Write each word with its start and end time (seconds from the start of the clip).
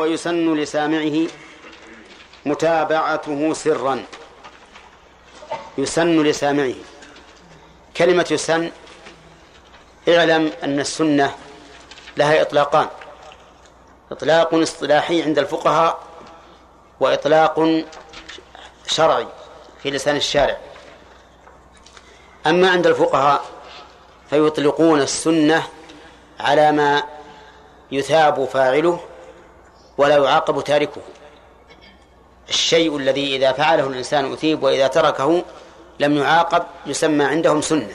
ويسن 0.00 0.54
لسامعه 0.54 1.26
متابعته 2.46 3.52
سرا. 3.52 4.04
يسن 5.78 6.22
لسامعه. 6.22 6.74
كلمة 7.96 8.26
يسن 8.30 8.70
اعلم 10.08 10.52
أن 10.62 10.80
السنة 10.80 11.34
لها 12.16 12.42
إطلاقان. 12.42 12.88
إطلاق 14.12 14.54
اصطلاحي 14.54 15.22
عند 15.22 15.38
الفقهاء 15.38 15.98
وإطلاق 17.00 17.84
شرعي 18.86 19.26
في 19.82 19.90
لسان 19.90 20.16
الشارع. 20.16 20.58
أما 22.46 22.70
عند 22.70 22.86
الفقهاء 22.86 23.44
فيطلقون 24.30 25.00
السنة 25.00 25.66
على 26.40 26.72
ما 26.72 27.02
يثاب 27.92 28.44
فاعله 28.44 29.00
ولا 29.98 30.16
يعاقب 30.16 30.64
تاركه. 30.64 31.00
الشيء 32.48 32.96
الذي 32.96 33.36
إذا 33.36 33.52
فعله 33.52 33.86
الإنسان 33.86 34.32
أثيب 34.32 34.62
وإذا 34.62 34.86
تركه 34.86 35.42
لم 36.00 36.16
يعاقب 36.16 36.66
يسمى 36.86 37.24
عندهم 37.24 37.60
سنة. 37.60 37.94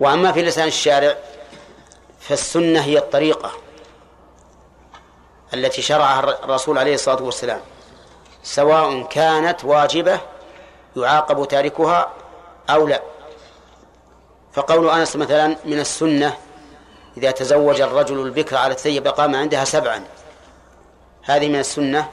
وأما 0.00 0.32
في 0.32 0.42
لسان 0.42 0.68
الشارع 0.68 1.16
فالسنة 2.20 2.80
هي 2.80 2.98
الطريقة 2.98 3.52
التي 5.54 5.82
شرعها 5.82 6.44
الرسول 6.44 6.78
عليه 6.78 6.94
الصلاة 6.94 7.22
والسلام. 7.22 7.60
سواء 8.42 9.02
كانت 9.02 9.64
واجبة 9.64 10.20
يعاقب 10.96 11.48
تاركها 11.48 12.12
أو 12.70 12.88
لا. 12.88 13.02
فقول 14.52 14.90
أنس 14.90 15.16
مثلا 15.16 15.56
من 15.64 15.80
السنة 15.80 16.36
إذا 17.16 17.30
تزوج 17.30 17.80
الرجل 17.80 18.26
البكر 18.26 18.56
على 18.56 18.74
الثيب 18.74 19.08
قام 19.08 19.34
عندها 19.34 19.64
سبعا. 19.64 20.04
هذه 21.22 21.48
من 21.48 21.58
السنة 21.58 22.10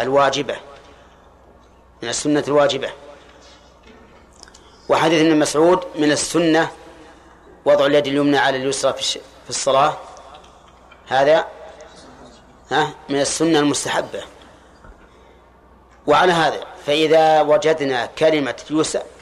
الواجبة. 0.00 0.56
من 2.02 2.08
السنة 2.08 2.44
الواجبة. 2.48 2.90
وحديث 4.88 5.20
ابن 5.20 5.38
مسعود 5.38 5.84
من 5.94 6.12
السنة 6.12 6.70
وضع 7.64 7.86
اليد 7.86 8.06
اليمنى 8.06 8.38
على 8.38 8.56
اليسرى 8.56 8.92
في 8.92 9.50
الصلاة. 9.50 9.96
هذا 11.08 11.46
ها 12.70 12.90
من 13.08 13.20
السنة 13.20 13.58
المستحبة. 13.58 14.22
وعلى 16.06 16.32
هذا 16.32 16.64
فإذا 16.86 17.40
وجدنا 17.40 18.06
كلمة 18.06 18.54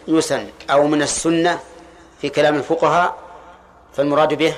يسن 0.09 0.48
أو 0.71 0.87
من 0.87 1.03
السنة 1.03 1.61
في 2.21 2.29
كلام 2.29 2.57
الفقهاء 2.57 3.17
فالمراد 3.93 4.35
به 4.35 4.55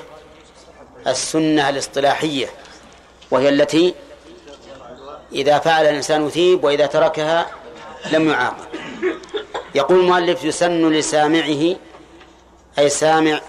السنة 1.07 1.69
الاصطلاحية 1.69 2.49
وهي 3.31 3.49
التي 3.49 3.95
إذا 5.31 5.59
فعل 5.59 5.85
الإنسان 5.85 6.29
ثيب 6.29 6.63
وإذا 6.63 6.85
تركها 6.85 7.45
لم 8.11 8.29
يعاقب. 8.29 8.67
يقول 9.75 9.99
المؤلف 9.99 10.43
يسن 10.43 10.89
لسامعه 10.89 11.75
أي 12.79 12.89
سامع 12.89 13.41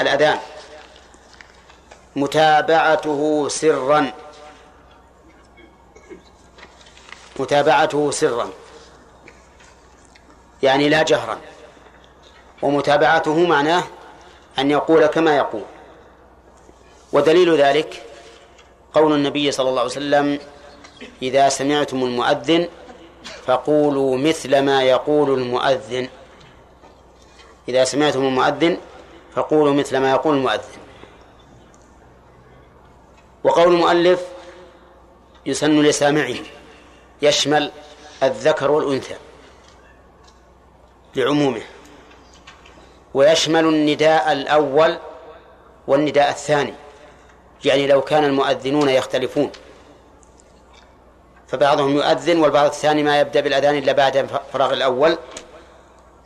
الأذان 0.00 0.38
متابعته 2.16 3.48
سرا. 3.48 4.12
متابعته 7.38 8.10
سرا 8.10 8.50
يعني 10.62 10.88
لا 10.88 11.02
جهرا. 11.02 11.38
ومتابعته 12.62 13.46
معناه 13.46 13.84
أن 14.58 14.70
يقول 14.70 15.06
كما 15.06 15.36
يقول. 15.36 15.64
ودليل 17.12 17.56
ذلك 17.56 18.02
قول 18.94 19.12
النبي 19.12 19.52
صلى 19.52 19.68
الله 19.68 19.80
عليه 19.80 19.90
وسلم 19.90 20.38
إذا 21.22 21.48
سمعتم 21.48 22.04
المؤذن 22.04 22.68
فقولوا 23.44 24.16
مثل 24.16 24.58
ما 24.58 24.82
يقول 24.82 25.40
المؤذن. 25.40 26.08
إذا 27.68 27.84
سمعتم 27.84 28.20
المؤذن 28.20 28.78
فقولوا 29.34 29.74
مثل 29.74 29.98
ما 29.98 30.10
يقول 30.10 30.36
المؤذن. 30.36 30.82
وقول 33.44 33.74
المؤلف 33.74 34.22
يسن 35.46 35.82
لسامعه 35.82 36.36
يشمل 37.22 37.72
الذكر 38.22 38.70
والأنثى 38.70 39.14
لعمومه 41.16 41.62
ويشمل 43.14 43.64
النداء 43.64 44.32
الأول 44.32 44.98
والنداء 45.86 46.30
الثاني. 46.30 46.74
يعني 47.64 47.86
لو 47.86 48.00
كان 48.00 48.24
المؤذنون 48.24 48.88
يختلفون. 48.88 49.50
فبعضهم 51.48 51.96
يؤذن 51.96 52.40
والبعض 52.40 52.66
الثاني 52.66 53.02
ما 53.02 53.20
يبدأ 53.20 53.40
بالأذان 53.40 53.78
إلا 53.78 53.92
بعد 53.92 54.30
فراغ 54.52 54.72
الأول. 54.72 55.18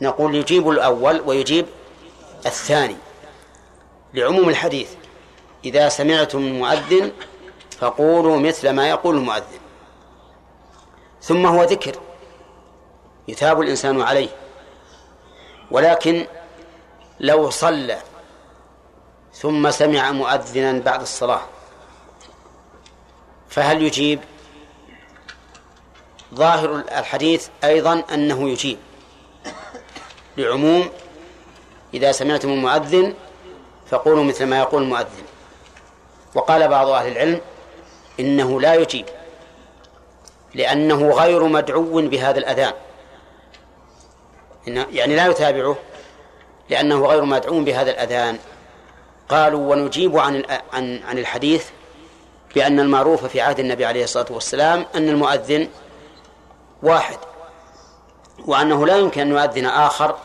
نقول 0.00 0.34
يجيب 0.34 0.70
الأول 0.70 1.20
ويجيب 1.20 1.66
الثاني. 2.46 2.96
لعموم 4.14 4.48
الحديث 4.48 4.90
إذا 5.64 5.88
سمعتم 5.88 6.38
المؤذن 6.38 7.12
فقولوا 7.78 8.38
مثل 8.38 8.70
ما 8.70 8.88
يقول 8.88 9.16
المؤذن. 9.16 9.58
ثم 11.22 11.46
هو 11.46 11.62
ذكر 11.62 11.96
يثاب 13.28 13.60
الإنسان 13.60 14.00
عليه. 14.00 14.28
ولكن 15.70 16.26
لو 17.20 17.50
صلى 17.50 17.98
ثم 19.40 19.70
سمع 19.70 20.12
مؤذنا 20.12 20.78
بعد 20.78 21.00
الصلاة. 21.00 21.40
فهل 23.48 23.82
يجيب؟ 23.82 24.20
ظاهر 26.34 26.74
الحديث 26.76 27.48
أيضا 27.64 28.02
أنه 28.14 28.50
يجيب. 28.50 28.78
لعموم 30.36 30.88
إذا 31.94 32.12
سمعتم 32.12 32.48
المؤذن 32.48 33.14
فقولوا 33.90 34.24
مثل 34.24 34.46
ما 34.46 34.58
يقول 34.58 34.82
المؤذن. 34.82 35.24
وقال 36.34 36.68
بعض 36.68 36.88
أهل 36.88 37.12
العلم 37.12 37.40
إنه 38.20 38.60
لا 38.60 38.74
يجيب 38.74 39.06
لأنه 40.54 41.10
غير 41.10 41.44
مدعو 41.44 42.08
بهذا 42.08 42.38
الأذان. 42.38 42.72
يعني 44.66 45.16
لا 45.16 45.26
يتابعه 45.26 45.76
لأنه 46.70 47.06
غير 47.06 47.24
مدعو 47.24 47.60
بهذا 47.60 47.90
الأذان. 47.90 48.38
قالوا 49.28 49.74
ونجيب 49.74 50.18
عن 50.18 50.42
عن 50.72 51.02
عن 51.08 51.18
الحديث 51.18 51.66
بأن 52.54 52.80
المعروف 52.80 53.24
في 53.24 53.40
عهد 53.40 53.58
النبي 53.58 53.84
عليه 53.84 54.04
الصلاة 54.04 54.26
والسلام 54.30 54.86
أن 54.94 55.08
المؤذن 55.08 55.68
واحد 56.82 57.18
وأنه 58.46 58.86
لا 58.86 58.96
يمكن 58.96 59.20
أن 59.20 59.30
يؤذن 59.30 59.66
آخر 59.66 60.16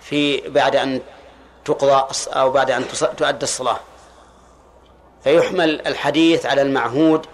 في 0.00 0.48
بعد 0.48 0.76
أن 0.76 1.00
تقضى 1.64 2.04
أو 2.28 2.50
بعد 2.50 2.70
أن 2.70 2.84
تؤدى 3.16 3.42
الصلاة. 3.44 3.80
فيحمل 5.24 5.86
الحديث 5.86 6.46
على 6.46 6.62
المعهود 6.62 7.26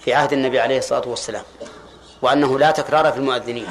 في 0.00 0.14
عهد 0.14 0.32
النبي 0.32 0.60
عليه 0.60 0.78
الصلاة 0.78 1.08
والسلام 1.08 1.44
وأنه 2.22 2.58
لا 2.58 2.70
تكرار 2.70 3.12
في 3.12 3.18
المؤذنين. 3.18 3.66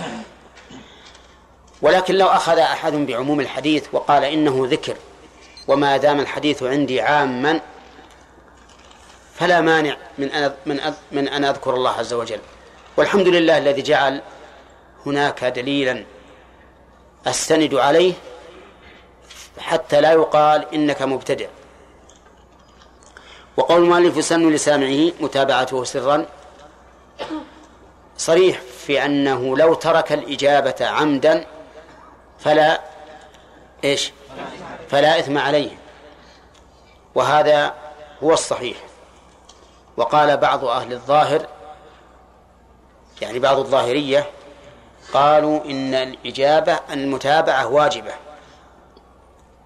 ولكن 1.81 2.15
لو 2.15 2.27
أخذ 2.27 2.57
أحد 2.57 2.93
بعموم 2.93 3.39
الحديث 3.39 3.87
وقال 3.91 4.23
إنه 4.23 4.67
ذكر 4.69 4.95
وما 5.67 5.97
دام 5.97 6.19
الحديث 6.19 6.63
عندي 6.63 7.01
عاما 7.01 7.61
فلا 9.35 9.61
مانع 9.61 9.97
من 10.17 10.31
أن 10.31 10.53
من 10.65 10.79
من 11.11 11.27
أن 11.27 11.45
أذكر 11.45 11.73
الله 11.73 11.91
عز 11.91 12.13
وجل. 12.13 12.39
والحمد 12.97 13.27
لله 13.27 13.57
الذي 13.57 13.81
جعل 13.81 14.21
هناك 15.05 15.43
دليلا 15.43 16.05
أستند 17.27 17.75
عليه 17.75 18.13
حتى 19.59 20.01
لا 20.01 20.11
يقال 20.11 20.73
إنك 20.73 21.01
مبتدع. 21.01 21.47
وقول 23.57 23.83
المؤلف 23.83 24.17
يسن 24.17 24.49
لسامعه 24.49 25.11
متابعته 25.19 25.83
سرا. 25.83 26.25
صريح 28.17 28.61
في 28.85 29.05
أنه 29.05 29.57
لو 29.57 29.73
ترك 29.73 30.13
الإجابة 30.13 30.75
عمدا 30.81 31.45
فلا 32.39 32.81
إيش؟ 33.83 34.11
فلا 34.93 35.19
إثم 35.19 35.37
عليه. 35.37 35.77
وهذا 37.15 37.73
هو 38.23 38.33
الصحيح. 38.33 38.77
وقال 39.97 40.37
بعض 40.37 40.65
أهل 40.65 40.93
الظاهر 40.93 41.47
يعني 43.21 43.39
بعض 43.39 43.57
الظاهرية 43.57 44.29
قالوا 45.13 45.65
إن 45.65 45.93
الإجابة 45.93 46.79
المتابعة 46.91 47.67
واجبة 47.67 48.11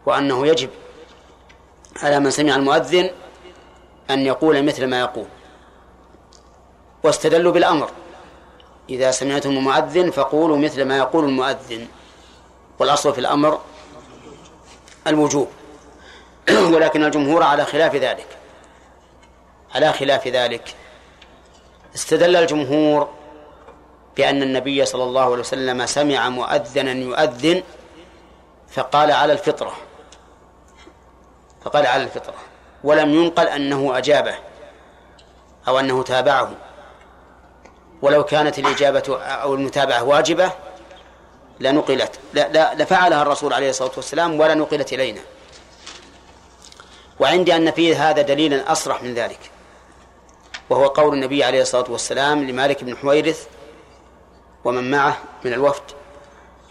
وأنه 0.06 0.48
يجب 0.48 0.70
على 2.04 2.20
من 2.20 2.32
سمع 2.32 2.56
المؤذن 2.56 3.10
أن 4.10 4.26
يقول 4.26 4.66
مثل 4.66 4.86
ما 4.86 5.00
يقول. 5.00 5.28
واستدلوا 7.04 7.52
بالأمر. 7.52 7.90
إذا 8.90 9.12
سمعتم 9.12 9.50
المؤذن 9.50 10.12
فقولوا 10.12 10.58
مثل 10.58 10.86
ما 10.86 10.98
يقول 10.98 11.26
المؤذن. 11.26 11.88
والأصل 12.80 13.14
في 13.14 13.20
الأمر 13.20 13.60
الوجوب. 15.08 15.48
ولكن 16.74 17.04
الجمهور 17.04 17.44
على 17.44 17.66
خلاف 17.66 17.96
ذلك. 17.96 18.28
على 19.76 19.94
خلاف 19.94 20.28
ذلك. 20.28 20.76
استدل 21.96 22.36
الجمهور 22.36 23.10
بأن 24.18 24.44
النبي 24.44 24.86
صلى 24.86 25.04
الله 25.04 25.24
عليه 25.24 25.40
وسلم 25.40 25.86
سمع 25.86 26.30
مؤذنا 26.30 26.92
يؤذن 26.92 27.64
فقال 28.70 29.12
على 29.12 29.34
الفطرة. 29.34 29.74
فقال 31.66 31.86
على 31.86 32.04
الفطرة. 32.04 32.36
ولم 32.84 33.14
ينقل 33.14 33.48
أنه 33.48 33.98
أجابه 33.98 34.36
أو 35.68 35.80
أنه 35.80 36.04
تابعه. 36.04 36.52
ولو 38.02 38.24
كانت 38.24 38.60
الإجابة 38.60 39.22
أو 39.22 39.54
المتابعة 39.54 40.04
واجبة 40.04 40.52
لنقلت 41.60 42.20
لا, 42.34 42.48
لا 42.48 42.76
لفعلها 42.76 43.22
الرسول 43.22 43.54
عليه 43.54 43.70
الصلاة 43.70 43.92
والسلام 43.96 44.40
ولا 44.40 44.54
نقلت 44.54 44.94
إلينا. 44.94 45.22
وعندي 47.20 47.56
أن 47.56 47.72
فيه 47.72 48.10
هذا 48.10 48.22
دليلا 48.22 48.72
أصرح 48.72 49.04
من 49.04 49.14
ذلك. 49.14 49.52
وهو 50.70 50.88
قول 50.88 51.14
النبي 51.14 51.44
عليه 51.44 51.62
الصلاة 51.62 51.92
والسلام 51.92 52.44
لمالك 52.44 52.84
بن 52.84 52.98
حويرث 52.98 53.48
ومن 54.64 54.92
معه 54.92 55.18
من 55.46 55.54
الوفد 55.54 55.84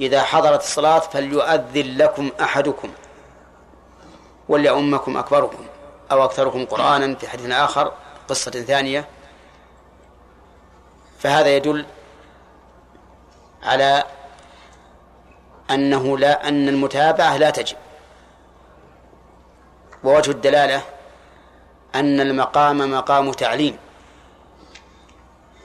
إذا 0.00 0.22
حضرت 0.22 0.62
الصلاة 0.62 0.98
فليؤذن 0.98 1.96
لكم 1.96 2.30
أحدكم 2.40 2.90
وليؤمكم 4.48 5.16
أكبركم 5.16 5.66
أو 6.12 6.24
أكثركم 6.24 6.64
قرآنا 6.64 7.14
في 7.14 7.28
حديث 7.28 7.50
آخر 7.50 7.92
قصة 8.28 8.50
ثانية. 8.50 9.08
فهذا 11.18 11.56
يدل 11.56 11.86
على 13.62 14.04
أنه 15.70 16.18
لا 16.18 16.48
أن 16.48 16.68
المتابعة 16.68 17.36
لا 17.36 17.50
تجب. 17.50 17.76
ووجه 20.04 20.30
الدلالة 20.30 20.82
أن 21.94 22.20
المقام 22.20 22.90
مقام 22.90 23.32
تعليم 23.32 23.76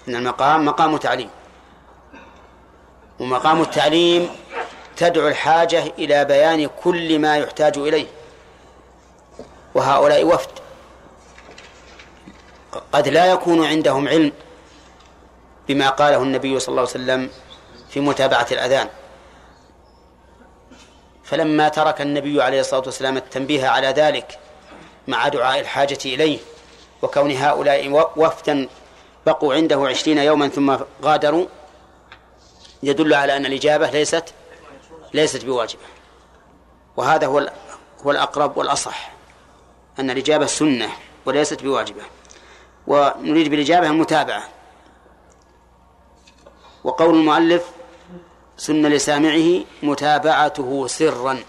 أن 0.08 0.16
المقام 0.16 0.66
مقام 0.66 0.98
تعليم 0.98 1.30
ومقام 3.20 3.62
التعليم 3.62 4.30
تدعو 4.98 5.28
الحاجة 5.28 5.84
إلى 6.00 6.26
بيان 6.26 6.70
كل 6.84 7.20
ما 7.20 7.38
يحتاج 7.38 7.78
إليه. 7.78 8.08
وهؤلاء 9.76 10.26
وفد. 10.26 10.50
قد 12.92 13.08
لا 13.08 13.26
يكون 13.26 13.66
عندهم 13.66 14.08
علم 14.08 14.32
بما 15.68 15.90
قاله 15.90 16.24
النبي 16.24 16.60
صلى 16.60 16.70
الله 16.70 16.82
عليه 16.82 16.92
وسلم 16.92 17.30
في 17.90 18.00
متابعة 18.00 18.48
الأذان. 18.52 18.90
فلما 21.32 21.70
ترك 21.70 22.02
النبي 22.02 22.44
عليه 22.44 22.60
الصلاة 22.60 22.84
والسلام 22.86 23.18
التنبيه 23.18 23.68
على 23.68 23.88
ذلك 23.88 24.40
مع 25.08 25.28
دعاء 25.28 25.60
الحاجة 25.60 25.98
إليه 26.06 26.40
وكون 27.02 27.32
هؤلاء 27.32 28.10
وفدا 28.16 28.70
بقوا 29.26 29.54
عنده 29.54 29.88
عشرين 29.88 30.18
يوما 30.18 30.48
ثم 30.48 30.78
غادروا 31.04 31.46
يدل 32.84 33.14
على 33.14 33.38
أن 33.38 33.46
الإجابة 33.46 33.90
ليست 33.90 34.34
ليست 35.14 35.46
بواجبة. 35.46 35.82
وهذا 36.98 37.28
هو 37.28 37.52
هو 38.06 38.12
الأقرب 38.12 38.58
والأصح 38.58 39.12
أن 40.00 40.10
الإجابة 40.10 40.46
سنة 40.46 40.90
وليست 41.26 41.64
بواجبة. 41.64 42.04
ونريد 42.88 43.50
بالإجابة 43.50 43.88
المتابعة. 43.88 44.44
وقول 46.84 47.16
المؤلف 47.16 47.64
سن 48.62 48.86
لسامعه 48.86 49.64
متابعته 49.84 50.88
سرا. 50.88 51.44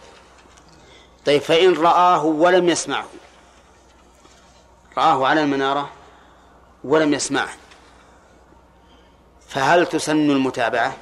طيب 1.26 1.42
فإن 1.42 1.74
رآه 1.74 2.24
ولم 2.24 2.68
يسمعه. 2.68 3.06
رآه 4.98 5.26
على 5.26 5.40
المنارة 5.40 5.90
ولم 6.84 7.14
يسمعه. 7.14 7.48
فهل 9.48 9.86
تسن 9.86 10.30
المتابعة؟ 10.30 10.96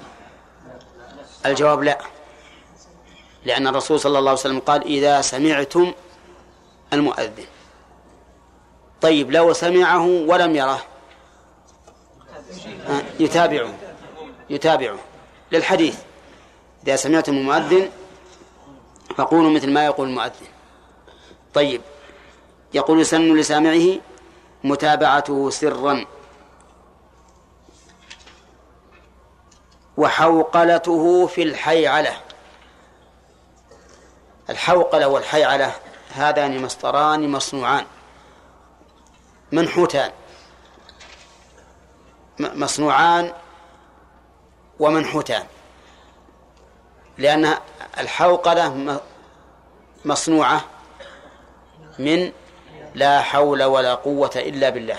الجواب 1.47 1.83
لا. 1.83 1.99
لأن 3.45 3.67
الرسول 3.67 4.01
صلى 4.01 4.19
الله 4.19 4.31
عليه 4.31 4.41
وسلم 4.41 4.61
قال 4.61 4.83
إذا 4.83 5.21
سمعتم 5.21 5.93
المؤذن. 6.93 7.47
طيب 9.01 9.31
لو 9.31 9.53
سمعه 9.53 10.06
ولم 10.06 10.56
يره. 10.56 10.83
يتابعه. 13.21 13.75
يتابعه. 14.51 14.99
للحديث. 15.52 15.99
إذا 16.87 16.97
سمعتم 16.97 17.32
المؤذن 17.32 17.91
فقولوا 19.17 19.50
مثل 19.50 19.70
ما 19.70 19.85
يقول 19.85 20.08
المؤذن. 20.08 20.47
طيب 21.55 21.82
يقول 22.75 23.00
يسن 23.00 23.37
لسامعه 23.37 24.00
متابعته 24.64 25.50
سرا. 25.50 26.06
وحوقلته 29.97 31.26
في 31.26 31.43
الحيعلة. 31.43 32.20
الحوقلة 34.50 35.08
والحيعلة 35.08 35.73
هذان 36.11 36.62
مسطران 36.62 37.29
مصنوعان. 37.29 37.87
منحوتان. 39.53 40.12
مصنوعان 42.38 43.32
ومنحوتان. 44.81 45.44
لأن 47.19 47.55
الحوقلة 47.99 49.00
مصنوعة 50.05 50.65
من 51.99 52.32
لا 52.94 53.21
حول 53.21 53.62
ولا 53.62 53.94
قوة 53.94 54.31
إلا 54.37 54.71
بالله. 54.71 54.99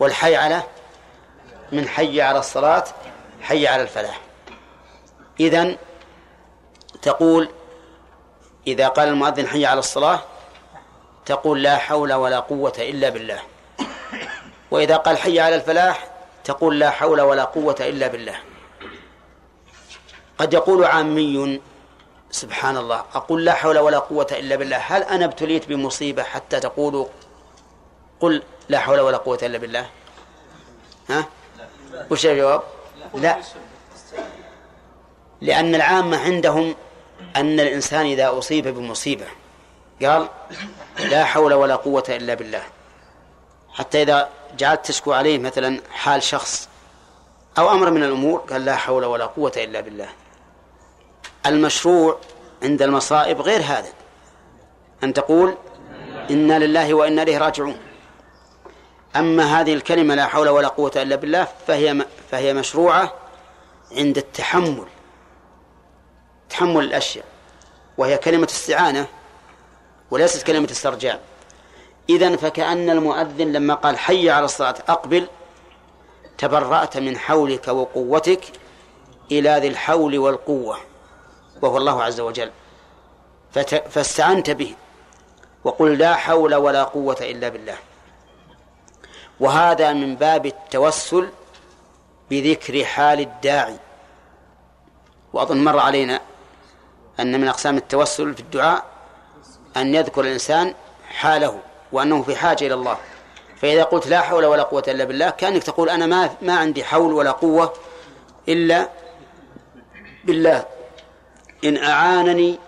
والحيعلة 0.00 0.62
من 1.72 1.88
حي 1.88 2.22
على 2.22 2.38
الصلاة 2.38 2.84
حي 3.42 3.66
على 3.66 3.82
الفلاح. 3.82 4.20
إذن 5.40 5.76
تقول 7.02 7.50
إذا 8.66 8.88
قال 8.88 9.08
المؤذن 9.08 9.46
حي 9.46 9.66
على 9.66 9.78
الصلاة 9.78 10.20
تقول 11.26 11.62
لا 11.62 11.76
حول 11.76 12.12
ولا 12.12 12.40
قوة 12.40 12.74
إلا 12.78 13.08
بالله. 13.08 13.42
وإذا 14.70 14.96
قال 14.96 15.18
حي 15.18 15.40
على 15.40 15.54
الفلاح 15.54 16.09
تقول 16.44 16.78
لا 16.78 16.90
حول 16.90 17.20
ولا 17.20 17.44
قوة 17.44 17.76
إلا 17.80 18.06
بالله. 18.08 18.36
قد 20.38 20.54
يقول 20.54 20.84
عامي 20.84 21.60
سبحان 22.30 22.76
الله 22.76 23.04
أقول 23.14 23.44
لا 23.44 23.54
حول 23.54 23.78
ولا 23.78 23.98
قوة 23.98 24.26
إلا 24.32 24.56
بالله. 24.56 24.76
هل 24.76 25.02
أنا 25.02 25.24
ابتليت 25.24 25.68
بمصيبة 25.68 26.22
حتى 26.22 26.60
تقول 26.60 27.06
قل 28.20 28.42
لا 28.68 28.78
حول 28.78 29.00
ولا 29.00 29.16
قوة 29.16 29.38
إلا 29.42 29.58
بالله؟ 29.58 29.90
ها؟ 31.10 31.24
وش 32.10 32.26
الجواب؟ 32.26 32.62
لا. 33.14 33.36
لأن 35.40 35.74
العامة 35.74 36.18
عندهم 36.18 36.74
أن 37.36 37.60
الإنسان 37.60 38.06
إذا 38.06 38.38
أصيب 38.38 38.68
بمصيبة 38.68 39.26
قال 40.02 40.28
لا 40.98 41.24
حول 41.24 41.54
ولا 41.54 41.76
قوة 41.76 42.04
إلا 42.08 42.34
بالله. 42.34 42.62
حتى 43.80 44.02
إذا 44.02 44.28
جعلت 44.58 44.86
تشكو 44.86 45.12
عليه 45.12 45.38
مثلا 45.38 45.80
حال 45.90 46.22
شخص 46.22 46.68
أو 47.58 47.70
أمر 47.70 47.90
من 47.90 48.02
الأمور 48.02 48.38
قال 48.40 48.64
لا 48.64 48.76
حول 48.76 49.04
ولا 49.04 49.26
قوة 49.26 49.52
إلا 49.56 49.80
بالله. 49.80 50.08
المشروع 51.46 52.18
عند 52.62 52.82
المصائب 52.82 53.40
غير 53.40 53.60
هذا. 53.60 53.92
أن 55.04 55.12
تقول 55.12 55.56
إنا 56.30 56.58
لله 56.58 56.94
وإنا 56.94 57.22
إليه 57.22 57.38
راجعون. 57.38 57.76
أما 59.16 59.60
هذه 59.60 59.74
الكلمة 59.74 60.14
لا 60.14 60.26
حول 60.26 60.48
ولا 60.48 60.68
قوة 60.68 60.92
إلا 60.96 61.16
بالله 61.16 61.48
فهي 61.66 62.06
فهي 62.30 62.54
مشروعة 62.54 63.14
عند 63.92 64.18
التحمل. 64.18 64.86
تحمل 66.50 66.84
الأشياء. 66.84 67.24
وهي 67.98 68.18
كلمة 68.18 68.48
استعانة 68.50 69.06
وليست 70.10 70.46
كلمة 70.46 70.68
استرجاع. 70.70 71.18
إذن 72.10 72.36
فكأن 72.36 72.90
المؤذن 72.90 73.52
لما 73.52 73.74
قال 73.74 73.98
حي 73.98 74.30
على 74.30 74.44
الصلاة 74.44 74.74
أقبل 74.88 75.28
تبرأت 76.38 76.96
من 76.98 77.18
حولك 77.18 77.68
وقوتك 77.68 78.44
إلى 79.32 79.50
ذي 79.50 79.68
الحول 79.68 80.18
والقوة 80.18 80.76
وهو 81.62 81.76
الله 81.76 82.02
عز 82.02 82.20
وجل. 82.20 82.50
فاستعنت 83.90 84.50
به 84.50 84.74
وقل 85.64 85.98
لا 85.98 86.14
حول 86.14 86.54
ولا 86.54 86.84
قوة 86.84 87.16
إلا 87.20 87.48
بالله. 87.48 87.76
وهذا 89.40 89.92
من 89.92 90.16
باب 90.16 90.46
التوسل 90.46 91.28
بذكر 92.30 92.84
حال 92.84 93.20
الداعي. 93.20 93.76
وأظن 95.32 95.64
مر 95.64 95.78
علينا 95.78 96.20
أن 97.20 97.40
من 97.40 97.48
أقسام 97.48 97.76
التوسل 97.76 98.34
في 98.34 98.40
الدعاء 98.40 98.84
أن 99.76 99.94
يذكر 99.94 100.20
الإنسان 100.20 100.74
حاله. 101.08 101.58
وأنه 101.92 102.22
في 102.22 102.36
حاجة 102.36 102.66
إلى 102.66 102.74
الله. 102.74 102.98
فإذا 103.56 103.82
قلت 103.82 104.06
لا 104.06 104.20
حول 104.20 104.44
ولا 104.44 104.62
قوة 104.62 104.82
إلا 104.88 105.04
بالله 105.04 105.30
كأنك 105.30 105.62
تقول 105.62 105.90
أنا 105.90 106.06
ما 106.06 106.30
ما 106.42 106.58
عندي 106.58 106.84
حول 106.84 107.12
ولا 107.12 107.30
قوة 107.30 107.72
إلا 108.48 108.88
بالله. 110.24 110.64
إن 111.64 111.76
أعانني 111.76 112.58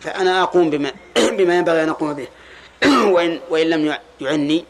فأنا 0.00 0.42
أقوم 0.42 0.70
بما 0.70 0.92
بما 1.38 1.58
ينبغي 1.58 1.82
أن 1.82 1.88
أقوم 1.88 2.14
به. 2.14 2.28
وإن, 3.14 3.40
وإن 3.50 3.66
لم 3.66 3.96
يعني 4.20 4.64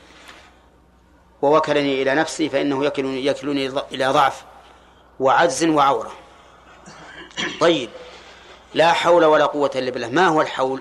ووكلني 1.42 2.02
إلى 2.02 2.14
نفسي 2.14 2.48
فإنه 2.48 2.84
يكلني, 2.84 3.26
يكلني 3.26 3.66
إلى 3.92 4.06
ضعف 4.06 4.44
وعجز 5.20 5.64
وعورة. 5.64 6.12
طيب 7.60 7.90
لا 8.74 8.92
حول 8.92 9.24
ولا 9.24 9.46
قوة 9.46 9.70
إلا 9.74 9.90
بالله. 9.90 10.08
ما 10.08 10.26
هو 10.26 10.40
الحول؟ 10.40 10.80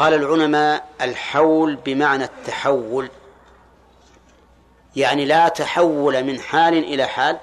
قال 0.00 0.14
العلماء 0.14 0.88
الحول 1.00 1.76
بمعنى 1.76 2.24
التحول. 2.24 3.10
يعني 4.96 5.24
لا 5.24 5.48
تحول 5.48 6.24
من 6.24 6.40
حال 6.40 6.74
إلى 6.74 7.06
حال 7.06 7.38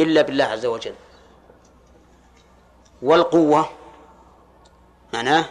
إلا 0.00 0.22
بالله 0.22 0.44
عز 0.44 0.66
وجل. 0.66 0.94
والقوة 3.02 3.68
معناه 5.14 5.44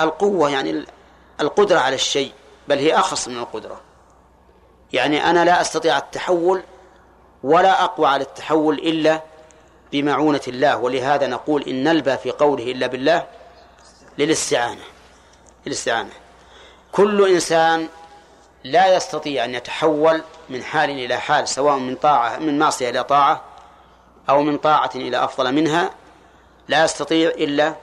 القوة 0.00 0.50
يعني 0.50 0.84
القدرة 1.40 1.78
على 1.78 1.94
الشيء 1.94 2.32
بل 2.68 2.78
هي 2.78 2.94
أخص 2.94 3.28
من 3.28 3.38
القدرة. 3.38 3.80
يعني 4.92 5.30
أنا 5.30 5.44
لا 5.44 5.60
أستطيع 5.60 5.98
التحول 5.98 6.62
ولا 7.42 7.84
أقوى 7.84 8.06
على 8.06 8.24
التحول 8.24 8.74
إلا 8.78 9.22
بمعونة 9.92 10.42
الله. 10.48 10.76
ولهذا 10.76 11.26
نقول 11.26 11.62
إن 11.62 11.84
نلبى 11.84 12.16
في 12.16 12.30
قوله 12.30 12.72
إلا 12.72 12.86
بالله 12.86 13.26
للاستعانة. 14.18 14.97
للاستعانة 15.68 16.10
كل 16.92 17.28
إنسان 17.28 17.88
لا 18.64 18.96
يستطيع 18.96 19.44
أن 19.44 19.54
يتحول 19.54 20.22
من 20.48 20.62
حال 20.62 20.90
إلى 20.90 21.16
حال 21.16 21.48
سواء 21.48 21.76
من 21.76 21.94
طاعة 21.94 22.38
من 22.38 22.58
معصية 22.58 22.90
إلى 22.90 23.04
طاعة 23.04 23.44
أو 24.28 24.42
من 24.42 24.58
طاعة 24.58 24.90
إلى 24.94 25.24
أفضل 25.24 25.52
منها 25.52 25.90
لا 26.68 26.84
يستطيع 26.84 27.30
إلا 27.30 27.74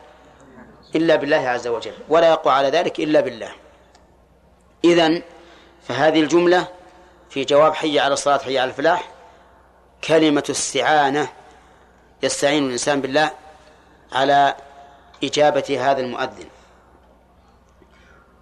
إلا 0.96 1.16
بالله 1.16 1.50
عز 1.50 1.68
وجل 1.68 1.94
ولا 2.10 2.30
يقوى 2.30 2.54
على 2.54 2.70
ذلك 2.70 3.00
إلا 3.00 3.22
بالله. 3.22 3.52
إذن 4.86 5.22
فهذه 5.88 6.20
الجملة 6.20 6.68
في 7.30 7.44
جواب 7.44 7.74
حي 7.74 8.00
على 8.00 8.14
الصلاة 8.14 8.38
حي 8.38 8.60
على 8.60 8.70
الفلاح 8.70 9.10
كلمة 10.04 10.44
استعانة 10.50 11.28
يستعين 12.24 12.66
الإنسان 12.66 13.02
بالله 13.02 13.32
على 14.12 14.56
إجابة 15.24 15.92
هذا 15.92 16.00
المؤذن. 16.00 16.48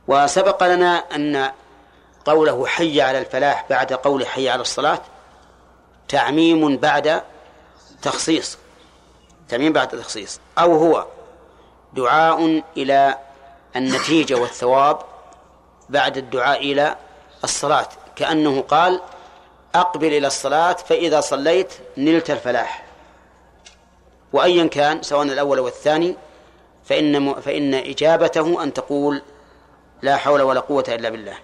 وسبق 0.08 0.64
لنا 0.64 0.96
أن 1.16 1.52
قوله 2.26 2.68
حي 2.68 3.02
على 3.02 3.20
الفلاح 3.20 3.66
بعد 3.70 3.94
قول 3.94 4.28
حي 4.28 4.50
على 4.50 4.62
الصلاة 4.62 5.02
تعميم 6.08 6.78
بعد 6.78 7.22
تخصيص. 8.02 8.58
تعميم 9.50 9.74
بعد 9.74 9.88
تخصيص. 9.88 10.40
أو 10.58 10.76
هو 10.76 11.06
دعاء 11.94 12.64
إلى 12.78 13.18
النتيجة 13.76 14.36
والثواب 14.36 15.00
بعد 15.90 16.18
الدعاء 16.18 16.60
إلى 16.60 16.96
الصلاة. 17.44 17.88
كأنه 18.16 18.62
قال 18.62 19.02
أقبل 19.76 20.08
إلى 20.08 20.28
الصلاة 20.28 20.74
فإذا 20.74 21.22
صليت 21.22 21.74
نلت 21.98 22.32
الفلاح. 22.32 22.86
وأيا 24.34 24.68
كان 24.68 25.04
سواء 25.04 25.24
الأول 25.24 25.58
أو 25.58 25.68
الثاني 25.68 26.16
فإن 26.86 27.34
فإن 27.34 27.74
إجابته 27.74 28.64
أن 28.64 28.74
تقول 28.74 29.22
لا 30.04 30.18
حول 30.18 30.42
ولا 30.42 30.60
قوة 30.60 30.84
إلا 30.88 31.10
بالله. 31.10 31.36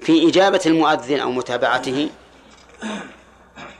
في 0.00 0.28
إجابة 0.28 0.60
المؤذن 0.66 1.20
أو 1.20 1.30
متابعته 1.30 2.10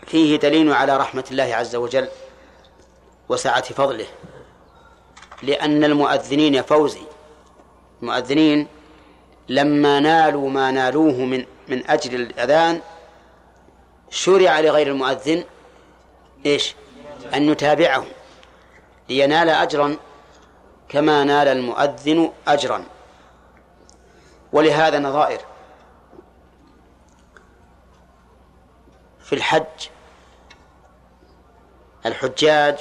فيه 0.07 0.37
دليل 0.37 0.73
على 0.73 0.97
رحمة 0.97 1.25
الله 1.31 1.55
عز 1.55 1.77
وجل 1.77 2.09
وسعة 3.29 3.63
فضله 3.63 4.07
لأن 5.43 5.85
المؤذنين 5.85 6.55
يا 6.55 6.63
فوزي. 6.63 7.01
المؤذنين 8.03 8.67
لما 9.49 10.01
نالوا 10.01 10.51
ما 10.51 10.71
نالوه 10.71 11.15
من 11.15 11.45
من 11.69 11.91
أجل 11.91 12.15
الأذان 12.15 12.81
شرع 14.11 14.61
لغير 14.61 14.87
المؤذن 14.87 15.45
إيش؟ 16.47 16.75
أن 17.35 17.49
يتابعه 17.51 18.07
لينال 19.09 19.49
أجرا 19.49 19.97
كما 20.89 21.25
نال 21.25 21.49
المؤذن 21.49 22.33
أجرا. 22.49 22.96
ولهذا 24.53 24.99
نظائر. 24.99 25.41
في 29.21 29.33
الحج 29.33 29.89
الحجاج 32.07 32.79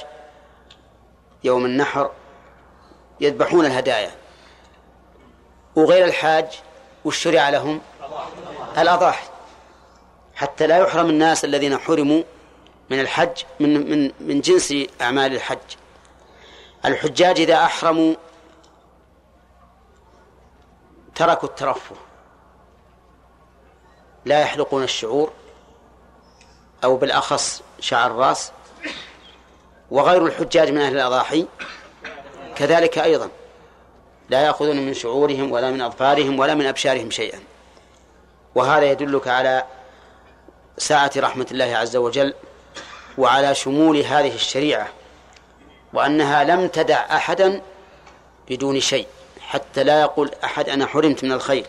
يوم 1.44 1.64
النحر 1.64 2.10
يذبحون 3.20 3.66
الهدايا. 3.66 4.10
وغير 5.76 6.04
الحاج 6.04 6.60
والشرع 7.04 7.48
لهم 7.48 7.80
الأضاحي. 8.78 9.28
حتى 10.34 10.66
لا 10.66 10.78
يحرم 10.78 11.10
الناس 11.10 11.44
الذين 11.44 11.78
حرموا 11.78 12.22
من 12.90 13.00
الحج 13.00 13.42
من 13.60 13.90
من 13.90 14.12
من 14.20 14.40
جنس 14.40 14.74
أعمال 15.00 15.34
الحج. 15.34 15.76
الحجاج 16.84 17.40
إذا 17.40 17.64
أحرموا 17.64 18.14
تركوا 21.16 21.48
الترفه. 21.48 21.96
لا 24.24 24.40
يحلقون 24.40 24.82
الشعور 24.82 25.32
أو 26.84 26.96
بالأخص 26.96 27.62
شعر 27.80 28.10
الرأس 28.10 28.52
وغير 29.90 30.26
الحجاج 30.26 30.70
من 30.70 30.80
أهل 30.80 30.94
الأضاحي 30.94 31.46
كذلك 32.56 32.98
أيضا. 32.98 33.28
لا 34.28 34.42
يأخذون 34.42 34.76
من 34.76 34.94
شعورهم 34.94 35.52
ولا 35.52 35.70
من 35.70 35.80
أظفارهم 35.80 36.38
ولا 36.38 36.54
من 36.54 36.66
أبشارهم 36.66 37.10
شيئا. 37.10 37.40
وهذا 38.54 38.90
يدلك 38.90 39.28
على 39.28 39.64
سعة 40.78 41.10
رحمة 41.16 41.46
الله 41.50 41.76
عز 41.76 41.96
وجل 41.96 42.34
وعلى 43.18 43.54
شمول 43.54 43.96
هذه 43.96 44.34
الشريعة 44.34 44.88
وأنها 45.92 46.44
لم 46.44 46.68
تدع 46.68 47.16
أحدا 47.16 47.62
بدون 48.48 48.80
شيء. 48.80 49.06
حتى 49.46 49.84
لا 49.84 50.00
يقول 50.00 50.30
أحد 50.44 50.68
أنا 50.68 50.86
حرمت 50.86 51.24
من 51.24 51.32
الخير. 51.32 51.66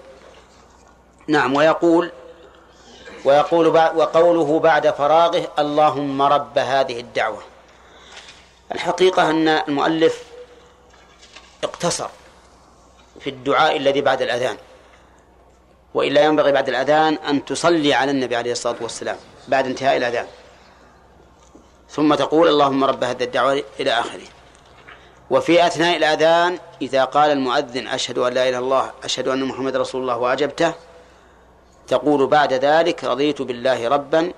نعم 1.28 1.56
ويقول 1.56 2.12
ويقول 3.26 3.68
وقوله 3.68 4.60
بعد 4.60 4.90
فراغه 4.90 5.52
اللهم 5.60 6.22
رب 6.22 6.58
هذه 6.58 7.00
الدعوة. 7.00 7.42
الحقيقة 8.72 9.30
أن 9.30 9.48
المؤلف 9.48 10.24
اقتصر 11.64 12.10
في 13.20 13.30
الدعاء 13.30 13.78
الذي 13.78 14.02
بعد 14.02 14.22
الأذان. 14.22 14.58
وإلا 15.94 16.22
ينبغي 16.22 16.52
بعد 16.52 16.70
الأذان 16.70 17.14
أن 17.14 17.46
تصلي 17.46 17.94
على 17.94 18.12
النبي 18.12 18.36
عليه 18.36 18.52
الصلاة 18.52 18.76
والسلام 18.82 19.18
بعد 19.48 19.66
انتهاء 19.66 19.98
الأذان. 19.98 20.28
ثم 21.90 22.16
تقول 22.16 22.48
اللهم 22.48 22.84
رب 22.84 23.04
هذه 23.04 23.24
الدعوة 23.24 23.64
إلى 23.80 23.92
آخره. 23.92 24.37
وفي 25.30 25.68
أثناء 25.68 25.98
الأذان 25.98 26.60
إذا 26.82 27.04
قال 27.04 27.32
المؤذن 27.32 27.88
أشهد 27.88 28.18
أن 28.18 28.34
لا 28.34 28.50
إله 28.50 28.50
إلا 28.50 28.60
الله 28.60 28.92
أشهد 29.04 29.28
أن 29.28 29.44
محمد 29.44 29.76
رسول 29.76 30.02
الله 30.02 30.18
وأجبته 30.18 30.74
تقول 31.88 32.28
بعد 32.28 32.54
ذلك 32.54 33.04
رضيت 33.04 33.42
بالله 33.42 33.88
ربا 33.88 34.32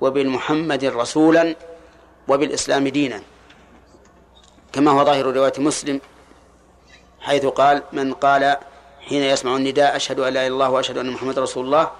وبالمحمد 0.00 0.84
رسولا 0.84 1.56
وبالإسلام 2.28 2.88
دينا. 2.88 3.22
كما 4.72 4.90
هو 4.90 5.04
ظاهر 5.04 5.26
رواية 5.26 5.52
مسلم 5.58 6.00
حيث 7.20 7.46
قال 7.46 7.82
من 7.92 8.12
قال 8.12 8.56
حين 9.08 9.22
يسمع 9.22 9.56
النداء 9.56 9.96
أشهد 9.96 10.20
أن 10.20 10.32
لا 10.32 10.40
إله 10.40 10.46
إلا 10.46 10.54
الله 10.54 10.70
وأشهد 10.70 10.98
أن 10.98 11.10
محمد 11.10 11.38
رسول 11.38 11.64
الله 11.64 11.90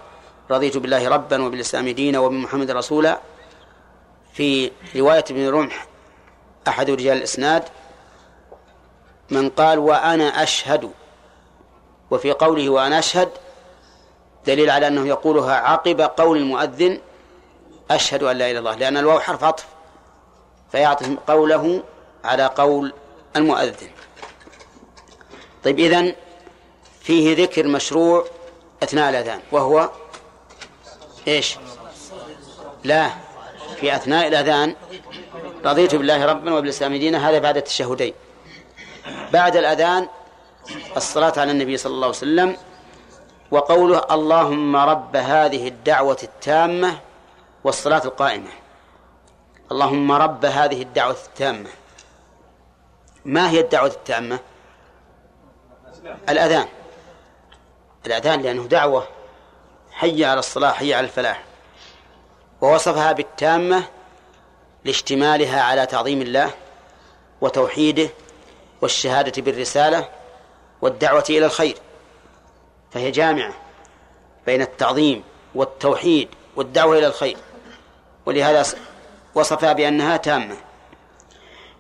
رضيت 0.51 0.77
بالله 0.77 1.09
ربا 1.09 1.43
وبالإسلام 1.43 1.89
دينا 1.89 2.19
وبمحمد 2.19 2.71
رسولا. 2.71 3.21
في 4.33 4.71
رواية 4.97 5.25
ابن 5.31 5.49
رمح 5.49 5.87
أحد 6.69 6.91
رجال 6.91 7.17
الإسناد 7.17 7.63
من 9.31 9.49
قال 9.49 9.79
وأنا 9.79 10.43
أشهد 10.43 10.91
وفي 12.11 12.33
قوله 12.33 12.69
وأنا 12.69 12.99
أشهد 12.99 13.29
دليل 14.47 14.71
على 14.71 14.87
أنه 14.87 15.09
يقولها 15.09 15.55
عقب 15.55 16.01
قول 16.01 16.39
المؤذن 16.39 17.01
أشهد 17.91 18.23
أن 18.23 18.37
لا 18.37 18.45
إله 18.45 18.51
إلا 18.51 18.59
الله 18.59 18.75
لأن 18.75 18.97
الواو 18.97 19.21
حرف 19.21 19.45
عطف 19.45 19.67
فيعطف 20.73 21.17
قوله 21.27 21.83
على 22.25 22.47
قول 22.47 22.93
المؤذن. 23.37 23.91
طيب 25.65 25.79
إذن 25.79 26.15
فيه 27.01 27.43
ذكر 27.45 27.67
مشروع 27.67 28.27
أثناء 28.83 29.11
الأذان 29.11 29.41
وهو 29.53 29.91
إيش؟ 31.29 31.57
لا 32.85 33.11
في 33.81 33.97
أثناء 33.97 34.29
الأذان 34.29 34.75
رضيت 35.65 35.95
بالله 35.95 36.27
ربا 36.27 36.55
وبالإسلام 36.55 36.97
دينا 36.97 37.31
هذا 37.31 37.39
بعد 37.39 37.57
التشهدين. 37.57 38.15
بعد 39.33 39.57
الأذان 39.57 40.09
الصلاة 40.97 41.33
على 41.37 41.51
النبي 41.51 41.77
صلى 41.77 41.93
الله 41.93 42.07
عليه 42.07 42.17
وسلم 42.17 42.57
وقوله 43.51 44.07
اللهم 44.11 44.77
رب 44.77 45.17
هذه 45.17 45.69
الدعوة 45.69 46.19
التامة 46.23 46.99
والصلاة 47.65 48.05
القائمة. 48.05 48.51
اللهم 49.73 50.13
رب 50.13 50.45
هذه 50.45 50.83
الدعوة 50.83 51.17
التامة. 51.27 51.71
ما 53.25 53.51
هي 53.51 53.61
الدعوة 53.61 53.89
التامة؟ 53.89 54.39
الأذان. 56.29 56.69
الأذان 58.07 58.43
لأنه 58.43 58.67
دعوة 58.67 59.09
حي 59.93 60.25
على 60.25 60.39
الصلاة 60.39 60.73
حي 60.73 60.95
على 60.95 61.05
الفلاح. 61.05 61.43
ووصفها 62.61 63.13
بالتامة 63.13 63.85
لاشتمالها 64.85 65.63
على 65.63 65.87
تعظيم 65.87 66.23
الله 66.23 66.51
وتوحيده 67.41 68.09
والشهادة 68.83 69.43
بالرسالة 69.43 70.09
والدعوة 70.83 71.25
إلى 71.31 71.47
الخير. 71.47 71.77
فهي 72.91 73.11
جامعة 73.11 73.53
بين 74.47 74.63
التعظيم 74.63 75.23
والتوحيد 75.55 76.29
والدعوة 76.57 76.99
إلى 76.99 77.07
الخير. 77.07 77.37
ولهذا 78.27 78.67
وصفها 79.35 79.73
بأنها 79.73 80.17
تامة. 80.17 80.57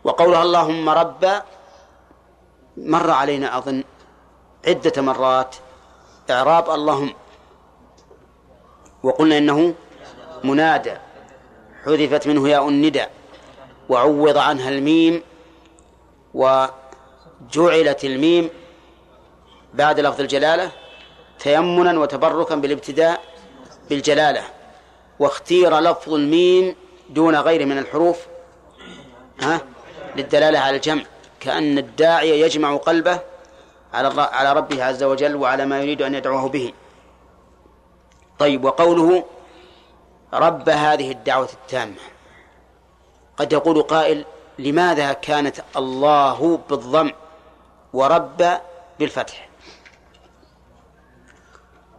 وقولها 0.04 0.42
اللهم 0.42 0.88
رب 0.88 1.42
مر 2.76 3.10
علينا 3.10 3.58
أظن 3.58 3.84
عدة 4.66 5.02
مرات 5.02 5.56
إعراب 6.30 6.70
اللهم. 6.70 7.14
وقلنا 9.02 9.38
إنه 9.38 9.74
منادى 10.44 10.92
حذفت 11.84 12.26
منه 12.26 12.48
ياء 12.48 12.68
الندى 12.68 13.04
وعوض 13.88 14.38
عنها 14.38 14.68
الميم 14.68 15.22
وجعلت 17.46 18.04
الميم 18.04 18.50
بعد 19.74 20.00
لفظ 20.00 20.20
الجلالة 20.20 20.70
تيمنا 21.38 21.98
وتبركا 21.98 22.54
بالابتداء 22.54 23.20
بالجلالة 23.90 24.42
واختير 25.18 25.78
لفظ 25.78 26.14
الميم 26.14 26.76
دون 27.10 27.36
غيره 27.36 27.64
من 27.64 27.78
الحروف 27.78 28.26
ها 29.40 29.60
للدلالة 30.16 30.58
على 30.58 30.76
الجمع. 30.76 31.02
كأن 31.40 31.78
الداعي 31.78 32.40
يجمع 32.40 32.76
قلبه 32.76 33.20
على 33.94 34.22
على 34.22 34.52
ربه 34.52 34.84
عز 34.84 35.02
وجل 35.02 35.36
وعلى 35.36 35.66
ما 35.66 35.80
يريد 35.80 36.02
أن 36.02 36.14
يدعوه 36.14 36.48
به. 36.48 36.72
طيب 38.38 38.64
وقوله 38.64 39.24
رب 40.34 40.68
هذه 40.68 41.10
الدعوة 41.10 41.48
التامة. 41.52 41.96
قد 43.36 43.52
يقول 43.52 43.82
قائل 43.82 44.24
لماذا 44.58 45.12
كانت 45.12 45.56
الله 45.76 46.60
بالضم؟ 46.70 47.10
ورب 47.92 48.60
بالفتح. 48.98 49.48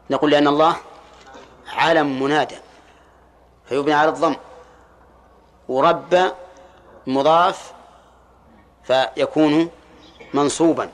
نقول 0.10 0.32
لأن 0.32 0.48
الله 0.48 0.76
علم 1.68 2.24
منادى 2.24 2.58
فيبنى 3.66 3.94
على 3.94 4.10
الضم. 4.10 4.36
ورب 5.70 6.32
مضاف 7.08 7.74
فيكون 8.84 9.70
منصوبا 10.34 10.90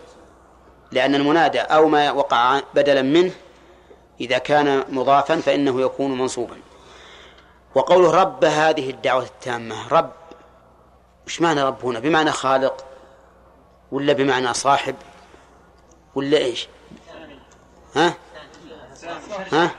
لأن 0.92 1.16
المنادى 1.16 1.60
أو 1.60 1.88
ما 1.88 2.12
وقع 2.12 2.62
بدلا 2.74 3.02
منه 3.02 3.32
إذا 4.22 4.38
كان 4.38 4.84
مضافا 4.90 5.36
فإنه 5.36 5.82
يكون 5.82 6.18
منصوبا. 6.18 6.58
وقوله 7.76 8.12
رب 8.12 8.46
هذه 8.46 8.90
الدعوة 8.90 9.24
التامة 9.24 9.88
رب 9.88 10.12
وش 11.28 11.42
معنى 11.42 11.64
رب 11.64 11.86
هنا؟ 11.86 12.00
بمعنى 12.00 12.32
خالق 12.32 12.86
ولا 13.94 14.14
بمعنى 14.14 14.54
صاحب 14.54 14.96
ولا 16.16 16.38
إيش؟ 16.38 16.68
ها؟ 17.96 18.14
ها؟ 19.52 19.72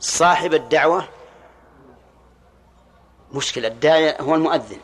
صاحب 0.00 0.54
الدعوة. 0.54 1.08
مشكلة 3.32 3.68
الداعية 3.68 4.20
هو 4.20 4.34
المؤذن. 4.34 4.80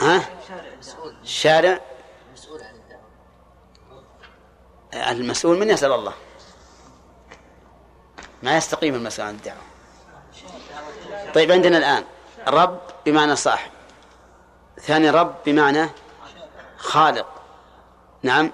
ها؟ 0.00 0.22
الشارع 1.22 1.80
المسؤول 4.94 5.58
من 5.58 5.70
يسأل 5.70 5.92
الله. 5.92 6.14
ما 8.42 8.56
يستقيم 8.56 8.94
المسألة 8.94 9.28
عن 9.28 9.34
الدعوة. 9.34 9.62
طيب 11.34 11.52
عندنا 11.52 11.78
الآن 11.78 12.04
رب 12.48 12.80
بمعنى 13.06 13.36
صاحب. 13.36 13.70
ثاني 14.80 15.10
رب 15.10 15.34
بمعنى 15.46 15.88
خالق. 16.76 17.26
نعم. 18.22 18.52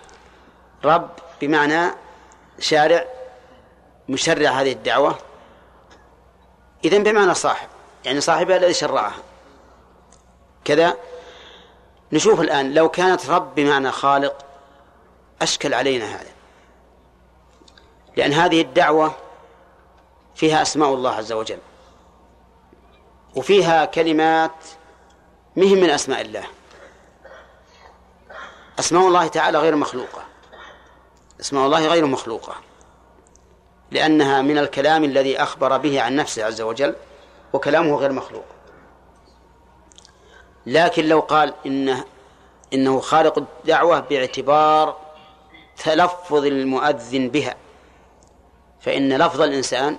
رب 0.85 1.11
بمعنى 1.41 1.91
شارع 2.59 3.05
مشرع 4.09 4.51
هذه 4.51 4.73
الدعوة. 4.73 5.19
إذن 6.85 7.03
بمعنى 7.03 7.35
صاحب. 7.35 7.69
يعني 8.05 8.21
صاحبها 8.21 8.57
الذي 8.57 8.75
شرعها. 8.75 9.23
كذا. 10.65 10.97
نشوف 12.13 12.41
الآن 12.41 12.75
لو 12.75 12.89
كانت 12.89 13.31
رب 13.31 13.55
بمعنى 13.55 13.93
خالق 13.93 14.45
أشكل 15.43 15.75
علينا 15.75 16.05
هذا. 16.05 16.31
لأن 18.17 18.33
هذه 18.33 18.61
الدعوة 18.61 19.15
فيها 20.35 20.63
أسماء 20.63 20.95
الله 20.95 21.11
عز 21.11 21.33
وجل. 21.33 21.59
وفيها 23.37 23.85
كلمات 23.85 24.53
مهم 25.57 25.79
من 25.79 25.91
أسماء 25.91 26.21
الله. 26.21 26.45
أسماء 28.79 29.09
الله 29.09 29.27
تعالى 29.27 29.59
غير 29.59 29.77
مخلوقة. 29.77 30.23
أسماء 31.41 31.67
الله 31.67 31.87
غير 31.87 32.07
مخلوقة. 32.07 32.55
لأنها 33.91 34.43
من 34.43 34.59
الكلام 34.59 35.05
الذي 35.05 35.43
أخبر 35.43 35.77
به 35.77 36.03
عن 36.03 36.17
نفسه 36.17 36.45
عز 36.45 36.61
وجل 36.61 36.95
وكلامه 37.53 37.97
غير 37.97 38.13
مخلوق. 38.13 38.45
لكن 40.67 41.05
لو 41.09 41.21
قال 41.21 41.55
إنه 41.67 42.05
إنه 42.73 43.01
خالق 43.01 43.39
الدعوة 43.39 44.01
باعتبار 44.01 44.97
تلفظ 45.77 46.45
المؤذن 46.45 47.29
بها 47.29 47.57
فإن 48.81 49.13
لفظ 49.13 49.41
الإنسان 49.41 49.97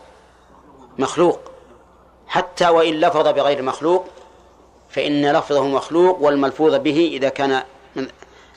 مخلوق. 0.97 1.48
حتى 2.29 2.69
وإن 2.69 2.93
لفظ 2.93 3.27
بغير 3.27 3.61
مخلوق 3.61 4.05
فإن 4.89 5.31
لفظه 5.31 5.67
مخلوق 5.67 6.21
والملفوظ 6.21 6.75
به 6.75 7.09
إذا 7.13 7.29
كان 7.29 7.63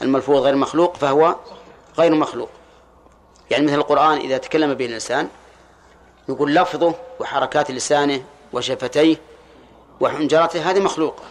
الملفوظ 0.03 0.43
غير 0.43 0.57
مخلوق 0.57 0.97
فهو 0.97 1.37
غير 1.99 2.15
مخلوق. 2.15 2.49
يعني 3.51 3.67
مثل 3.67 3.75
القرآن 3.75 4.19
إذا 4.19 4.39
تكلم 4.39 4.75
به 4.75 4.87
الإنسان 4.87 5.29
يقول 6.29 6.55
لفظه 6.55 6.95
وحركات 7.21 7.71
لسانه 7.71 8.25
وشفتيه 8.53 9.17
وحنجرته 10.01 10.71
هذه 10.71 10.81
مخلوقة 10.81 11.23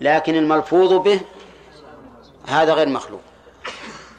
لكن 0.00 0.36
الملفوظ 0.36 0.92
به 0.92 1.20
هذا 2.46 2.74
غير 2.74 2.88
مخلوق. 2.88 3.20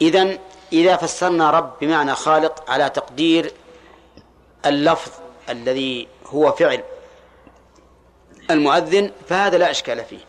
إذن 0.02 0.38
إذا 0.72 0.96
فسرنا 0.96 1.50
رب 1.50 1.72
بمعنى 1.80 2.14
خالق 2.14 2.70
على 2.70 2.90
تقدير 2.90 3.52
اللفظ 4.66 5.12
الذي 5.48 6.08
هو 6.26 6.52
فعل 6.52 6.82
المؤذن 8.50 9.10
فهذا 9.28 9.58
لا 9.58 9.70
إشكال 9.70 10.04
فيه. 10.04 10.24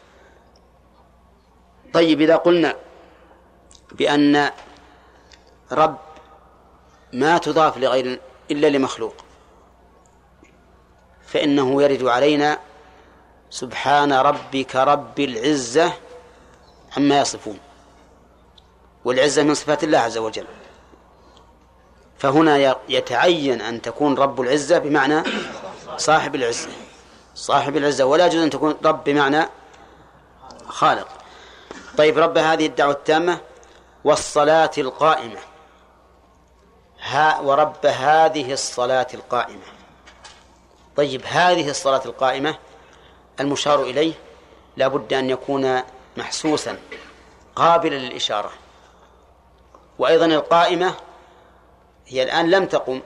طيب 1.93 2.21
إذا 2.21 2.35
قلنا 2.35 2.75
بأن 3.91 4.51
رب 5.71 5.97
ما 7.13 7.37
تضاف 7.37 7.77
لغير 7.77 8.19
إلا 8.51 8.67
لمخلوق 8.67 9.15
فإنه 11.27 11.83
يرد 11.83 12.03
علينا 12.03 12.59
سبحان 13.49 14.13
ربك 14.13 14.75
رب 14.75 15.19
العزة 15.19 15.93
عما 16.97 17.19
يصفون. 17.19 17.59
والعزة 19.05 19.43
من 19.43 19.53
صفات 19.53 19.83
الله 19.83 19.97
عز 19.97 20.17
وجل. 20.17 20.45
فهنا 22.17 22.77
يتعين 22.89 23.61
أن 23.61 23.81
تكون 23.81 24.17
رب 24.17 24.41
العزة 24.41 24.77
بمعنى 24.77 25.23
صاحب 25.97 26.35
العزة. 26.35 26.69
صاحب 27.35 27.77
العزة 27.77 28.05
ولا 28.05 28.25
يجوز 28.25 28.41
أن 28.41 28.49
تكون 28.49 28.75
رب 28.85 29.03
بمعنى 29.03 29.49
خالق. 30.67 31.07
طيب 31.97 32.17
رب 32.17 32.37
هذه 32.37 32.65
الدعوة 32.65 32.91
التامة 32.91 33.37
والصلاة 34.03 34.71
القائمة. 34.77 35.39
ها 37.01 37.39
ورب 37.39 37.85
هذه 37.85 38.53
الصلاة 38.53 39.07
القائمة. 39.13 39.65
طيب 40.95 41.21
هذه 41.25 41.69
الصلاة 41.69 42.01
القائمة 42.05 42.57
المشار 43.39 43.83
إليه 43.83 44.13
لا 44.77 44.87
بد 44.87 45.13
أن 45.13 45.29
يكون 45.29 45.81
محسوسا 46.17 46.77
قابلا 47.55 47.95
للإشارة. 47.95 48.51
وأيضا 49.99 50.25
القائمة 50.25 50.93
هي 52.07 52.23
الآن 52.23 52.49
لم 52.49 52.65
تقم 52.65 53.01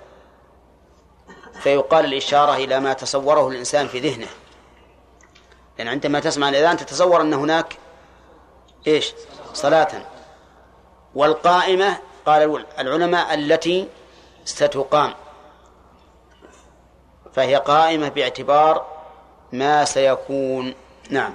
فيقال 1.59 2.05
الإشارة 2.05 2.55
إلى 2.55 2.79
ما 2.79 2.93
تصوره 2.93 3.47
الإنسان 3.47 3.87
في 3.87 3.99
ذهنه. 3.99 4.27
لأن 5.77 5.87
عندما 5.87 6.19
تسمع 6.19 6.49
الأذان 6.49 6.77
تتصور 6.77 7.21
أن 7.21 7.33
هناك 7.33 7.77
إيش؟ 8.87 9.13
صلاة. 9.53 10.05
والقائمة 11.15 11.97
قال 12.25 12.65
العلماء 12.79 13.33
التي 13.33 13.87
ستقام. 14.45 15.13
فهي 17.33 17.55
قائمة 17.55 18.09
باعتبار 18.09 18.85
ما 19.51 19.85
سيكون. 19.85 20.73
نعم. 21.09 21.33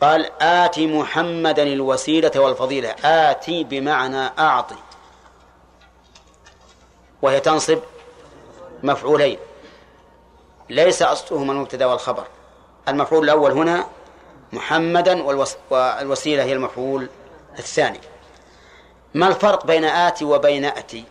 قال 0.00 0.42
آت 0.42 0.78
محمدا 0.78 1.62
الوسيلة 1.62 2.32
والفضيلة. 2.36 2.94
آتي 3.04 3.64
بمعنى 3.64 4.30
أعطي. 4.38 4.76
وهي 7.22 7.40
تنصب 7.40 7.78
مفعولين. 8.86 9.38
ليس 10.70 11.02
أصلهما 11.02 11.52
المبتدأ 11.52 11.86
والخبر. 11.86 12.26
المفعول 12.88 13.24
الأول 13.24 13.52
هنا 13.52 13.86
محمدا 14.52 15.22
والوسيلة 15.70 16.44
هي 16.44 16.52
المفعول 16.52 17.08
الثاني. 17.58 18.00
ما 19.14 19.28
الفرق 19.28 19.66
بين 19.66 19.84
آتي 19.84 20.24
وبين 20.24 20.64
أتي؟ 20.64 21.04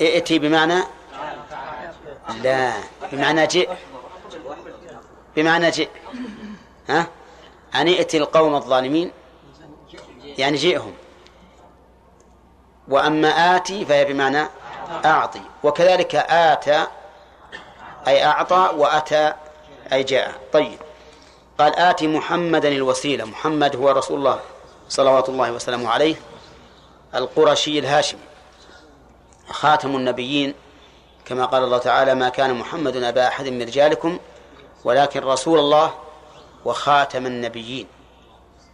ائتي 0.00 0.38
بمعنى؟ 0.38 0.82
لا. 2.42 2.72
بمعنى 3.12 3.46
جئ. 3.46 3.70
بمعنى 5.36 5.70
جئ. 5.70 5.88
ها؟ 6.88 7.06
أن 7.74 7.88
ائتي 7.88 8.18
القوم 8.18 8.54
الظالمين 8.54 9.12
يعني 10.38 10.56
جئهم. 10.56 10.92
وأما 12.88 13.56
آتي 13.56 13.84
فهي 13.84 14.04
بمعنى 14.04 14.46
أعطي. 15.04 15.40
وكذلك 15.62 16.14
آتى 16.14 16.86
أي 18.08 18.24
أعطى 18.24 18.70
وأتى 18.76 19.32
أي 19.92 20.02
جاء. 20.02 20.34
طيب. 20.52 20.78
قال 21.58 21.76
آتي 21.76 22.06
محمدا 22.06 22.68
الوسيلة. 22.68 23.24
محمد 23.24 23.76
هو 23.76 23.90
رسول 23.90 24.18
الله 24.18 24.40
صلوات 24.88 25.28
الله 25.28 25.52
وسلامه 25.52 25.90
عليه 25.90 26.16
القرشي 27.14 27.78
الهاشمي 27.78 28.20
خاتم 29.50 29.96
النبيين. 29.96 30.54
كما 31.24 31.44
قال 31.44 31.64
الله 31.64 31.78
تعالى 31.78 32.14
ما 32.14 32.28
كان 32.28 32.54
محمد 32.54 32.96
أبا 32.96 33.28
أحد 33.28 33.48
من 33.48 33.62
رجالكم 33.62 34.18
ولكن 34.84 35.20
رسول 35.20 35.58
الله 35.58 35.94
وخاتم 36.64 37.26
النبيين. 37.26 37.86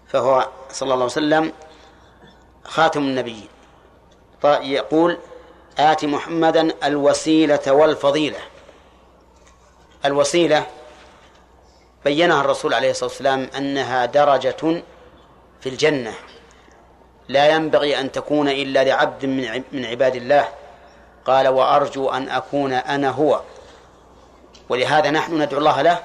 فهو 0.08 0.48
صلى 0.70 0.86
الله 0.86 0.94
عليه 0.94 1.04
وسلم 1.04 1.52
خاتم 2.64 3.00
النبيين. 3.00 3.48
يقول 4.44 5.18
آت 5.78 6.04
محمدا 6.04 6.74
الوسيلة 6.84 7.72
والفضيلة. 7.72 8.38
الوسيلة 10.04 10.66
بينها 12.04 12.40
الرسول 12.40 12.74
عليه 12.74 12.90
الصلاة 12.90 13.10
والسلام 13.10 13.50
أنها 13.56 14.06
درجة 14.06 14.82
في 15.60 15.68
الجنة. 15.68 16.14
لا 17.28 17.48
ينبغي 17.48 18.00
أن 18.00 18.12
تكون 18.12 18.48
إلا 18.48 18.84
لعبد 18.84 19.26
من 19.72 19.84
عباد 19.84 20.16
الله. 20.16 20.48
قال 21.24 21.48
وأرجو 21.48 22.10
أن 22.10 22.28
أكون 22.28 22.72
أنا 22.72 23.10
هو. 23.10 23.40
ولهذا 24.68 25.10
نحن 25.10 25.42
ندعو 25.42 25.58
الله 25.58 25.82
له 25.82 25.98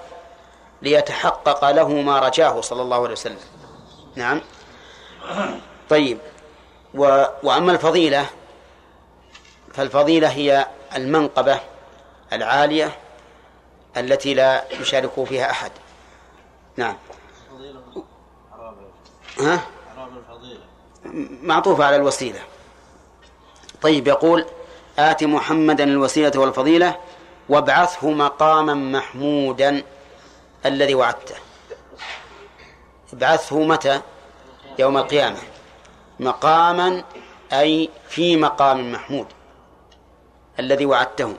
ليتحقق 0.82 1.72
له 1.72 1.88
ما 1.88 2.20
رجاه 2.20 2.62
صلى 2.62 2.82
الله 2.82 2.98
عليه 2.98 3.12
وسلم. 3.12 3.40
نعم. 4.16 4.42
طيب. 5.90 6.18
و... 6.96 7.26
وأما 7.44 7.72
الفضيلة 7.72 8.26
فالفضيلة 9.74 10.28
هي 10.28 10.68
المنقبة 10.96 11.60
العالية 12.34 12.98
التي 13.98 14.34
لا 14.34 14.64
يشارك 14.72 15.24
فيها 15.24 15.52
أحد. 15.52 15.72
نعم. 16.78 16.96
ها؟ 19.40 19.60
معطوفة 21.44 21.86
على 21.86 21.96
الوسيلة. 21.96 22.40
طيب 23.82 24.08
يقول 24.08 24.46
آت 25.00 25.24
محمدا 25.24 25.84
الوسيلة 25.84 26.40
والفضيلة 26.40 26.98
وابعثه 27.50 28.10
مقاما 28.10 28.74
محمودا 28.74 29.84
الذي 30.66 30.96
وعدته. 30.96 31.36
ابعثه 33.14 33.60
متى؟ 33.60 34.02
يوم 34.80 34.98
القيامة. 34.98 35.40
مقاما 36.20 37.04
أي 37.54 37.90
في 38.10 38.38
مقام 38.38 38.92
محمود. 38.92 39.28
الذي 40.60 40.86
وعدته. 40.86 41.36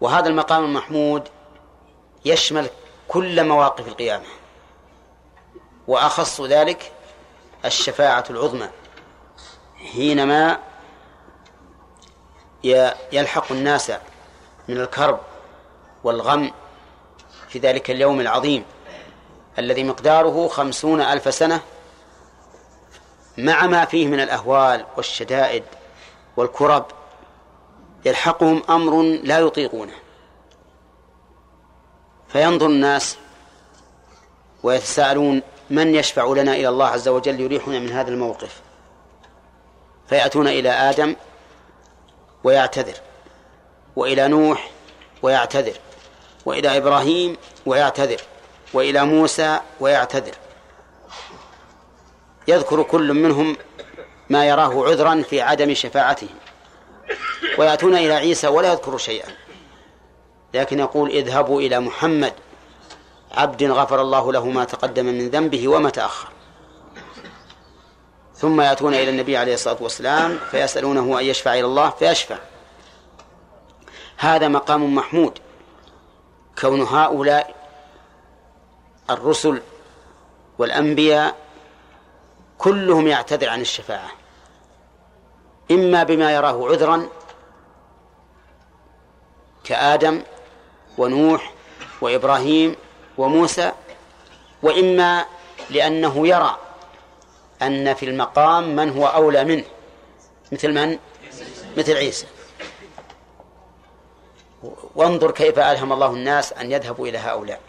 وهذا 0.00 0.28
المقام 0.28 0.64
المحمود 0.64 1.28
يشمل 2.24 2.70
كل 3.08 3.44
مواقف 3.48 3.88
القيامة. 3.88 4.24
وأخص 5.88 6.40
ذلك 6.40 6.92
الشفاعة 7.64 8.24
العظمى. 8.30 8.68
حينما 9.92 10.58
يلحق 13.12 13.52
الناس 13.52 13.92
من 14.68 14.80
الكرب 14.80 15.20
والغم 16.04 16.52
في 17.48 17.58
ذلك 17.58 17.90
اليوم 17.90 18.20
العظيم 18.20 18.64
الذي 19.58 19.84
مقداره 19.84 20.48
خمسون 20.48 21.00
ألف 21.00 21.34
سنة 21.34 21.60
مع 23.38 23.66
ما 23.66 23.84
فيه 23.84 24.06
من 24.06 24.20
الأهوال 24.20 24.86
والشدائد 24.96 25.64
والكرب 26.36 26.86
يلحقهم 28.06 28.62
أمر 28.70 29.02
لا 29.02 29.38
يطيقونه. 29.38 29.92
فينظر 32.28 32.66
الناس 32.66 33.16
ويتساءلون 34.62 35.42
من 35.70 35.94
يشفع 35.94 36.24
لنا 36.24 36.54
إلى 36.54 36.68
الله 36.68 36.86
عز 36.86 37.08
وجل 37.08 37.40
يريحنا 37.40 37.78
من 37.78 37.92
هذا 37.92 38.10
الموقف؟ 38.10 38.60
فيأتون 40.08 40.48
إلى 40.48 40.70
آدم 40.70 41.16
ويعتذر 42.44 42.94
وإلى 43.96 44.28
نوح 44.28 44.70
ويعتذر 45.22 45.76
وإلى 46.44 46.76
إبراهيم 46.76 47.36
ويعتذر 47.66 48.20
وإلى 48.72 49.04
موسى 49.04 49.60
ويعتذر. 49.80 50.34
يذكر 52.48 52.82
كل 52.82 53.14
منهم 53.14 53.56
ما 54.30 54.46
يراه 54.48 54.88
عذرا 54.88 55.22
في 55.22 55.40
عدم 55.40 55.74
شفاعتهم. 55.74 56.45
ويأتون 57.58 57.96
إلى 57.96 58.12
عيسى 58.12 58.48
ولا 58.48 58.72
يذكر 58.72 58.98
شيئا. 58.98 59.28
لكن 60.54 60.78
يقول 60.78 61.10
اذهبوا 61.10 61.60
إلى 61.60 61.80
محمد 61.80 62.32
عبد 63.32 63.62
غفر 63.62 64.00
الله 64.00 64.32
له 64.32 64.46
ما 64.46 64.64
تقدم 64.64 65.04
من 65.04 65.28
ذنبه 65.28 65.68
وما 65.68 65.90
تأخر. 65.90 66.28
ثم 68.34 68.60
يأتون 68.60 68.94
إلى 68.94 69.10
النبي 69.10 69.36
عليه 69.36 69.54
الصلاة 69.54 69.76
والسلام 69.80 70.38
فيسألونه 70.50 71.20
أن 71.20 71.24
يشفع 71.24 71.54
إلى 71.54 71.64
الله 71.64 71.90
فيشفع. 71.90 72.36
هذا 74.16 74.48
مقام 74.48 74.94
محمود. 74.94 75.38
كون 76.60 76.82
هؤلاء 76.82 77.54
الرسل 79.10 79.62
والأنبياء 80.58 81.36
كلهم 82.58 83.06
يعتذر 83.06 83.48
عن 83.48 83.60
الشفاعة. 83.60 84.10
إما 85.70 86.02
بما 86.02 86.34
يراه 86.34 86.68
عذرا 86.68 87.08
كآدم 89.64 90.22
ونوح 90.98 91.52
وإبراهيم 92.00 92.76
وموسى 93.18 93.72
وإما 94.62 95.24
لأنه 95.70 96.28
يرى 96.28 96.56
أن 97.62 97.94
في 97.94 98.06
المقام 98.06 98.76
من 98.76 98.98
هو 98.98 99.06
أولى 99.06 99.44
منه 99.44 99.64
مثل 100.52 100.72
من؟ 100.72 100.98
مثل 101.76 101.96
عيسى 101.96 102.26
وانظر 104.94 105.30
كيف 105.30 105.58
ألهم 105.58 105.92
الله 105.92 106.10
الناس 106.10 106.52
أن 106.52 106.72
يذهبوا 106.72 107.06
إلى 107.08 107.18
هؤلاء 107.18 107.60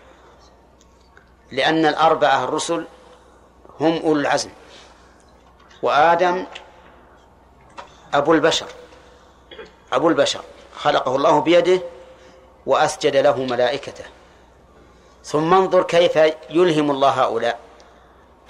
لأن 1.52 1.86
الأربعة 1.86 2.44
الرسل 2.44 2.86
هم 3.80 3.98
أولو 3.98 4.20
العزم 4.20 4.50
وآدم 5.82 6.46
أبو 8.14 8.34
البشر. 8.34 8.68
أبو 9.94 10.10
البشر. 10.10 10.42
خلقه 10.76 11.16
الله 11.16 11.42
بيده 11.42 11.82
وأسجد 12.66 13.16
له 13.16 13.44
ملائكته. 13.44 14.06
ثم 15.24 15.54
انظر 15.54 15.84
كيف 15.84 16.20
يلهم 16.50 16.92
الله 16.92 17.10
هؤلاء. 17.10 17.60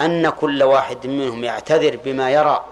أن 0.02 0.30
كل 0.30 0.64
واحد 0.64 1.08
منهم 1.08 1.44
يعتذر 1.44 2.00
بما 2.06 2.32
يرى 2.32 2.66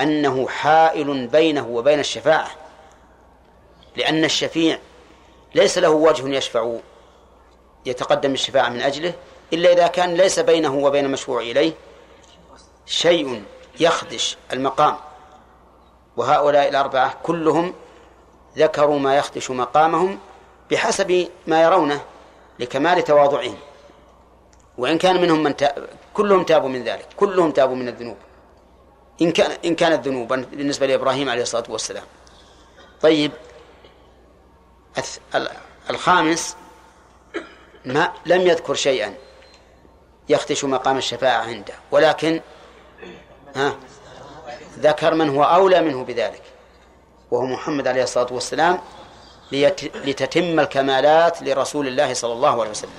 أنه 0.00 0.48
حائل 0.48 1.26
بينه 1.26 1.66
وبين 1.68 2.00
الشفاعة. 2.00 2.50
لأن 3.96 4.24
الشفيع 4.24 4.78
ليس 5.54 5.78
له 5.78 5.90
وجه 5.90 6.28
يشفع 6.28 6.76
يتقدم 7.86 8.32
الشفاعة 8.32 8.68
من 8.68 8.80
أجله 8.80 9.12
إلا 9.52 9.72
إذا 9.72 9.86
كان 9.86 10.14
ليس 10.14 10.38
بينه 10.38 10.74
وبين 10.74 11.04
المشفوع 11.04 11.40
إليه 11.40 11.72
شيء 12.86 13.42
يخدش 13.80 14.36
المقام. 14.52 14.96
وهؤلاء 16.20 16.68
الأربعة 16.68 17.14
كلهم 17.22 17.74
ذكروا 18.56 18.98
ما 18.98 19.16
يخدش 19.16 19.50
مقامهم 19.50 20.18
بحسب 20.70 21.28
ما 21.46 21.62
يرونه 21.62 22.00
لكمال 22.58 23.04
تواضعهم. 23.04 23.56
وإن 24.78 24.98
كان 24.98 25.22
منهم 25.22 25.42
من 25.42 25.56
تاب 25.56 25.88
كلهم 26.14 26.44
تابوا 26.44 26.68
من 26.68 26.84
ذلك 26.84 27.06
كلهم 27.16 27.50
تابوا 27.50 27.76
من 27.76 27.88
الذنوب. 27.88 28.16
إن 29.22 29.32
كان 29.32 29.50
إن 29.64 29.74
كانت 29.74 30.08
ذنوبا 30.08 30.46
بالنسبة 30.50 30.86
لإبراهيم 30.86 31.28
عليه 31.28 31.42
الصلاة 31.42 31.64
والسلام. 31.68 32.04
طيب 33.02 33.32
الخامس 35.90 36.56
ما 37.84 38.12
لم 38.26 38.40
يذكر 38.40 38.74
شيئا 38.74 39.14
يختش 40.28 40.64
مقام 40.64 40.96
الشفاعة 40.96 41.42
عنده 41.42 41.74
ولكن 41.90 42.40
ها؟ 43.56 43.76
ذكر 44.80 45.14
من 45.14 45.28
هو 45.36 45.44
أولى 45.44 45.80
منه 45.80 46.04
بذلك 46.04 46.42
وهو 47.30 47.46
محمد 47.46 47.88
عليه 47.88 48.02
الصلاة 48.02 48.32
والسلام 48.32 48.78
لتتم 50.04 50.60
الكمالات 50.60 51.42
لرسول 51.42 51.86
الله 51.88 52.14
صلى 52.14 52.32
الله 52.32 52.60
عليه 52.60 52.70
وسلم. 52.70 52.90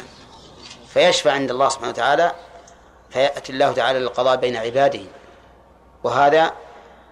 فيشفع 0.93 1.31
عند 1.31 1.51
الله 1.51 1.69
سبحانه 1.69 1.89
وتعالى 1.89 2.31
فيأتي 3.09 3.51
الله 3.51 3.71
تعالى 3.71 3.99
للقضاء 3.99 4.35
بين 4.35 4.55
عباده. 4.55 4.99
وهذا 6.03 6.51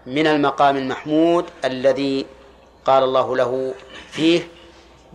من 0.06 0.28
المقام 0.28 0.78
المحمود 0.78 1.46
الذي 1.66 2.26
قال 2.86 3.04
الله 3.04 3.36
له 3.36 3.74
فيه 4.12 4.48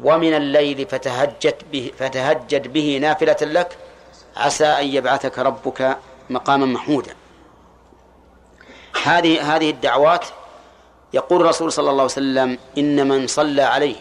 ومن 0.03 0.35
الليل 0.35 0.87
فتهجد 0.87 1.55
به 1.73 1.93
فتهجد 1.99 2.73
به 2.73 2.99
نافلة 3.01 3.37
لك 3.41 3.77
عسى 4.37 4.67
أن 4.67 4.87
يبعثك 4.87 5.39
ربك 5.39 5.97
مقاما 6.31 6.67
محمودا. 6.67 7.15
هذه 9.03 9.57
هذه 9.57 9.71
الدعوات 9.71 10.25
يقول 11.13 11.41
الرسول 11.41 11.73
صلى 11.73 11.91
الله 11.91 12.03
عليه 12.03 12.05
وسلم 12.05 12.59
إن 12.79 13.09
من 13.09 13.27
صلى 13.27 13.63
عليه 13.63 13.97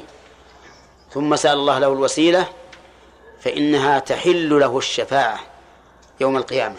ثم 1.12 1.36
سأل 1.36 1.53
الله 1.53 1.79
له 1.79 1.93
الوسيلة 1.93 2.47
فإنها 3.41 3.99
تحل 3.99 4.60
له 4.60 4.77
الشفاعة 4.77 5.39
يوم 6.21 6.38
القيامة. 6.38 6.75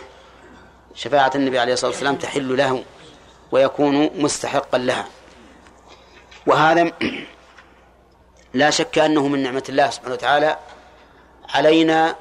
شفاعة 0.95 1.33
النبي 1.35 1.59
عليه 1.59 1.73
الصلاة 1.73 1.91
والسلام 1.91 2.17
تحل 2.17 2.57
له 2.57 2.85
ويكون 3.53 4.11
مستحقا 4.23 4.79
لها. 4.79 5.07
وهذا 6.47 6.93
لا 8.55 8.71
شك 8.71 8.99
أنه 8.99 9.29
من 9.29 9.43
نعمة 9.43 9.65
الله 9.69 9.91
سبحانه 9.91 10.15
وتعالى 10.15 10.59
علينا 11.49 12.17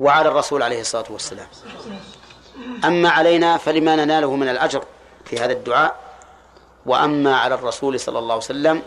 وعلى 0.00 0.28
الرسول 0.28 0.62
عليه 0.62 0.80
الصلاة 0.80 1.04
والسلام. 1.10 1.46
أما 2.84 3.08
علينا 3.08 3.56
فلما 3.56 3.96
نناله 3.96 4.36
من 4.36 4.48
الأجر 4.48 4.84
في 5.24 5.38
هذا 5.38 5.52
الدعاء 5.52 5.96
وأما 6.86 7.36
على 7.36 7.54
الرسول 7.54 8.00
صلى 8.00 8.18
الله 8.18 8.34
عليه 8.34 8.44
وسلم 8.44 8.82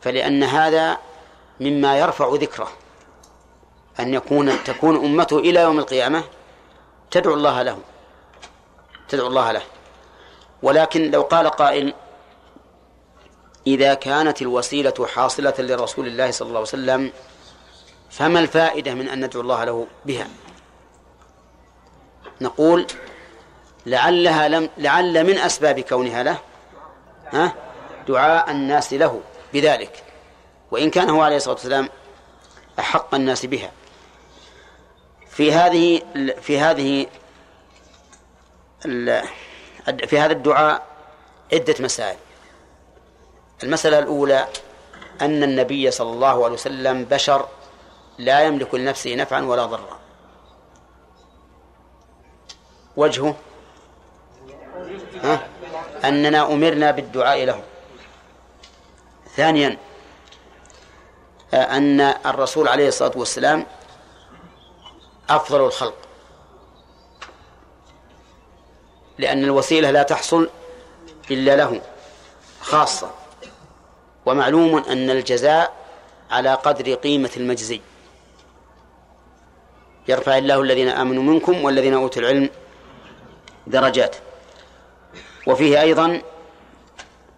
فلأن 0.00 0.42
هذا 0.42 0.98
مما 1.60 1.98
يرفع 1.98 2.34
ذكره 2.34 2.68
أن 4.00 4.14
يكون 4.14 4.64
تكون 4.64 4.96
أمته 4.96 5.38
إلى 5.38 5.60
يوم 5.60 5.78
القيامة 5.78 6.24
تدعو 7.10 7.34
الله 7.34 7.62
له 7.62 7.78
تدعو 9.08 9.26
الله 9.26 9.52
له. 9.52 9.62
ولكن 10.62 11.10
لو 11.10 11.22
قال 11.22 11.50
قائل 11.50 11.94
إذا 13.66 13.94
كانت 13.94 14.42
الوسيلة 14.42 15.06
حاصلة 15.14 15.54
لرسول 15.58 16.06
الله 16.06 16.30
صلى 16.30 16.46
الله 16.48 16.58
عليه 16.58 16.68
وسلم 16.68 17.12
فما 18.10 18.40
الفائدة 18.40 18.94
من 18.94 19.08
أن 19.08 19.24
ندعو 19.24 19.42
الله 19.42 19.64
له 19.64 19.86
بها؟ 20.06 20.28
نقول 22.40 22.86
لعلها 23.86 24.48
لم 24.48 24.70
لعل 24.78 25.24
من 25.24 25.38
أسباب 25.38 25.80
كونها 25.80 26.22
له 26.22 26.38
ها؟ 27.32 27.54
دعاء 28.08 28.50
الناس 28.50 28.92
له 28.92 29.20
بذلك. 29.52 30.04
وإن 30.70 30.90
كان 30.90 31.10
هو 31.10 31.22
عليه 31.22 31.36
الصلاة 31.36 31.54
والسلام 31.54 31.88
أحق 32.78 33.14
الناس 33.14 33.46
بها. 33.46 33.70
في 35.30 35.52
هذه 35.52 36.02
في 36.40 36.60
هذه 36.60 37.06
في 40.06 40.18
هذا 40.18 40.32
الدعاء 40.32 40.86
عدة 41.52 41.74
مسائل. 41.80 42.18
المسألة 43.62 43.98
الأولى 43.98 44.48
أن 45.20 45.42
النبي 45.42 45.90
صلى 45.90 46.12
الله 46.12 46.44
عليه 46.44 46.54
وسلم 46.54 47.04
بشر 47.04 47.48
لا 48.18 48.40
يملك 48.40 48.74
لنفسه 48.74 49.14
نفعا 49.14 49.40
ولا 49.40 49.66
ضرا. 49.66 49.99
وجهه. 52.96 53.36
ها؟ 55.22 55.48
أننا 56.04 56.52
أمرنا 56.52 56.90
بالدعاء 56.90 57.44
له 57.44 57.62
ثانيا 59.36 59.78
أن 61.54 62.00
الرسول 62.00 62.68
عليه 62.68 62.88
الصلاة 62.88 63.12
والسلام 63.16 63.66
أفضل 65.30 65.60
الخلق. 65.60 65.94
لأن 69.18 69.44
الوسيلة 69.44 69.90
لا 69.90 70.02
تحصل 70.02 70.50
إلا 71.30 71.56
له 71.56 71.80
خاصة. 72.60 73.10
ومعلوم 74.26 74.76
أن 74.76 75.10
الجزاء 75.10 75.72
على 76.30 76.54
قدر 76.54 76.94
قيمة 76.94 77.30
المجزي. 77.36 77.80
يرفع 80.08 80.38
الله 80.38 80.60
الذين 80.60 80.88
آمنوا 80.88 81.22
منكم 81.22 81.64
والذين 81.64 81.94
أوتوا 81.94 82.22
العلم 82.22 82.50
درجات. 83.70 84.16
وفيه 85.46 85.80
أيضا 85.80 86.22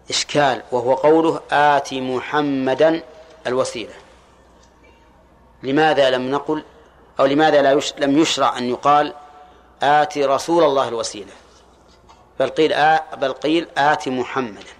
إشكال 0.09 0.63
وهو 0.71 0.93
قوله 0.93 1.41
آت 1.51 1.93
محمدا 1.93 3.03
الوسيلة. 3.47 3.93
لماذا 5.63 6.09
لم 6.09 6.31
نقل 6.31 6.63
أو 7.19 7.25
لماذا 7.25 7.61
لا 7.61 7.71
يش... 7.71 7.93
لم 7.97 8.17
يشرع 8.17 8.57
أن 8.57 8.69
يقال 8.69 9.13
آت 9.83 10.17
رسول 10.17 10.63
الله 10.63 10.87
الوسيلة؟ 10.87 11.31
بل 12.39 12.49
قيل 12.49 12.73
آ... 12.73 13.15
بل 13.15 13.33
قيل 13.33 13.67
آت 13.77 14.07
محمدا. 14.07 14.73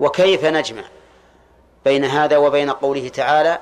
وكيف 0.00 0.44
نجمع 0.44 0.82
بين 1.84 2.04
هذا 2.04 2.36
وبين 2.36 2.70
قوله 2.70 3.08
تعالى 3.08 3.58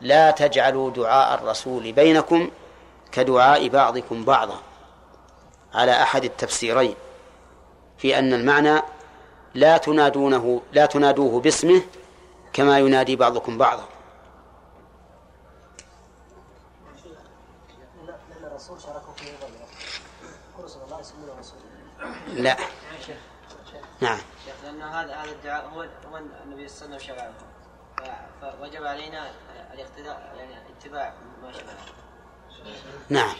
لا 0.00 0.30
تجعلوا 0.30 0.90
دعاء 0.90 1.34
الرسول 1.34 1.92
بينكم 1.92 2.50
كدعاء 3.12 3.68
بعضكم 3.68 4.24
بعضا 4.24 4.58
على 5.74 6.02
أحد 6.02 6.24
التفسيرين 6.24 6.94
في 7.98 8.18
أن 8.18 8.32
المعنى 8.34 8.82
لا 9.54 9.76
تنادونه 9.76 10.62
لا 10.72 10.86
تنادوه 10.86 11.40
باسمه 11.40 11.82
كما 12.52 12.78
ينادي 12.78 13.16
بعضكم 13.16 13.58
بعضا. 13.58 13.84
لا. 22.34 22.56
نعم. 24.00 24.18
لأن 24.64 24.82
هذا 24.82 25.14
هذا 25.14 25.30
الدعاء 25.30 25.68
هو 25.68 25.80
هو 25.80 26.20
النبي 26.44 26.68
صلى 26.68 26.86
الله 26.86 26.98
عليه 27.02 27.12
وسلم 27.12 27.34
فوجب 28.40 28.84
علينا 28.84 29.30
الاقتداء 29.74 30.34
يعني 30.38 30.54
اتباع 30.78 31.14
ما 31.42 31.52
شرعه. 31.52 31.99
نعم. 33.08 33.34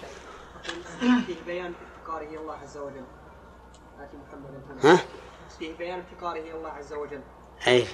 فيه 1.00 1.42
بيان 1.46 1.74
افتقاره 1.74 2.24
إلى 2.24 2.38
الله 2.38 2.54
عز 2.54 2.76
وجل. 2.76 3.04
آتي 4.00 4.16
محمد 4.16 4.84
ها؟ 4.84 4.98
فيه 5.58 5.76
بيان 5.76 6.00
افتقاره 6.00 6.38
إلى 6.40 6.54
الله 6.54 6.70
عز 6.70 6.92
وجل. 6.92 7.22
أي. 7.66 7.86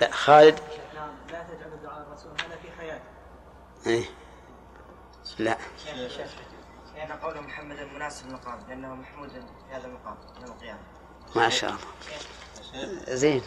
لا 0.00 0.10
خالد. 0.10 0.60
نعم. 0.94 1.10
لا 1.30 1.42
تجعل 1.42 1.82
دعاء 1.82 2.06
الرسول 2.08 2.30
هذا 2.30 2.56
في 2.56 2.70
حياته 2.78 3.04
أي. 3.86 4.04
لا. 5.38 5.58
لأن 6.94 7.12
قول 7.12 7.40
محمد 7.40 7.80
مناسب 7.94 8.26
المقام 8.26 8.58
لأنه 8.68 8.94
محمود 8.94 9.30
في 9.30 9.74
هذا 9.74 9.86
المقام 9.86 10.16
يوم 10.40 10.52
القيامة. 10.52 10.80
ما 11.36 11.48
شاء 11.48 11.70
الله. 11.70 13.14
زين. 13.14 13.42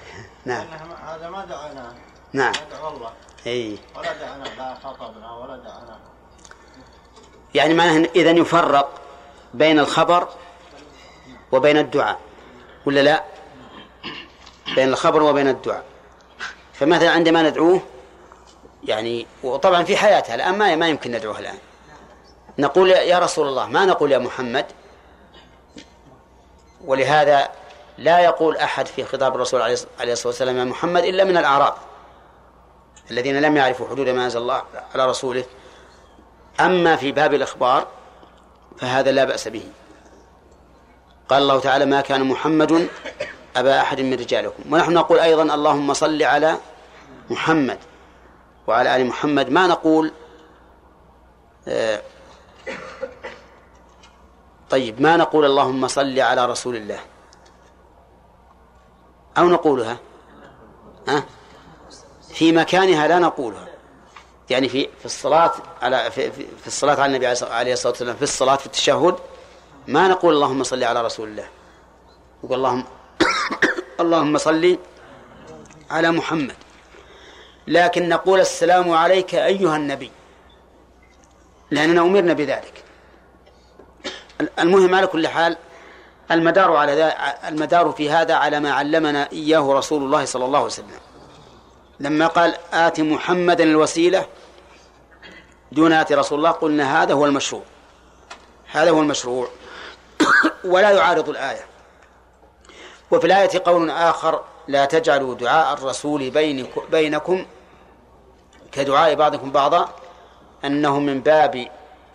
نعم. 0.46 0.68
هذا 1.04 1.30
ما 1.30 1.46
دعانا. 1.46 1.96
نعم. 2.34 2.54
ندعو 2.68 2.88
الله. 2.88 3.14
أي. 3.48 3.80
ولا 3.96 4.14
دعانا 4.14 4.44
لا 4.44 4.76
خطبنا 4.76 5.32
ولا 5.32 5.58
دعانا 5.58 6.00
يعني 7.56 7.74
معناه 7.74 8.10
إذا 8.16 8.32
يفرق 8.32 9.02
بين 9.54 9.80
الخبر 9.80 10.28
وبين 11.52 11.78
الدعاء 11.78 12.20
ولا 12.86 13.00
لا؟ 13.00 13.24
بين 14.76 14.90
الخبر 14.90 15.24
وبين 15.24 15.48
الدعاء. 15.48 15.84
فمثلا 16.74 17.12
عندما 17.12 17.50
ندعوه 17.50 17.82
يعني 18.84 19.28
وطبعا 19.44 19.84
في 19.84 19.98
حياتها 19.98 20.36
الآن 20.36 20.58
ما 20.58 20.76
ما 20.76 20.88
يمكن 20.88 21.12
ندعوها 21.12 21.40
الآن. 21.40 21.58
نقول 22.60 22.90
يا 22.90 23.20
رسول 23.20 23.48
الله 23.48 23.68
ما 23.68 23.86
نقول 23.86 24.12
يا 24.12 24.18
محمد؟ 24.18 24.66
ولهذا 26.86 27.50
لا 27.98 28.20
يقول 28.20 28.58
أحد 28.58 28.88
في 28.88 29.04
خطاب 29.04 29.36
الرسول 29.36 29.62
عليه 29.62 29.74
الصلاة 30.14 30.28
والسلام 30.28 30.58
يا 30.58 30.64
محمد 30.64 31.04
إلا 31.04 31.24
من 31.24 31.38
الأعراب 31.38 31.74
الذين 33.12 33.42
لم 33.42 33.58
يعرفوا 33.58 33.90
حدود 33.90 34.10
ما 34.10 34.26
أنزل 34.26 34.42
الله 34.42 34.64
على 34.94 35.10
رسوله. 35.10 35.44
أما 36.60 36.96
في 36.96 37.12
باب 37.12 37.34
الإخبار 37.34 37.88
فهذا 38.78 39.12
لا 39.12 39.24
بأس 39.24 39.48
به. 39.48 39.64
قال 41.30 41.42
الله 41.42 41.60
تعالى 41.60 41.86
ما 41.86 42.02
كان 42.02 42.24
محمد 42.24 42.90
أبا 43.56 43.82
أحد 43.82 44.02
من 44.02 44.14
رجالكم. 44.14 44.74
ونحن 44.74 44.94
نقول 44.94 45.20
أيضا 45.20 45.56
اللهم 45.56 45.94
صل 45.94 46.24
على 46.24 46.58
محمد 47.30 47.80
وعلى 48.68 48.96
آل 48.96 49.06
محمد. 49.06 49.50
ما 49.50 49.68
نقول 49.68 50.12
آه 51.68 52.02
طيب 54.70 55.02
ما 55.02 55.18
نقول 55.18 55.46
اللهم 55.46 55.88
صل 55.88 56.20
على 56.20 56.46
رسول 56.46 56.76
الله 56.76 57.00
أو 59.38 59.50
نقولها؟ 59.50 59.98
ها؟ 61.08 61.24
في 62.34 62.52
مكانها 62.52 63.08
لا 63.08 63.20
نقولها. 63.20 63.69
يعني 64.50 64.70
في 64.70 64.90
في 65.00 65.06
الصلاة 65.06 65.52
على 65.82 66.12
في, 66.12 66.32
في, 66.32 66.68
الصلاة 66.68 66.94
على 66.94 67.06
النبي 67.06 67.28
عليه 67.28 67.74
الصلاة 67.74 67.92
والسلام 67.92 68.16
في 68.16 68.22
الصلاة 68.22 68.56
في 68.56 68.66
التشهد 68.66 69.16
ما 69.88 70.08
نقول 70.08 70.34
اللهم 70.34 70.64
صل 70.64 70.84
على 70.84 71.02
رسول 71.02 71.28
الله. 71.30 71.48
نقول 72.44 72.58
اللهم 72.58 72.84
اللهم 74.02 74.38
صل 74.38 74.78
على 75.90 76.12
محمد. 76.12 76.56
لكن 77.68 78.10
نقول 78.10 78.40
السلام 78.40 78.92
عليك 78.92 79.36
أيها 79.36 79.76
النبي. 79.76 80.12
لأننا 81.72 82.02
أمرنا 82.02 82.34
بذلك. 82.34 82.84
المهم 84.60 84.96
على 84.96 85.08
كل 85.08 85.28
حال 85.28 85.58
المدار 86.32 86.76
على 86.76 87.14
المدار 87.48 87.92
في 87.92 88.10
هذا 88.10 88.34
على 88.34 88.60
ما 88.60 88.72
علمنا 88.72 89.32
إياه 89.32 89.74
رسول 89.74 90.04
الله 90.04 90.26
صلى 90.26 90.46
الله 90.46 90.58
عليه 90.58 90.68
وسلم. 90.68 91.00
لما 92.00 92.28
قال 92.28 92.56
آت 92.74 93.00
محمدا 93.00 93.64
الوسيلة 93.64 94.26
دون 95.72 95.94
آت 95.94 96.12
رسول 96.12 96.38
الله 96.38 96.52
قلنا 96.52 97.04
هذا 97.04 97.14
هو 97.14 97.26
المشروع. 97.26 97.64
هذا 98.72 98.92
هو 98.92 99.02
المشروع. 99.02 99.48
ولا 100.64 100.92
يعارض 100.92 101.30
الآية. 101.30 101.66
وفي 103.12 103.28
الآية 103.28 103.62
قول 103.66 103.90
آخر 103.90 104.44
لا 104.68 104.86
تجعلوا 104.86 105.36
دعاء 105.36 105.74
الرسول 105.74 106.30
بينكم 106.92 107.46
كدعاء 108.72 109.16
بعضكم 109.16 109.52
بعضا 109.52 109.90
أنه 110.66 111.00
من 111.00 111.22
باب 111.22 111.68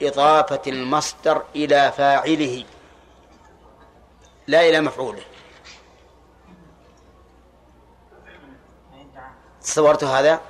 إضافة 0.03 0.63
المصدر 0.67 1.43
إلى 1.57 1.93
فاعله. 1.97 2.65
لا 4.47 4.69
إلى 4.69 4.81
مفعوله. 4.81 5.23
تصورت 9.63 10.05
هذا؟ 10.05 10.41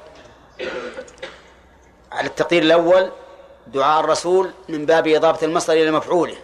على 2.14 2.26
التقدير 2.26 2.62
الأول 2.62 3.10
دعاء 3.66 4.00
الرسول 4.00 4.50
من 4.68 4.86
باب 4.86 5.08
إضافة 5.08 5.46
المصدر 5.46 5.72
إلى 5.72 5.90
مفعوله. 5.90 6.36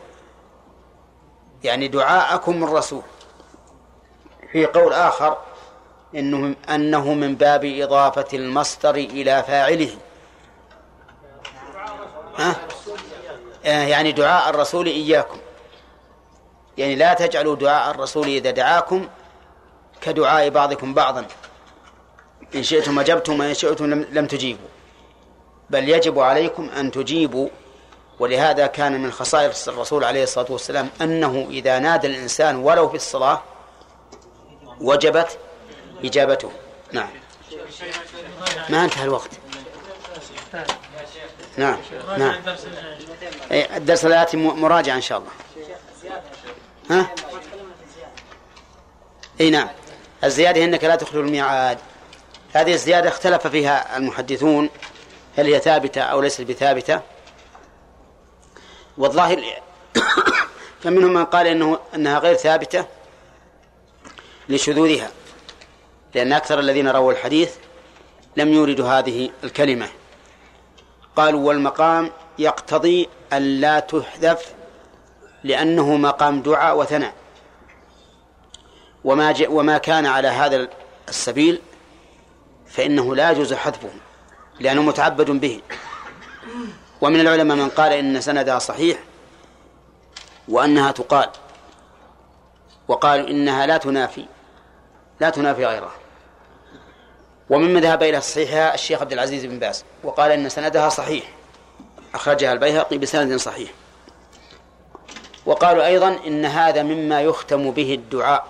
يعني 1.65 1.89
دعاءكم 1.89 2.65
الرسول. 2.65 3.03
في 4.53 4.67
قول 4.67 4.93
آخر 4.93 5.39
إنه 6.15 6.55
أنه 6.69 7.15
من 7.15 7.35
باب 7.35 7.65
إضافة 7.65 8.27
المصدر 8.35 8.95
إلى 8.95 9.43
فاعله. 9.43 9.91
ها؟ 12.37 12.57
آه، 13.65 13.85
يعني 13.85 14.13
دعاء 14.13 14.51
الرسول 14.51 14.87
إياكم. 14.87 15.39
يعني 16.79 16.95
لا 16.95 17.15
تجعلوا 17.15 17.57
دعاء 17.57 17.91
الرسول 17.91 18.27
إذا 18.27 18.51
دعاكم 18.51 19.09
كدعاء 20.01 20.49
بعضكم 20.49 20.95
بعضا. 20.95 21.27
إن 22.55 22.63
شئتم 22.63 22.99
أجبتم 22.99 23.41
وإن 23.41 23.55
شئتم 23.55 23.87
لم 23.87 24.27
تجيبوا. 24.27 24.70
بل 25.71 25.89
يجب 25.89 26.19
عليكم 26.19 26.69
أن 26.69 26.91
تجيبوا 26.91 27.49
ولهذا 28.19 28.67
كان 28.67 29.03
من 29.03 29.13
خصائص 29.13 29.69
الرسول 29.69 30.05
عليه 30.05 30.23
الصلاة 30.23 30.47
والسلام 30.53 30.89
أنه 31.01 31.47
إذا 31.51 31.79
نادى 31.79 32.07
الإنسان 32.07 32.57
ولو 32.57 32.89
في 32.89 32.95
الصلاة 32.95 33.43
وجبت 34.81 35.39
إجابته. 36.05 36.51
نعم. 36.93 37.09
ما 38.69 38.85
انتهى 38.85 39.05
الوقت. 39.05 39.31
نعم 41.57 41.77
نعم. 42.19 42.43
إيه، 43.51 43.77
الدرس 43.77 44.05
الآتي 44.05 44.37
مراجعة 44.37 44.97
إن 44.97 45.01
شاء 45.01 45.19
الله. 45.19 45.31
ها؟ 46.91 47.07
إي 49.41 49.51
نعم. 49.51 49.69
الزيادة 50.25 50.65
إنك 50.65 50.85
لا 50.85 50.97
تخلو 50.97 51.21
الميعاد. 51.21 51.79
هذه 52.53 52.73
الزيادة 52.73 53.09
اختلف 53.09 53.47
فيها 53.47 53.97
المحدثون. 53.97 54.71
هل 55.37 55.47
هي 55.47 55.61
ثابتة 55.61 56.03
أو 56.03 56.21
ليست 56.21 56.41
بثابتة؟ 56.41 57.01
والظاهر 58.99 59.45
فمنهم 60.83 61.13
من 61.13 61.25
قال 61.25 61.47
إنه 61.47 61.79
أنها 61.95 62.19
غير 62.19 62.35
ثابتة 62.35 62.87
لشذوذها 64.49 65.11
لأن 66.15 66.33
أكثر 66.33 66.59
الذين 66.59 66.89
رووا 66.89 67.13
الحديث 67.13 67.55
لم 68.37 68.53
يوردوا 68.53 68.89
هذه 68.89 69.31
الكلمة. 69.45 69.89
قالوا 71.17 71.49
والمقام 71.49 72.11
يقتضي 72.39 73.09
أن 73.33 73.43
لا 73.61 73.81
تحذف 73.81 74.55
لأنه 75.45 75.97
مقام 75.97 76.43
دعاء 76.43 76.79
وثناء. 76.79 77.15
وما 79.05 79.35
وما 79.49 79.79
كان 79.79 80.07
على 80.07 80.29
هذا 80.29 80.69
السبيل 81.09 81.61
فإنه 82.67 83.15
لا 83.15 83.31
يجوز 83.31 83.55
حذفه. 83.55 83.91
لأنه 84.61 84.83
متعبد 84.83 85.31
به. 85.31 85.63
ومن 87.01 87.21
العلماء 87.21 87.57
من 87.57 87.69
قال 87.69 87.93
إن 87.93 88.21
سندها 88.21 88.59
صحيح 88.59 88.99
وأنها 90.49 90.91
تقال. 90.93 91.29
وقالوا 92.89 93.29
إنها 93.29 93.67
لا 93.67 93.77
تنافي 93.77 94.27
لا 95.21 95.31
تنافي 95.31 95.67
غيرها. 95.67 95.93
ومن 97.51 97.81
ذهب 97.81 98.03
إلى 98.03 98.21
صحيحها 98.21 98.75
الشيخ 98.75 99.01
عبد 99.01 99.13
العزيز 99.13 99.45
بن 99.45 99.59
باز 99.59 99.85
وقال 100.05 100.31
إن 100.31 100.49
سندها 100.49 100.89
صحيح. 100.89 101.33
أخرجها 102.15 102.53
البيهقي 102.53 102.99
بسند 102.99 103.37
صحيح. 103.37 103.71
وقالوا 105.47 105.87
أيضا 105.87 106.19
إن 106.27 106.45
هذا 106.45 106.83
مما 106.83 107.21
يختم 107.23 107.71
به 107.71 107.95
الدعاء. 107.95 108.47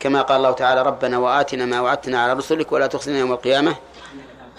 كما 0.00 0.22
قال 0.22 0.36
الله 0.36 0.52
تعالى 0.52 0.82
ربنا 0.82 1.18
وآتنا 1.18 1.64
ما 1.64 1.80
وعدتنا 1.80 2.22
على 2.22 2.32
رسلك 2.32 2.72
ولا 2.72 2.86
تخزنا 2.86 3.18
يوم 3.18 3.32
القيامة 3.32 3.76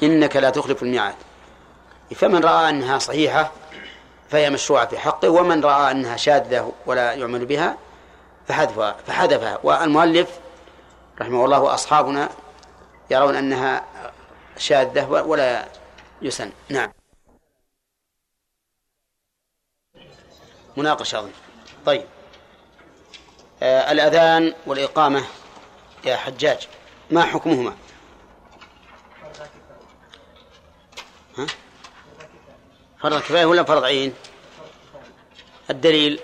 إنك 0.04 0.36
لا 0.36 0.50
تخلف 0.50 0.84
الميعاد. 0.84 1.16
فمن 2.16 2.44
رأى 2.44 2.70
أنها 2.70 3.00
صحيحة 3.00 3.52
فهي 4.30 4.50
مشروعة 4.50 4.88
في 4.88 4.98
حقه 4.98 5.30
ومن 5.30 5.64
رأى 5.64 5.92
أنها 5.92 6.18
شاذة 6.18 6.72
ولا 6.86 7.14
يعمل 7.14 7.46
بها 7.46 7.78
فحذفها 8.48 8.96
فحذفها. 9.08 9.60
والمؤلف 9.64 10.30
رحمه 11.22 11.46
الله 11.46 11.60
وأصحابنا 11.60 12.30
يرون 13.12 13.36
أنها 13.36 13.86
شاذة 14.58 15.10
ولا 15.10 15.66
يسن. 16.22 16.52
نعم. 16.70 16.92
مناقشة 20.78 21.20
أظن 21.20 21.32
طيب. 21.86 22.06
آه 23.64 23.92
الأذان 23.92 24.54
والإقامة 24.66 25.24
يا 26.06 26.16
حجاج 26.16 26.68
ما 27.12 27.24
حكمهما؟ 27.24 27.76
ها؟ 31.38 31.46
فرض 33.02 33.20
كفاية 33.20 33.46
ولا 33.46 33.64
فرض 33.64 33.84
عين؟ 33.84 34.14
الدليل. 35.70 36.20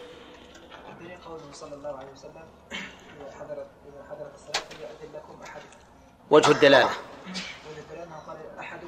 الدليل 0.89 1.17
قوله 1.25 1.51
صلى 1.53 1.75
الله 1.75 1.97
عليه 1.97 2.11
وسلم 2.11 2.43
حضرت 3.39 3.67
حضرت 4.09 4.31
الصلاة 4.35 4.63
لكم 5.13 5.41
أحد 5.43 5.61
وجه 6.29 6.51
الدلالة. 6.51 6.85
وجه 6.85 7.79
الدلالة 7.79 8.15
قال 8.27 8.37
أحد 8.59 8.79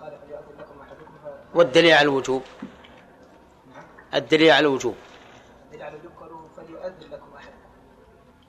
فليؤذن 0.00 0.58
لكم 0.58 0.80
أحدكم 0.80 1.14
والدليل 1.54 1.92
على 1.92 2.02
الوجوب. 2.02 2.42
الدليل 4.14 4.50
على 4.50 4.60
الوجوب. 4.66 4.94
الدليل 5.64 5.82
على 5.82 5.96
الوجوب 5.96 6.12
قالوا 6.20 6.48
فليؤذن 6.56 7.10
لكم 7.10 7.34
أحد 7.36 7.52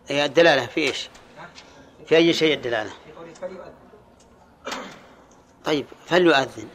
هي 0.07 0.25
الدلالة 0.25 0.65
في 0.65 0.81
إيش؟ 0.81 1.09
في 2.05 2.15
أي 2.15 2.33
شيء 2.33 2.53
الدلالة؟ 2.53 2.89
في 2.89 3.11
قوله 3.11 3.33
فليؤذن 3.33 3.74
طيب 5.65 5.85
فليؤذن. 6.05 6.67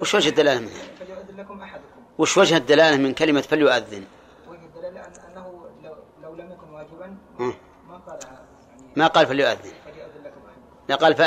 وش 0.00 0.14
وجه 0.14 0.28
الدلالة 0.28 0.60
منها؟ 0.60 0.72
فليؤذن 0.98 1.36
لكم 1.40 1.60
أحدكم. 1.62 2.00
وش 2.18 2.36
وجه 2.38 2.56
الدلالة 2.56 2.96
من 2.96 3.14
كلمة 3.14 3.40
فليؤذن؟ 3.40 4.04
وجه 4.48 4.64
الدلالة 4.64 5.02
أن- 5.02 5.24
أنه 5.30 5.66
لو, 5.84 5.94
لو 6.22 6.34
لم 6.34 6.52
يكن 6.52 6.70
واجبا. 6.70 7.16
ما 7.88 7.96
قالها 7.98 8.30
يعني 8.70 8.92
ما 8.96 9.06
قال 9.06 9.26
فليؤذن. 9.26 9.72
فليؤذن 9.84 10.22
لكم 10.24 10.40
أحد 10.48 10.58
لا 10.88 10.96
قال 10.96 11.14
ف... 11.14 11.22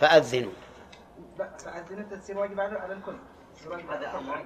فأذنوا. 0.00 0.52
لا 1.38 1.56
فأذن 1.64 1.98
أنت 1.98 2.14
تصير 2.14 2.38
واجب 2.38 2.60
على 2.60 2.78
على 2.78 2.92
الكل. 2.92 3.16
هذا 3.90 4.18
أمر 4.18 4.44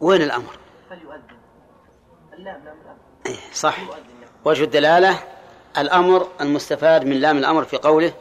وين 0.00 0.22
الأمر؟ 0.22 0.58
فليؤذن. 0.90 1.22
اللام 2.32 2.64
لام 2.64 2.76
الأمر 2.80 2.98
إيه 3.26 3.36
صح. 3.52 3.78
وجه 4.44 4.64
الدلالة 4.64 5.18
الأمر 5.78 6.28
المستفاد 6.40 7.04
من 7.04 7.16
لام 7.16 7.38
الأمر 7.38 7.64
في 7.64 7.76
قوله 7.76 8.12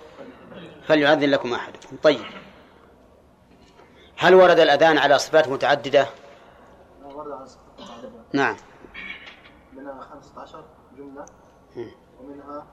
فليؤذن 0.87 1.29
لكم 1.29 1.53
أحدكم. 1.53 1.97
طيب. 2.03 2.25
هل 4.17 4.35
ورد 4.35 4.59
الأذان 4.59 4.97
على 4.97 5.19
صفات 5.19 5.47
متعددة؟ 5.47 6.07
ورد 7.03 7.31
عن 7.31 7.45
صفة 7.45 7.93
عدد 7.93 8.11
نعم. 8.33 8.55
منها 9.73 10.01
15 10.01 10.65
جملة. 10.97 11.25
ومنها 12.19 12.67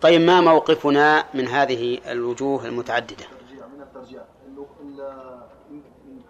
طيب 0.00 0.20
ما 0.20 0.40
موقفنا 0.40 1.24
من 1.34 1.48
هذه 1.48 2.00
الوجوه 2.12 2.66
المتعددة؟ 2.66 3.24
من 3.74 3.82
الترجيع. 3.82 4.24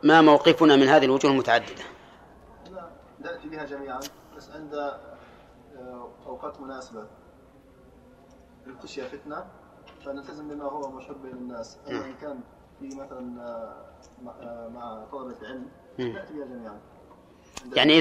ما 0.02 0.20
موقفنا 0.20 0.76
من 0.76 0.88
هذه 0.88 1.04
الوجوه 1.04 1.30
المتعددة؟ 1.30 1.84
نأتي 3.20 3.48
بها 3.48 3.64
جميعا 3.64 4.00
بس 4.36 4.50
عند 4.50 4.74
آه، 4.74 6.08
أوقات 6.26 6.60
مناسبة. 6.60 7.06
ابتشي 8.66 9.02
فتنة 9.02 9.46
فنلتزم 10.04 10.48
بما 10.48 10.64
هو 10.64 10.90
مشهور 10.90 11.16
بين 11.18 11.32
الناس 11.32 11.78
أما 11.88 12.04
إن 12.04 12.14
كان 12.20 12.40
في 12.80 12.86
مثلا 12.86 13.42
آه، 13.42 13.84
مع- 14.22 14.32
آه، 14.40 14.68
مع 14.68 15.04
طلبة 15.12 15.36
علم. 15.48 15.68
مم. 15.98 16.12
نأتي 16.12 16.32
بها 16.34 16.46
جميعا. 16.46 16.78
يعني 17.76 17.92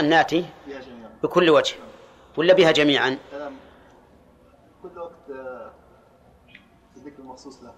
أن 0.00 0.08
نأتي 0.08 0.44
بها 0.66 0.80
جميعا. 0.80 1.10
بكل 1.22 1.50
وجه. 1.50 1.74
ولا 2.36 2.54
بها 2.54 2.70
جميعا؟ 2.70 3.18
كل 4.82 4.98
وقت 4.98 5.30
آه، 5.30 5.70
الذكر 6.96 7.18
المخصوص 7.18 7.62
له. 7.62 7.72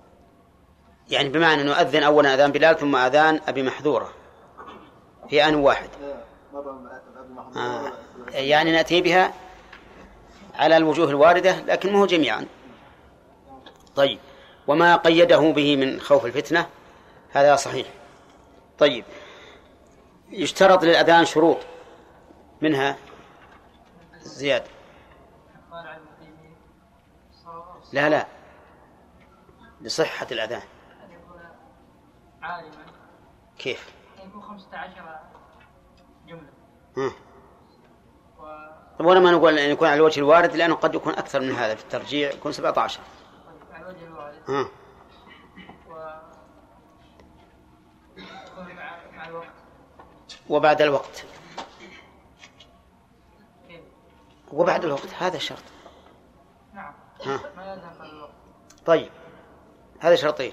يعني 1.10 1.28
بمعنى 1.28 1.62
نؤذن 1.62 2.02
أولا 2.02 2.34
أذان 2.34 2.52
بلال 2.52 2.76
ثم 2.78 2.96
أذان 2.96 3.40
أبي 3.48 3.62
محذورة. 3.62 4.12
في 5.28 5.44
آن 5.44 5.54
واحد. 5.54 5.88
آه، 6.02 6.24
محمود 7.30 7.56
آه. 7.56 7.92
يعني 8.30 8.72
نأتي 8.72 9.00
بها 9.02 9.32
على 10.54 10.76
الوجوه 10.76 11.10
الواردة 11.10 11.60
لكن 11.60 11.92
ما 11.92 11.98
هو 11.98 12.06
جميعا. 12.06 12.46
طيب. 13.96 14.18
وما 14.66 14.96
قيده 14.96 15.52
به 15.52 15.76
من 15.76 16.00
خوف 16.00 16.26
الفتنة 16.26 16.66
هذا 17.32 17.56
صحيح. 17.56 17.86
طيب. 18.78 19.04
يشترط 20.30 20.84
للأذان 20.84 21.24
شروط. 21.24 21.58
منها 22.60 22.96
زياد 24.20 24.62
قال 25.72 25.86
عن 25.86 25.96
المقيمين 25.96 26.56
صار 27.44 27.80
لا 27.92 28.08
لا. 28.08 28.26
لصحة 29.80 30.26
الأذان. 30.32 30.62
كيف؟ 33.58 33.92
يكون 34.26 34.42
15 34.42 35.20
جملة 36.28 37.12
ما 39.20 39.30
نقول 39.30 39.58
أن 39.58 39.70
يكون 39.70 39.88
على 39.88 39.96
الوجه 39.96 40.20
الوارد 40.20 40.56
لأنه 40.56 40.74
قد 40.74 40.94
يكون 40.94 41.12
أكثر 41.12 41.40
من 41.40 41.50
هذا 41.50 41.74
في 41.74 41.82
الترجيع 41.82 42.30
يكون 42.30 42.52
17 42.52 43.00
على 43.00 43.21
ها. 44.48 44.68
و 45.88 45.92
مع 49.12 49.26
الوقت 49.28 49.46
وبعد 50.48 50.82
الوقت؟ 50.82 51.24
وبعد 54.52 54.84
الوقت 54.84 55.14
هذا 55.14 55.38
شرط 55.38 55.62
نعم 56.74 56.94
ها. 57.24 57.40
ما 57.56 57.72
قبل 57.72 58.10
الوقت 58.10 58.32
طيب 58.86 59.10
هذا 60.00 60.16
شرطين 60.16 60.52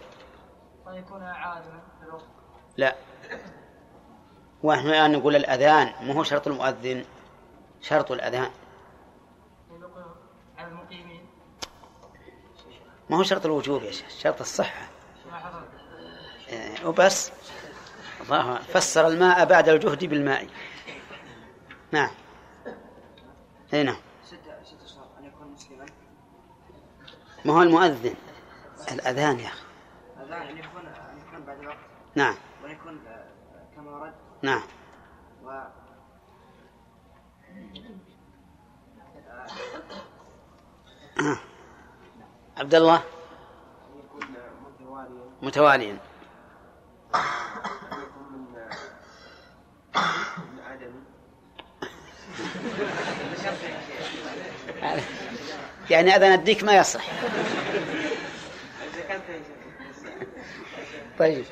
وأن 0.86 0.96
يكون 0.96 1.24
عالما 1.24 1.82
بالوقت 2.02 2.26
لا 2.78 2.96
ونحن 4.64 4.88
الآن 4.88 5.12
نقول 5.12 5.36
الأذان 5.36 6.08
ما 6.08 6.14
هو 6.14 6.24
شرط 6.24 6.48
المؤذن 6.48 7.06
شرط 7.82 8.12
الأذان 8.12 8.52
على 10.58 10.68
المقيمين 10.68 11.09
ما 13.10 13.18
هو 13.18 13.24
شرط 13.24 13.46
الوجوب 13.46 13.84
يا 13.84 13.92
شيخ 13.92 14.10
شرط 14.10 14.42
الصحة. 14.42 14.88
إيه، 16.50 16.86
وبس. 16.86 17.32
الله 18.22 18.58
فسر 18.58 19.08
الماء 19.08 19.46
بعد 19.46 19.70
الجهد 19.70 20.06
بالماء. 20.06 20.48
نعم. 21.92 22.10
أي 23.74 23.84
نعم. 23.84 23.98
ما 27.46 27.54
هو 27.54 27.62
المؤذن؟ 27.62 28.16
الأذان 28.92 29.40
يا 29.40 29.48
أخي. 29.48 29.64
الآن 30.24 30.42
أن 30.42 30.58
يكون 30.58 30.86
أن 30.86 31.20
يكون 31.28 31.46
بعد 31.46 31.60
الوقت. 31.60 31.78
نعم. 32.16 32.36
وأن 32.64 32.72
يكون 32.72 33.08
آه، 33.08 33.26
كما 33.76 33.92
ورد. 33.92 34.14
نعم. 34.42 34.64
و 35.44 35.66
عبد 42.60 42.76
الله؟ 42.76 43.02
متواليا. 45.42 45.98
يعني 55.90 56.16
أذان 56.16 56.32
الديك 56.32 56.64
ما 56.64 56.78
يصح 56.78 57.04
طيب. 61.20 61.46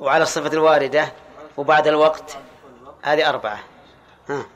وعلى 0.00 0.22
الصفة 0.22 0.52
الواردة 0.52 1.12
وبعد 1.56 1.86
الوقت 1.86 2.36
هذه 3.02 3.28
أربعة. 3.28 3.60
ها. 4.28 4.46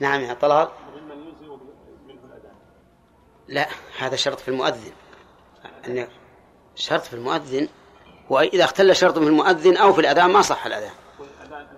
نعم 0.00 0.20
يا 0.20 0.34
طلال. 0.34 0.68
لا 3.48 3.68
هذا 3.98 4.16
شرط 4.16 4.40
في 4.40 4.48
المؤذن. 4.48 4.92
أن 5.88 6.08
شرط 6.74 7.02
في 7.02 7.14
المؤذن 7.14 7.68
وإذا 8.30 8.64
اختل 8.64 8.96
شرط 8.96 9.18
في 9.18 9.24
المؤذن 9.24 9.76
أو 9.76 9.92
في 9.92 10.00
الأذان 10.00 10.30
ما 10.30 10.42
صح 10.42 10.66
الأذان. 10.66 10.92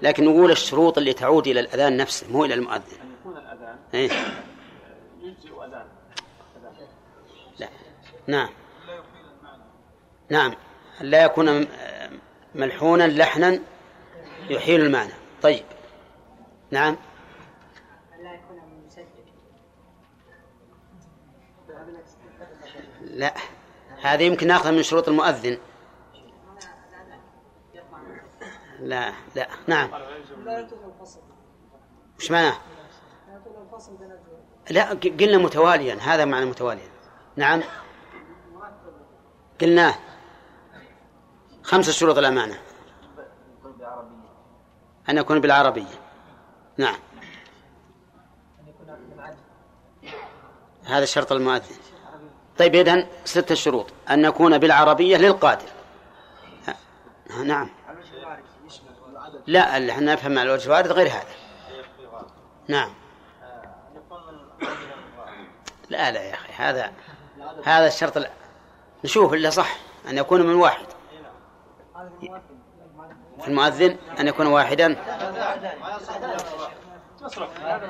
لكن 0.02 0.24
نقول 0.24 0.50
الشروط 0.50 0.98
اللي 0.98 1.12
تعود 1.12 1.46
إلى 1.46 1.60
الأذان 1.60 1.96
نفسه 1.96 2.32
مو 2.32 2.44
إلى 2.44 2.54
المؤذن. 2.54 3.00
أن 3.02 3.12
يكون 3.20 3.36
الأذان 3.36 3.76
إيه؟ 3.94 4.10
يجزئ 5.22 5.64
أذان. 5.66 5.86
لا. 7.58 7.68
نعم. 8.26 8.48
نعم. 10.30 10.54
لا 11.00 11.24
يكون 11.24 11.60
م- 11.62 11.68
ملحونا 12.54 13.04
لحنا 13.08 13.58
يحيل 14.50 14.80
المعنى. 14.80 15.12
طيب. 15.42 15.64
نعم. 16.70 16.96
لا. 23.12 23.34
هذه 24.02 24.22
يمكن 24.22 24.46
ناخذها 24.46 24.70
من 24.70 24.82
شروط 24.82 25.08
المؤذن. 25.08 25.58
لا 28.80 29.12
لا. 29.34 29.48
نعم. 29.66 29.90
وش 32.18 32.30
معناه 32.30 32.56
لا 34.70 34.88
قلنا 34.94 35.38
متواليا. 35.38 35.94
هذا 35.94 36.24
معنى 36.24 36.46
متواليا. 36.46 36.88
نعم. 37.36 37.62
قلناه 39.60 39.94
خمسة 41.62 41.92
شروط 41.92 42.18
الأمانة 42.18 42.58
أن 45.08 45.18
يكون 45.18 45.40
بالعربية. 45.40 46.00
نعم. 46.76 46.98
هذا 50.84 51.04
شرط 51.04 51.32
المؤذن. 51.32 51.76
طيب 52.58 52.74
إذن 52.74 53.06
ستة 53.24 53.54
شروط. 53.54 53.86
أن 54.10 54.24
يكون 54.24 54.58
بالعربية 54.58 55.16
للقادر 55.16 55.68
نعم. 57.44 57.68
لا 59.46 59.76
اللي 59.76 59.92
إحنا 59.92 60.12
نفهم 60.12 60.38
على 60.38 60.48
الوجه 60.48 60.66
الوارد 60.66 60.92
غير 60.92 61.06
هذا. 61.06 61.24
نعم. 62.68 62.90
لا 65.88 66.10
لا 66.10 66.22
يا 66.22 66.34
أخي 66.34 66.52
هذا 66.52 66.92
هذا 67.64 67.86
الشرط 67.86 68.16
ال- 68.16 68.30
نشوف 69.04 69.32
اللي 69.34 69.50
صح 69.50 69.76
أن 70.08 70.18
يكون 70.18 70.42
من 70.42 70.54
واحد. 70.54 70.86
في 73.40 73.48
المؤذن 73.48 73.96
أن 74.20 74.28
يكون 74.28 74.46
واحدا. 74.46 74.96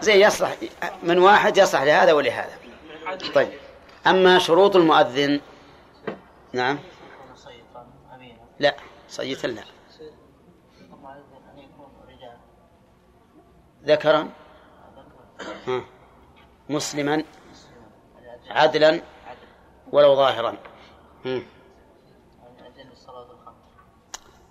زي 0.01 0.25
يصلح. 0.25 0.57
من 1.03 1.19
واحد 1.19 1.57
يصلح 1.57 1.83
لهذا 1.83 2.13
ولهذا. 2.13 2.53
طيب. 3.35 3.51
أما 4.07 4.39
شروط 4.39 4.77
المؤذن 4.77 5.41
نعم. 6.53 6.79
لا 8.59 8.77
صيتا 9.09 9.47
لا. 9.47 9.63
ذكرا. 13.85 14.31
مسلما؟ 16.69 17.25
عدلا 18.51 19.03
ولو 19.93 20.17
ظاهرا. 20.17 20.57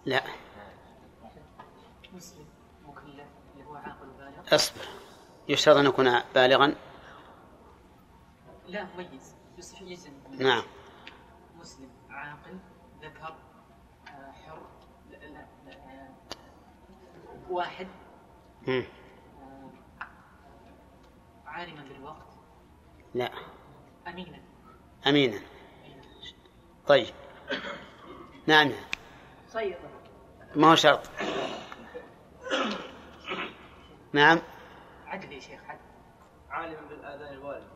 لا. 0.05 0.23
أصبر. 4.53 4.81
يشترط 5.49 5.77
أن 5.77 5.85
يكون 5.85 6.19
بالغا؟ 6.35 6.75
لا 8.67 8.83
مميز 8.83 9.30
نعم. 10.39 10.63
مسلم 11.59 11.89
عاقل 12.09 12.59
ذكر 13.01 13.35
آه، 14.07 14.31
حر 14.31 14.61
لا 15.09 15.17
لا 15.17 15.45
لا 15.65 15.73
آه، 15.73 16.09
واحد 17.49 17.87
هم. 18.67 18.83
آه، 20.01 20.05
عالما 21.45 21.83
بالوقت. 21.83 22.27
لا. 23.13 23.31
أمينا. 24.07 24.39
أمينا. 25.07 25.39
طيب. 26.87 27.13
نعم. 28.47 28.71
صيد 29.47 29.75
ما 30.55 30.71
هو 30.71 30.75
شرط؟ 30.75 31.09
نعم. 34.13 34.39
عدل 35.05 35.31
يا 35.33 35.39
شيخ 35.39 35.61
عدل. 35.63 35.79
عالما 36.49 36.81
بالآذان 36.89 37.33
الوارد 37.33 37.70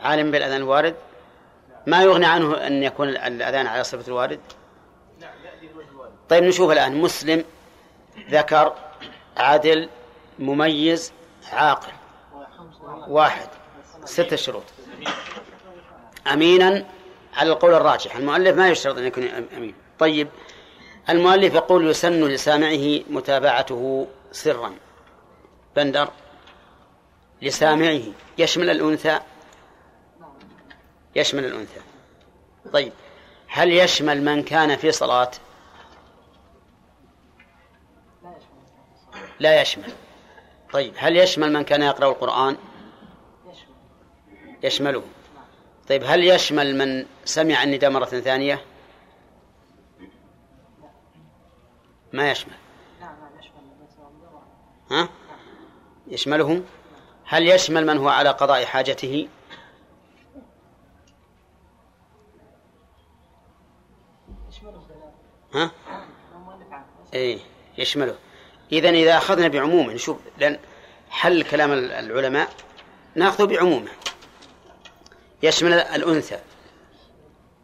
عالم 0.00 0.30
بالأذان 0.30 0.56
الوارد 0.56 0.94
ما 1.86 2.02
يغني 2.02 2.26
عنه 2.26 2.66
أن 2.66 2.82
يكون 2.82 3.08
الأذان 3.08 3.66
على 3.66 3.84
صفة 3.84 4.08
الوارد؟ 4.08 4.40
طيب 6.28 6.44
نشوف 6.44 6.70
الآن. 6.70 6.96
مسلم 7.00 7.44
ذكر 8.30 8.74
عادل 9.36 9.88
مميز 10.38 11.12
عاقل. 11.52 11.92
واحد. 13.08 13.48
ستة 14.04 14.36
شروط. 14.36 14.62
أمينا 16.32 16.84
على 17.36 17.52
القول 17.52 17.74
الراجح. 17.74 18.16
المؤلف 18.16 18.56
ما 18.56 18.68
يشترط 18.68 18.98
أن 18.98 19.04
يكون 19.06 19.24
أمين. 19.56 19.74
طيب 19.98 20.28
المؤلف 21.08 21.54
يقول 21.54 21.90
يسن 21.90 22.24
لسامعه 22.24 23.00
متابعته 23.10 24.06
سرا. 24.32 24.72
بندر 25.76 26.08
لسامعه. 27.42 28.02
يشمل 28.38 28.70
الأنثى 28.70 29.20
يشمل 31.16 31.44
الأنثى. 31.44 31.80
طيب 32.72 32.92
هل 33.48 33.72
يشمل 33.72 34.24
من 34.24 34.42
كان 34.42 34.76
في 34.76 34.92
صلاة؟ 34.92 35.30
لا 39.40 39.60
يشمل. 39.60 39.92
طيب 40.72 40.94
هل 40.96 41.16
يشمل 41.16 41.52
من 41.52 41.62
كان 41.62 41.82
يقرأ 41.82 42.08
القرآن؟ 42.08 42.56
يشمله. 44.62 45.02
طيب 45.88 46.02
هل 46.06 46.24
يشمل 46.24 46.78
من 46.78 47.06
سمع 47.24 47.62
النداء 47.62 47.90
مرة 47.90 48.04
ثانية؟ 48.04 48.64
ما 52.12 52.30
يشمل. 52.30 52.54
ها؟ 54.90 55.08
يشمله 56.06 56.62
هل 57.24 57.48
يشمل 57.48 57.86
من 57.86 57.98
هو 57.98 58.08
على 58.08 58.28
قضاء 58.28 58.64
حاجته؟ 58.64 59.28
إيه 67.14 67.38
يشمله. 67.78 68.16
اذا 68.72 68.90
إذا 68.90 69.16
أخذنا 69.16 69.48
بعمومه 69.48 69.92
نشوف 69.92 70.16
لأن 70.38 70.58
حل 71.10 71.42
كلام 71.42 71.72
العلماء 71.72 72.48
ناخذه 73.14 73.44
بعمومه 73.44 73.90
يشمل 75.42 75.72
الأنثى 75.72 76.38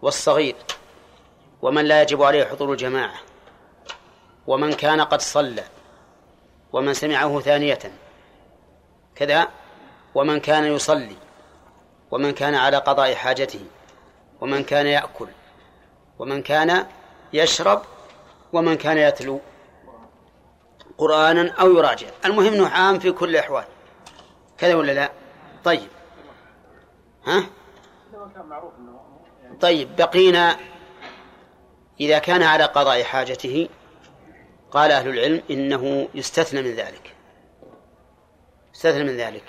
والصغير 0.03 0.55
ومن 1.63 1.85
لا 1.85 2.03
يجب 2.03 2.23
عليه 2.23 2.45
حضور 2.45 2.73
الجماعة 2.73 3.21
ومن 4.47 4.73
كان 4.73 5.01
قد 5.01 5.21
صلى 5.21 5.65
ومن 6.73 6.95
سمعه 6.95 7.41
ثانية 7.41 7.79
كذا 9.15 9.49
ومن 10.15 10.41
كان 10.41 10.65
يصلي 10.65 11.17
ومن 12.11 12.33
كان 12.33 12.55
على 12.55 12.77
قضاء 12.77 13.15
حاجته 13.15 13.65
ومن 14.41 14.65
كان 14.65 14.87
يأكل 14.87 15.29
ومن 16.19 16.43
كان 16.43 16.87
يشرب 17.33 17.83
ومن 18.53 18.75
كان 18.75 18.99
يتلو 18.99 19.41
قرآنا 20.99 21.53
أو 21.53 21.71
يراجع. 21.77 22.07
المهم 22.25 22.53
أنه 22.53 22.69
عام 22.69 22.99
في 22.99 23.13
كل 23.13 23.31
الأحوال. 23.31 23.65
كذا 24.59 24.75
ولا 24.75 24.93
لا؟ 24.93 25.13
طيب. 25.65 25.89
ها؟ 27.27 27.45
طيب. 29.61 29.97
بقينا 29.97 30.57
إذا 32.01 32.19
كان 32.19 32.43
على 32.43 32.65
قضاء 32.65 33.03
حاجته 33.03 33.69
قال 34.71 34.91
أهل 34.91 35.09
العلم 35.09 35.43
إنه 35.51 36.09
يستثنى 36.15 36.63
من 36.63 36.75
ذلك. 36.75 37.17
يستثنى 38.75 39.05
من 39.05 39.17
ذلك. 39.17 39.45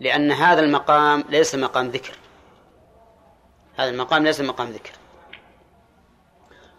لأن 0.00 0.32
هذا 0.32 0.60
المقام 0.60 1.24
ليس 1.28 1.54
مقام 1.54 1.88
ذكر. 1.88 2.14
هذا 3.76 3.90
المقام 3.90 4.24
ليس 4.24 4.40
مقام 4.40 4.70
ذكر. 4.70 4.92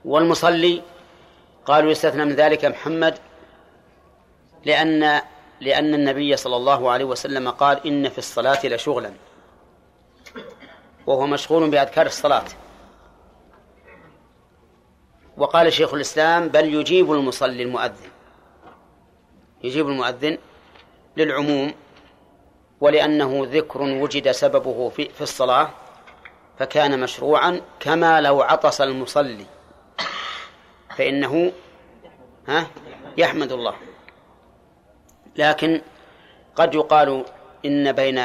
والمصلي 0.06 0.84
قالوا 1.66 1.92
يستثنى 1.92 2.26
من 2.26 2.34
ذلك 2.34 2.66
محمد 2.66 3.18
لأن 4.66 5.22
لأن 5.62 5.94
النبي 5.94 6.36
صلى 6.36 6.56
الله 6.56 6.92
عليه 6.92 7.06
وسلم 7.06 7.50
قال 7.50 7.88
إن 7.88 8.10
في 8.10 8.18
الصلاة 8.18 8.66
لشغلا. 8.66 9.14
وهو 11.08 11.28
مشغول 11.28 11.70
بأذكار 11.70 12.06
الصلاة. 12.06 12.46
وقال 15.38 15.74
شيخ 15.74 15.94
الإسلام 15.94 16.48
بل 16.48 16.74
يجيب 16.74 17.12
المصلي 17.12 17.64
المؤذن. 17.64 18.10
يجيب 19.64 19.88
المؤذن 19.88 20.38
للعموم 21.18 21.74
ولأنه 22.82 23.48
ذكر 23.52 23.82
وجد 23.82 24.32
سببه 24.32 24.90
في, 24.90 25.10
في 25.10 25.22
الصلاة 25.22 25.70
فكان 26.60 27.00
مشروعا 27.00 27.62
كما 27.80 28.22
لو 28.22 28.42
عطس 28.42 28.82
المصلي. 28.82 29.46
فإنه 30.98 31.52
ها؟ 32.48 32.68
يحمد 33.18 33.52
الله. 33.52 33.76
لكن 35.36 35.82
قد 36.56 36.76
يقال 36.76 37.26
إن 37.66 37.92
بين 37.92 38.22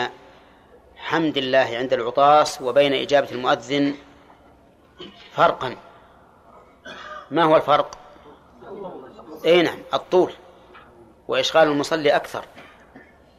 حمد 0.97 1.37
الله 1.37 1.71
عند 1.73 1.93
العطاس 1.93 2.63
وبين 2.63 2.95
إجابة 2.95 3.31
المؤذن 3.31 3.95
فرقا. 5.33 5.77
ما 7.31 7.45
هو 7.45 7.57
الفرق؟ 7.57 7.99
إي 9.45 9.63
نعم 9.63 9.79
الطول 9.95 10.33
وإشغال 11.29 11.69
المصلي 11.69 12.17
أكثر. 12.17 12.45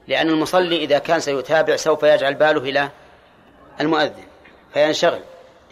لأن 0.07 0.29
المصلي 0.29 0.77
إذا 0.83 0.99
كان 0.99 1.19
سيتابع 1.19 1.75
سوف 1.75 2.03
يجعل 2.03 2.33
باله 2.33 2.61
إلى 2.61 2.89
المؤذن 3.79 4.23
فينشغل 4.73 5.21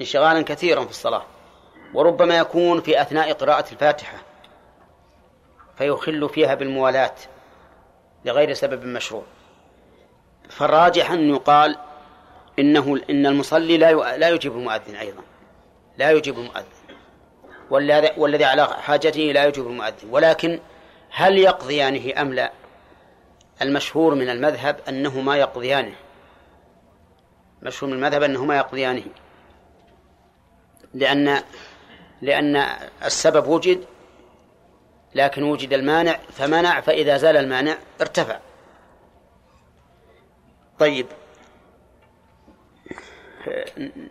انشغالا 0.01 0.41
كثيرا 0.41 0.83
في 0.83 0.89
الصلاة. 0.89 1.25
وربما 1.93 2.37
يكون 2.37 2.81
في 2.81 3.01
أثناء 3.01 3.33
قراءة 3.33 3.71
الفاتحة 3.71 4.17
فيخل 5.77 6.29
فيها 6.29 6.55
بالموالاة 6.55 7.15
لغير 8.25 8.53
سبب 8.53 8.85
مشروع. 8.85 9.23
فالراجح 10.49 11.11
أن 11.11 11.29
يقال 11.29 11.77
إنه 12.59 13.01
إن 13.09 13.25
المصلي 13.25 13.77
لا 13.77 14.17
لا 14.17 14.29
يجيب 14.29 14.51
المؤذن 14.51 14.95
أيضا 14.95 15.21
لا 15.97 16.11
يجيب 16.11 16.39
المؤذن. 16.39 16.65
والذي 18.17 18.45
على 18.45 18.67
حاجته 18.67 19.19
لا 19.21 19.45
يجيب 19.45 19.67
المؤذن. 19.67 20.09
ولكن 20.09 20.59
هل 21.09 21.37
يقضيانه 21.37 22.21
أم 22.21 22.33
لا؟ 22.33 22.51
المشهور 23.61 24.15
من 24.15 24.29
المذهب 24.29 24.79
أنهما 24.89 25.37
يقضيانه. 25.37 25.95
مشهور 27.61 27.91
من 27.91 27.97
المذهب 27.97 28.23
أنهما 28.23 28.57
يقضيانه. 28.57 29.05
لأن 30.93 31.41
لأن 32.21 32.55
السبب 33.03 33.47
وجد 33.47 33.85
لكن 35.15 35.43
وجد 35.43 35.73
المانع 35.73 36.19
فمنع 36.31 36.81
فإذا 36.81 37.17
زال 37.17 37.37
المانع 37.37 37.77
ارتفع. 38.01 38.39
طيب. 40.79 41.07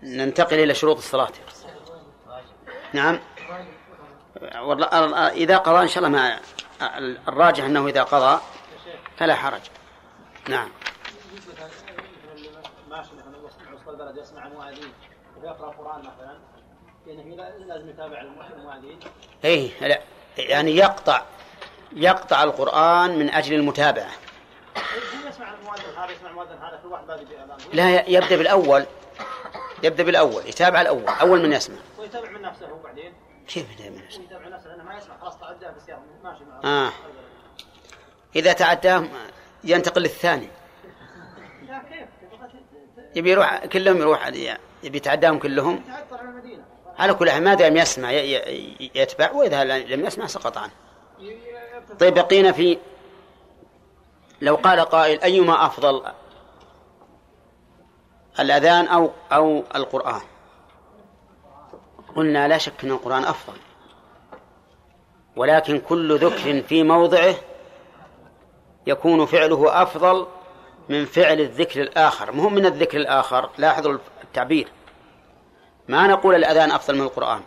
ننتقل 0.03 0.59
إلى 0.59 0.75
شروط 0.75 0.97
الصلاة. 0.97 1.33
نعم. 2.93 3.21
والله 4.59 4.87
إذا 5.29 5.57
قضى 5.57 5.83
إن 5.83 5.89
شاء 5.89 6.07
الله 6.07 6.19
ما 6.19 6.41
الراجح 7.29 7.65
أنه 7.65 7.89
إذا 7.89 8.03
قضى 8.03 8.41
فلا 9.17 9.35
حرج. 9.35 9.61
نعم. 10.49 10.71
ماشي 12.91 13.11
مثلا 13.15 14.21
يسمع 14.21 14.49
مثلا 15.99 16.56
لأنه 17.07 17.67
لازم 17.67 17.89
يتابع 17.89 18.21
المؤذن 18.21 18.99
إيه 19.45 19.89
لا. 19.89 20.01
يعني 20.39 20.77
يقطع 20.77 21.23
يقطع 21.93 22.43
القرآن 22.43 23.19
من 23.19 23.31
أجل 23.31 23.55
المتابعة. 23.55 24.11
لا 27.73 28.09
يبدأ 28.09 28.37
بالأول. 28.37 28.87
يبدأ 29.83 30.03
بالأول 30.03 30.47
يتابع 30.47 30.81
الأول. 30.81 31.09
أول 31.09 31.43
من 31.43 31.53
يسمع. 31.53 31.77
ويتابع 31.99 32.31
من 32.31 32.43
نفسه 32.43 32.73
وبعدين 32.73 33.13
كيف 33.49 33.71
يبدأ 33.71 33.91
من 33.91 34.05
نفسه؟ 34.05 34.23
يتابع 34.23 34.49
نفسه 34.49 34.69
لأنه 34.69 34.85
ما 34.85 34.97
يسمع. 34.97 35.19
خلاص 35.21 35.39
تعداه 35.39 35.71
بالسيارة 35.71 36.03
ماشي 36.25 36.45
معه. 36.45 36.87
آه. 36.87 36.93
إذا 38.37 38.53
تعداه 38.53 39.09
ينتقل 39.65 40.03
للثاني. 40.03 40.49
لا 41.69 41.79
كيف؟ 41.79 42.09
يبي 43.15 43.31
يروح 43.31 43.67
كلهم 43.67 43.97
يروح 43.97 44.27
يبي 44.27 44.97
يتعداهم 44.97 45.39
كلهم. 45.39 45.77
تعطل 45.77 46.17
على 46.17 46.29
المدينة. 46.29 46.76
على 46.99 47.15
كل 47.15 47.31
حال 47.31 47.45
ما 47.45 47.55
دام 47.55 47.77
يسمع 47.77 48.11
يتبع؟ 48.95 49.31
وإذا 49.33 49.65
لم 49.65 50.07
يسمع 50.07 50.27
سقط 50.27 50.59
عنه. 50.59 50.73
طيب 52.01 52.15
بقينا 52.15 52.53
في 52.53 52.79
لو 54.41 54.55
قال 54.55 54.81
قائل 54.81 55.21
أيما 55.21 55.67
أفضل 55.67 56.03
الأذان 58.41 58.87
أو 58.87 59.11
أو 59.33 59.65
القرآن؟ 59.75 60.21
قلنا 62.17 62.49
لا 62.49 62.59
شك 62.59 62.85
أن 62.85 62.91
القرآن 62.91 63.25
أفضل. 63.25 63.57
ولكن 65.37 65.79
كل 65.81 66.19
ذكر 66.19 66.63
في 66.63 66.83
موضعه 66.83 67.35
يكون 68.87 69.27
فعله 69.27 69.83
أفضل 69.83 70.27
من 70.89 71.05
فعل 71.05 71.41
الذكر 71.41 71.81
الآخر. 71.81 72.33
مهم 72.33 72.55
من 72.55 72.67
الذكر 72.67 72.99
الآخر 72.99 73.51
لاحظوا 73.59 73.99
التعبير. 74.25 74.69
ما 75.89 76.07
نقول 76.07 76.35
الأذان 76.35 76.71
أفضل 76.71 76.95
من 76.95 77.03
القرآن. 77.03 77.41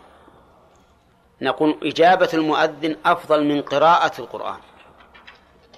نقول 1.40 1.78
إجابة 1.82 2.28
المؤذن 2.34 2.96
أفضل 3.06 3.44
من 3.44 3.62
قراءة 3.62 4.20
القرآن. 4.20 4.58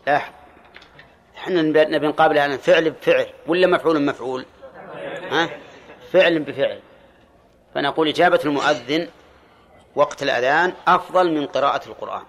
لاحظ 0.07 0.33
إحنا 1.37 1.63
نبي 1.63 2.07
نقابل 2.07 2.39
على 2.39 2.59
فعل 2.59 2.91
بفعل 2.91 3.27
ولا 3.47 3.67
مفعول 3.67 4.03
مفعول 4.03 4.47
ها؟ 5.31 5.51
فعل 6.13 6.39
بفعل. 6.39 6.81
فنقول 7.75 8.09
إجابة 8.09 8.41
المؤذن 8.45 9.09
وقت 9.95 10.23
الأذان 10.23 10.73
أفضل 10.87 11.35
من 11.35 11.47
قراءة 11.47 11.89
القرآن 11.89 12.23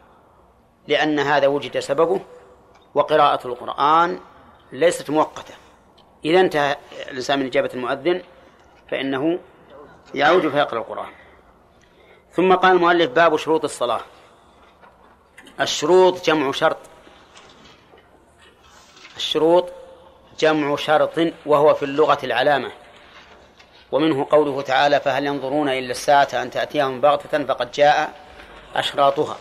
لأن 0.87 1.19
هذا 1.19 1.47
وجد 1.47 1.79
سببه 1.79 2.21
وقراءة 2.95 3.47
القرآن 3.47 4.19
ليست 4.71 5.09
مؤقتة. 5.09 5.53
إذا 6.25 6.39
انتهى 6.39 6.77
الإنسان 7.11 7.39
من 7.39 7.45
إجابة 7.45 7.69
المؤذن 7.73 8.21
فإنه 8.91 9.39
يعود 10.13 10.49
فيقرأ 10.49 10.79
القرآن. 10.79 11.11
ثم 12.31 12.53
قال 12.53 12.71
المؤلف 12.71 13.11
باب 13.11 13.37
شروط 13.37 13.63
الصلاة. 13.63 14.01
الشروط 15.61 16.25
جمع 16.25 16.51
شرط. 16.51 16.77
الشروط 19.17 19.69
جمع 20.39 20.75
شرط 20.75 21.19
وهو 21.45 21.73
في 21.73 21.83
اللغة 21.83 22.17
العلامة. 22.23 22.71
ومنه 23.91 24.27
قوله 24.29 24.61
تعالى 24.61 24.99
فهل 24.99 25.25
ينظرون 25.25 25.69
إلا 25.69 25.91
الساعة 25.91 26.29
أن 26.33 26.51
تأتيهم 26.51 27.01
بغتة 27.01 27.43
فقد 27.43 27.71
جاء 27.71 28.13
أشراطها. 28.75 29.37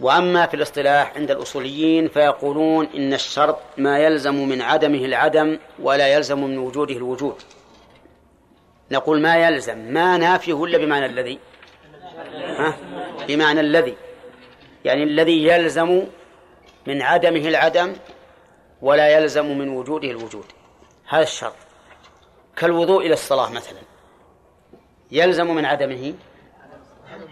وأما 0.00 0.46
في 0.46 0.54
الاصطلاح 0.54 1.12
عند 1.16 1.30
الأصوليين 1.30 2.08
فيقولون 2.08 2.88
إن 2.94 3.14
الشرط 3.14 3.58
ما 3.76 3.98
يلزم 3.98 4.48
من 4.48 4.62
عدمه 4.62 5.04
العدم 5.04 5.58
ولا 5.78 6.08
يلزم 6.08 6.44
من 6.44 6.58
وجوده 6.58 6.94
الوجود. 6.94 7.42
نقول 8.90 9.20
ما 9.20 9.36
يلزم 9.36 9.78
ما 9.78 10.16
نافيه 10.16 10.52
ولا 10.52 10.78
بمعنى 10.78 11.06
الذي. 11.06 11.38
ها؟ 12.34 12.76
بمعنى 13.28 13.60
الذي. 13.60 13.96
يعني 14.84 15.02
الذي 15.02 15.44
يلزم 15.44 16.02
من 16.86 17.02
عدمه 17.02 17.48
العدم 17.48 17.96
ولا 18.82 19.08
يلزم 19.08 19.58
من 19.58 19.68
وجوده 19.68 20.10
الوجود. 20.10 20.44
هذا 21.08 21.22
الشرط. 21.22 21.54
كالوضوء 22.56 23.06
إلى 23.06 23.14
الصلاة 23.14 23.50
مثلا. 23.50 23.78
يلزم 25.10 25.54
من 25.54 25.64
عدمه 25.64 26.14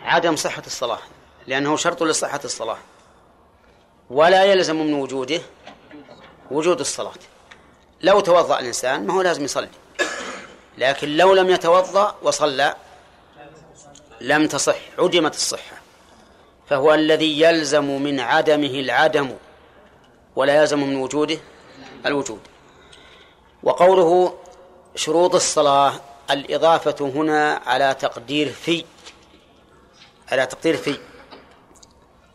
عدم 0.03 0.37
صحة 0.37 0.63
الصلاة 0.67 0.99
لأنه 1.47 1.77
شرط 1.77 2.03
لصحة 2.03 2.41
الصلاة. 2.45 2.79
ولا 4.11 4.45
يلزم 4.45 4.77
من 4.77 4.95
وجوده 4.95 5.41
وجود 6.51 6.81
الصلاة. 6.81 7.19
لو 8.03 8.21
توضأ 8.21 8.61
الإنسان 8.61 9.07
ما 9.07 9.15
هو 9.15 9.23
لازم 9.23 9.45
يصلي. 9.45 9.69
لكن 10.79 11.17
لو 11.17 11.35
لم 11.35 11.51
يتوضأ 11.51 12.17
وصلى 12.23 12.75
لم 14.21 14.47
تصح 14.47 14.77
عدمت 14.99 15.35
الصحة. 15.35 15.77
فهو 16.69 16.95
الذي 16.95 17.41
يلزم 17.41 18.03
من 18.03 18.21
عدمه 18.21 18.67
العدم 18.67 19.37
ولا 20.37 20.61
يلزم 20.61 20.81
من 20.81 20.97
وجوده 20.97 21.39
الوجود. 22.07 22.41
وقوله 23.63 24.39
شروط 24.95 25.35
الصلاة 25.35 26.01
الإضافة 26.31 26.97
هنا 27.01 27.61
على 27.67 27.95
تقدير 27.95 28.53
في 28.53 28.85
على 30.33 30.47
تقدير 30.47 30.77
في 30.77 30.99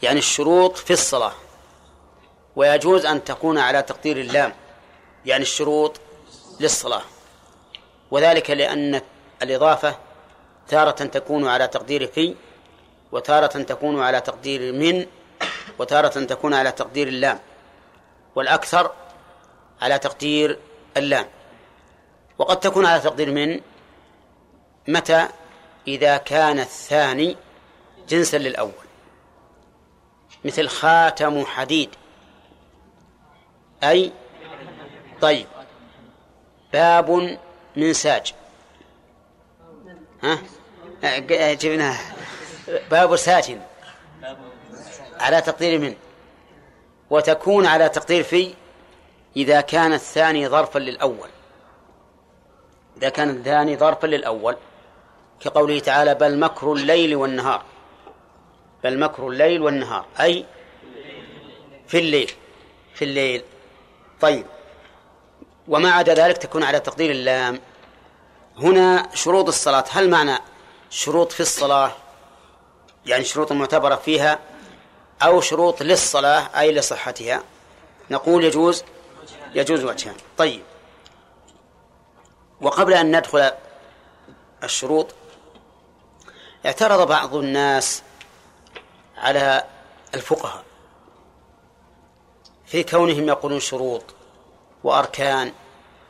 يعني 0.01 0.19
الشروط 0.19 0.77
في 0.77 0.93
الصلاة. 0.93 1.33
ويجوز 2.55 3.05
أن 3.05 3.23
تكون 3.23 3.57
على 3.57 3.81
تقدير 3.81 4.17
اللام 4.17 4.53
يعني 5.25 5.41
الشروط 5.41 5.99
للصلاة. 6.59 7.01
وذلك 8.11 8.49
لأن 8.49 9.01
الإضافة 9.41 9.95
تارة 10.67 10.91
تكون 10.91 11.47
على 11.47 11.67
تقدير 11.67 12.07
في 12.07 12.35
وتارة 13.11 13.47
تكون 13.47 14.01
على 14.01 14.21
تقدير 14.21 14.73
من 14.73 15.05
وتارة 15.79 16.25
تكون 16.25 16.53
على 16.53 16.71
تقدير 16.71 17.07
اللام 17.07 17.39
والأكثر 18.35 18.91
على 19.81 19.99
تقدير 19.99 20.59
اللام. 20.97 21.25
وقد 22.37 22.59
تكون 22.59 22.85
على 22.85 23.01
تقدير 23.01 23.31
من 23.31 23.59
متى؟ 24.87 25.27
إذا 25.87 26.17
كان 26.17 26.59
الثاني 26.59 27.37
جنسا 28.09 28.37
للأول. 28.37 28.71
مثل 30.45 30.67
خاتم 30.67 31.45
حديد. 31.45 31.89
أي؟ 33.83 34.11
طيب. 35.21 35.47
باب 36.73 37.37
من 37.75 37.93
ساج. 37.93 38.33
ها؟ 40.23 40.39
جبناه 41.53 41.99
باب 42.91 43.15
ساجن 43.15 43.61
على 45.19 45.41
تقدير 45.41 45.79
من؟ 45.79 45.95
وتكون 47.09 47.65
على 47.65 47.89
تقدير 47.89 48.23
في 48.23 48.53
إذا 49.35 49.61
كان 49.61 49.93
الثاني 49.93 50.47
ظرفا 50.47 50.79
للأول. 50.79 51.29
إذا 52.97 53.09
كان 53.09 53.29
الثاني 53.29 53.77
ظرفا 53.77 54.07
للأول 54.07 54.57
كقوله 55.39 55.79
تعالى 55.79 56.15
بل 56.15 56.39
مكر 56.39 56.73
الليل 56.73 57.15
والنهار. 57.15 57.63
بل 58.83 58.99
مكر 58.99 59.27
الليل 59.27 59.61
والنهار. 59.61 60.05
أي 60.19 60.45
في 61.87 61.99
الليل. 61.99 62.31
في 62.93 63.05
الليل. 63.05 63.43
طيب. 64.21 64.45
وما 65.67 65.91
عدا 65.91 66.13
ذلك 66.13 66.37
تكون 66.37 66.63
على 66.63 66.79
تقدير 66.79 67.11
اللام. 67.11 67.61
هنا 68.57 69.09
شروط 69.13 69.47
الصلاة. 69.47 69.85
هل 69.91 70.09
معنى 70.09 70.37
شروط 70.89 71.31
في 71.31 71.39
الصلاة؟ 71.39 71.91
يعني 73.05 73.23
شروط 73.23 73.51
معتبرة 73.51 73.95
فيها 73.95 74.39
أو 75.21 75.41
شروط 75.41 75.83
للصلاة 75.83 76.59
أي 76.59 76.71
لصحتها. 76.71 77.43
نقول 78.11 78.43
يجوز؟ 78.43 78.83
يجوز 79.53 79.83
وجهان. 79.83 80.15
طيب. 80.37 80.63
وقبل 82.61 82.93
أن 82.93 83.17
ندخل 83.17 83.51
الشروط 84.63 85.07
اعترض 86.65 87.07
بعض 87.07 87.35
الناس 87.35 88.03
على 89.17 89.63
الفقهاء 90.15 90.63
في 92.65 92.83
كونهم 92.83 93.27
يقولون 93.27 93.59
شروط. 93.59 94.03
وأركان 94.83 95.53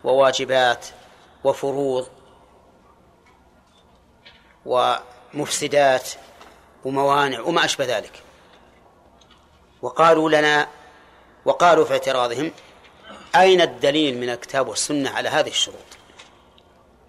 وواجبات 0.04 0.86
وفروض 1.44 2.08
ومفسدات 4.66 6.10
وموانع 6.86 7.40
وما 7.40 7.66
أشبه 7.66 7.86
ذلك. 7.98 8.24
وقالوا 9.82 10.30
لنا 10.30 10.68
وقالوا 11.46 11.86
في 11.86 11.94
اعتراضهم 11.94 12.52
أين 13.36 13.62
الدليل 13.62 14.18
من 14.18 14.30
الكتاب 14.30 14.68
والسنة 14.68 15.10
على 15.10 15.30
هذه 15.30 15.50
الشروط؟ 15.50 15.78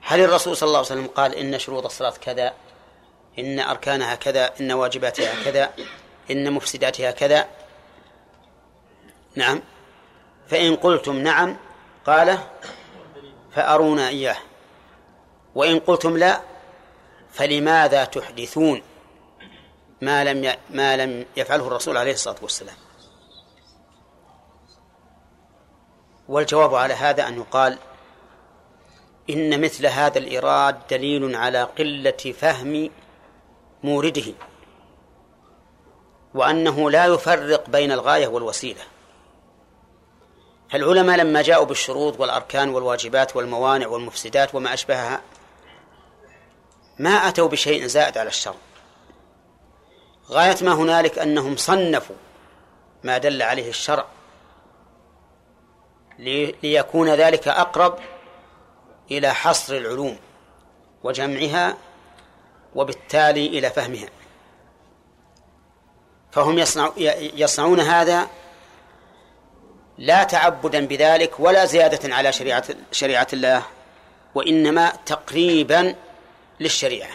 هل 0.03 0.21
الرسول 0.21 0.57
صلى 0.57 0.67
الله 0.67 0.79
عليه 0.79 0.87
وسلم 0.87 1.07
قال 1.07 1.35
إن 1.35 1.59
شروط 1.59 1.85
الصلاة 1.85 2.11
كذا 2.11 2.55
إن 3.39 3.61
أركانها 3.61 4.15
كذا 4.15 4.51
إن 4.61 4.73
واجباتها 4.73 5.45
كذا 5.45 5.71
إن 6.31 6.53
مفسداتها 6.53 7.11
كذا؟ 7.11 7.49
نعم. 9.35 9.63
فإن 10.53 10.77
قلتم 10.77 11.17
نعم 11.17 11.57
قال 12.07 12.39
فأرونا 13.53 14.09
إياه. 14.09 14.37
وإن 15.55 15.79
قلتم 15.79 16.17
لا 16.17 16.41
فلماذا 17.31 18.05
تحدثون؟ 18.05 18.83
ما 20.01 20.25
لم 20.25 20.55
ما 20.71 20.97
لم 20.97 21.27
يفعله 21.37 21.67
الرسول 21.67 21.97
عليه 21.97 22.13
الصلاة 22.13 22.37
والسلام. 22.43 22.77
والجواب 26.29 26.75
على 26.75 26.95
هذا 26.95 27.29
أن 27.29 27.37
يقال 27.37 27.79
إن 29.31 29.61
مثل 29.61 29.87
هذا 29.87 30.19
الإيراد 30.19 30.79
دليل 30.91 31.37
على 31.37 31.63
قلة 31.63 32.35
فهم 32.41 32.91
مورده 33.83 34.35
وأنه 36.35 36.91
لا 36.91 37.07
يفرق 37.07 37.71
بين 37.71 37.93
الغاية 37.93 38.27
والوسيلة. 38.27 38.83
فالعلماء 40.73 41.17
لما 41.17 41.43
جاءوا 41.43 41.67
بالشروط 41.67 42.21
والأركان 42.21 42.69
والواجبات 42.69 43.37
والموانع 43.37 43.87
والمفسدات 43.87 44.55
وما 44.55 44.75
أشبهها 44.75 45.21
ما 46.99 47.11
أتوا 47.11 47.49
بشيء 47.49 47.87
زائد 47.87 48.19
على 48.19 48.29
الشر 48.29 48.55
غاية 50.31 50.57
ما 50.63 50.73
هنالك 50.73 51.19
أنهم 51.19 51.57
صنفوا 51.57 52.17
ما 53.05 53.19
دل 53.19 53.43
عليه 53.43 53.69
الشرع 53.69 54.07
ليكون 56.63 57.09
ذلك 57.09 57.49
أقرب 57.49 57.99
إلى 59.11 59.35
حصر 59.35 59.77
العلوم 59.77 60.19
وجمعها 61.03 61.77
وبالتالي 62.75 63.47
إلى 63.47 63.71
فهمها. 63.71 64.09
فهم 66.31 66.59
يصنع 66.59 66.93
يصنعون 67.37 67.81
هذا 67.81 68.29
لا 69.99 70.25
تعبدا 70.25 70.87
بذلك 70.87 71.41
ولا 71.41 71.65
زيادة 71.65 72.15
على 72.15 72.33
شريعة 72.33 72.65
شريعة 72.93 73.27
الله 73.33 73.63
وإنما 74.35 74.93
تقريبا 75.07 75.95
للشريعة. 76.61 77.11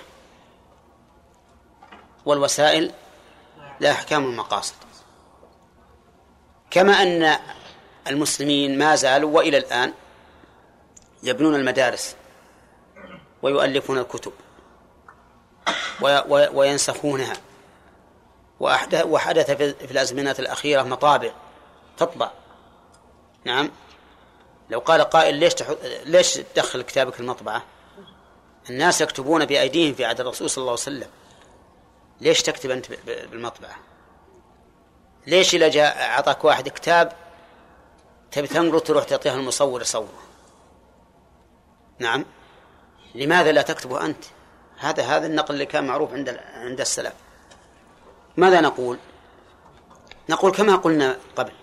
والوسائل 2.25 2.91
لا 3.79 3.91
أحكام 3.91 4.25
المقاصد 4.25 4.75
كما 6.71 6.93
أن 6.93 7.37
المسلمين 8.07 8.77
ما 8.77 8.95
زالوا 8.95 9.35
وإلى 9.37 9.57
الآن 9.57 9.93
يبنون 11.23 11.55
المدارس 11.55 12.15
ويؤلفون 13.41 13.97
الكتب 13.97 14.33
وينسخونها. 16.29 17.33
وحدث 18.59 19.51
في 19.51 19.91
الأزمنة 19.91 20.35
الأخيرة 20.39 20.83
مطابع 20.83 21.31
تطبع. 21.97 22.31
نعم. 23.47 23.71
لو 24.69 24.79
قال 24.79 25.01
قائل 25.01 25.35
ليش 25.35 25.53
تحط 25.53 25.77
ليش 26.05 26.33
تدخل 26.33 26.81
كتابك 26.81 27.19
المطبعة؟ 27.19 27.63
الناس 28.69 29.01
يكتبون 29.01 29.45
بأيديهم 29.45 29.93
في 29.93 30.05
عهد 30.05 30.19
الرسول 30.19 30.49
صلى 30.49 30.61
الله 30.61 30.71
عليه 30.71 30.81
وسلم. 30.81 31.09
ليش 32.21 32.41
تكتب 32.41 32.71
أنت 32.71 32.85
بالمطبعة؟ 33.31 33.75
ليش 35.27 35.55
إذا 35.55 35.67
جاء 35.67 36.01
أعطاك 36.01 36.45
واحد 36.45 36.69
كتاب 36.69 37.13
تبي 38.31 38.47
تنقره 38.47 38.79
تروح 38.79 39.03
تعطيها 39.03 39.35
المصور 39.35 39.81
يصوره؟ 39.81 40.21
نعم. 41.99 42.25
لماذا 43.15 43.51
لا 43.51 43.61
تكتبه 43.61 44.05
أنت؟ 44.05 44.23
هذا 44.77 45.03
هذا 45.03 45.27
النقل 45.27 45.53
اللي 45.53 45.65
كان 45.65 45.87
معروف 45.87 46.13
عند 46.13 46.29
عند 46.53 46.79
السلف. 46.79 47.13
ماذا 48.37 48.61
نقول؟ 48.61 48.97
نقول 50.29 50.51
كما 50.51 50.75
قلنا 50.75 51.17
قبل. 51.35 51.53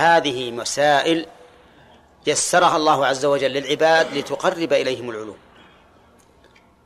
هذه 0.00 0.50
مسائل 0.50 1.26
يسرها 2.26 2.76
الله 2.76 3.06
عز 3.06 3.24
وجل 3.24 3.50
للعباد 3.52 4.14
لتقرب 4.14 4.72
إليهم 4.72 5.10
العلوم. 5.10 5.36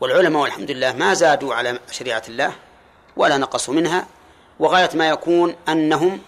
والعلماء 0.01 0.43
والحمد 0.43 0.71
لله 0.71 0.93
ما 0.93 1.15
زادوا 1.15 1.55
على 1.55 1.79
شريعة 1.91 2.23
الله 2.29 2.53
ولا 3.17 3.37
نقصوا 3.37 3.75
منها 3.75 4.07
وغاية 4.59 4.91
ما 4.95 5.09
يكون 5.09 5.57
أنهم 5.69 6.21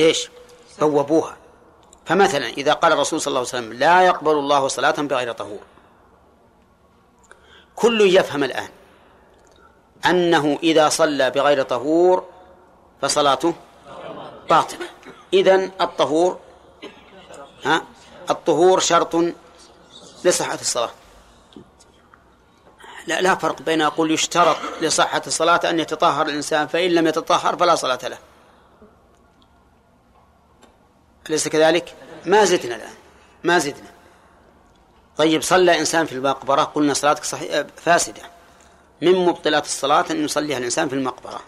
إيش؟ 0.00 0.30
بوبوها. 0.80 1.36
فمثلا 2.06 2.46
إذا 2.46 2.72
قال 2.72 2.92
الرسول 2.92 3.20
صلى 3.20 3.30
الله 3.30 3.40
عليه 3.40 3.48
وسلم 3.48 3.72
لا 3.72 4.02
يقبل 4.02 4.32
الله 4.32 4.68
صلاة 4.68 4.90
بغير 4.90 5.32
طهور. 5.32 5.60
كل 7.74 8.00
يفهم 8.00 8.44
الآن 8.44 8.68
أنه 10.06 10.58
إذا 10.62 10.88
صلى 10.88 11.30
بغير 11.30 11.62
طهور 11.62 12.24
فصلاته 13.02 13.54
باطلة. 14.50 14.93
إذن 15.34 15.70
الطهور 15.80 16.38
ها؟ 17.64 17.82
الطهور 18.30 18.80
شرط 18.80 19.16
لصحة 20.24 20.58
الصلاة. 20.60 20.90
لا 23.06 23.20
لا 23.20 23.34
فرق 23.34 23.62
بين 23.62 23.82
أقول 23.82 24.10
يشترط 24.10 24.56
لصحة 24.80 25.22
الصلاة 25.26 25.60
أن 25.64 25.80
يتطهر 25.80 26.26
الإنسان 26.26 26.66
فإن 26.66 26.90
لم 26.90 27.06
يتطهر 27.06 27.56
فلا 27.56 27.74
صلاة 27.74 27.98
له. 28.02 28.18
أليس 31.28 31.48
كذلك؟ 31.48 31.94
ما 32.26 32.44
زدنا 32.44 32.76
الآن 32.76 32.94
ما 33.44 33.58
زدنا. 33.58 33.90
طيب 35.16 35.42
صلى 35.42 35.78
إنسان 35.78 36.06
في 36.06 36.12
المقبرة 36.12 36.62
قلنا 36.62 36.94
صلاتك 36.94 37.24
صحيح 37.24 37.66
فاسدة. 37.76 38.22
من 39.02 39.26
مبطلات 39.26 39.64
الصلاة 39.64 40.04
أن 40.10 40.24
يصليها 40.24 40.58
الإنسان 40.58 40.88
في 40.88 40.94
المقبرة. 40.94 41.40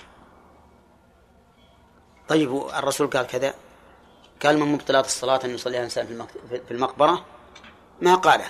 طيب 2.28 2.66
الرسول 2.74 3.06
قال 3.10 3.26
كذا. 3.26 3.54
قال 4.44 4.58
من 4.58 4.72
مبطلات 4.72 5.06
الصلاة 5.06 5.40
أن 5.44 5.54
يصليها 5.54 5.78
الإنسان 5.78 6.26
في 6.68 6.70
المقبرة؟ 6.70 7.24
ما 8.00 8.14
قاله. 8.14 8.46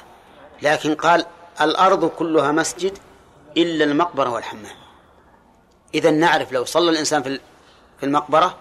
لكن 0.62 0.94
قال 0.94 1.26
الأرض 1.60 2.08
كلها 2.08 2.52
مسجد 2.52 2.98
إلا 3.56 3.84
المقبرة 3.84 4.30
والحمام. 4.30 4.76
إذا 5.94 6.10
نعرف 6.10 6.52
لو 6.52 6.64
صلى 6.64 6.90
الإنسان 6.90 7.22
في 7.22 7.40
المقبرة 8.02 8.56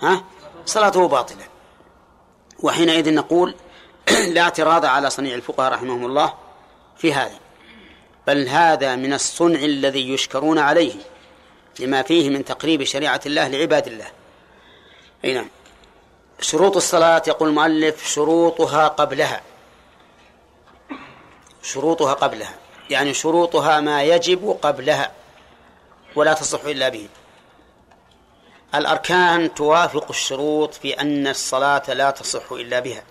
ها؟ 0.00 0.24
صلاته 0.66 1.08
باطلة. 1.08 1.44
وحينئذ 2.60 3.14
نقول 3.14 3.54
لا 4.34 4.40
اعتراض 4.40 4.84
على 4.84 5.10
صنيع 5.10 5.34
الفقهاء 5.34 5.72
رحمهم 5.72 6.06
الله 6.06 6.34
في 6.96 7.14
هذا. 7.14 7.38
بل 8.26 8.48
هذا 8.48 8.96
من 8.96 9.12
الصنع 9.12 9.58
الذي 9.58 10.12
يشكرون 10.12 10.58
عليه 10.58 10.94
لما 11.80 12.02
فيه 12.02 12.30
من 12.30 12.44
تقريب 12.44 12.84
شريعة 12.84 13.20
الله 13.26 13.48
لعباد 13.48 13.86
الله. 13.86 14.06
أي 15.24 15.34
نعم. 15.34 15.48
شروط 16.40 16.76
الصلاة 16.76 17.22
يقول 17.26 17.48
المؤلف 17.48 18.06
شروطها 18.06 18.88
قبلها. 18.88 19.42
شروطها 21.62 22.12
قبلها. 22.12 22.54
يعني 22.90 23.14
شروطها 23.14 23.80
ما 23.80 24.02
يجب 24.02 24.58
قبلها 24.62 25.12
ولا 26.16 26.32
تصح 26.32 26.64
إلا 26.64 26.88
به. 26.88 27.08
الأركان 28.74 29.54
توافق 29.54 30.08
الشروط 30.08 30.74
في 30.74 31.00
أن 31.00 31.26
الصلاة 31.26 31.92
لا 31.92 32.10
تصح 32.10 32.52
إلا 32.52 32.80
بها. 32.80 33.04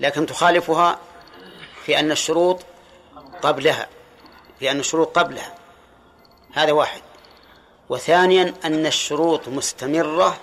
لكن 0.00 0.26
تخالفها 0.26 0.98
في 1.84 1.98
أن 1.98 2.10
الشروط 2.10 2.60
قبلها 3.42 3.88
في 4.58 4.70
أن 4.70 4.80
الشروط 4.80 5.18
قبلها. 5.18 5.54
هذا 6.52 6.72
واحد. 6.72 7.02
وثانيا 7.88 8.54
أن 8.64 8.86
الشروط 8.86 9.48
مستمرة 9.48 10.36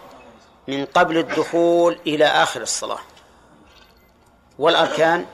من 0.68 0.86
قبل 0.86 1.18
الدخول 1.18 2.00
إلى 2.08 2.26
آخر 2.26 2.62
الصلاة. 2.62 3.00
والأركان 4.60 5.26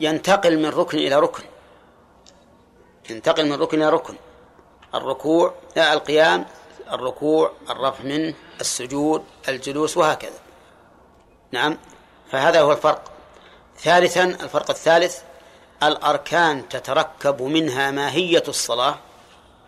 ينتقل 0.00 0.58
من 0.58 0.68
ركن 0.68 0.98
إلى 0.98 1.20
ركن. 1.20 1.44
ينتقل 3.10 3.46
من 3.46 3.52
ركن 3.52 3.82
إلى 3.82 3.90
ركن. 3.90 4.14
الركوع 4.94 5.54
لا 5.76 5.92
القيام 5.92 6.46
الركوع 6.92 7.52
الرفع 7.70 8.04
منه 8.04 8.34
السجود 8.60 9.24
الجلوس 9.48 9.96
وهكذا. 9.96 10.38
نعم 11.52 11.78
فهذا 12.30 12.60
هو 12.60 12.72
الفرق. 12.72 13.10
ثالثا 13.78 14.24
الفرق 14.24 14.70
الثالث 14.70 15.22
الأركان 15.82 16.68
تتركب 16.68 17.42
منها 17.42 17.90
ماهية 17.90 18.42
الصلاة 18.48 18.98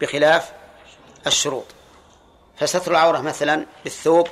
بخلاف 0.00 0.52
الشروط. 1.26 1.76
فستر 2.57 2.90
العورة 2.90 3.20
مثلا 3.20 3.66
بالثوب 3.84 4.28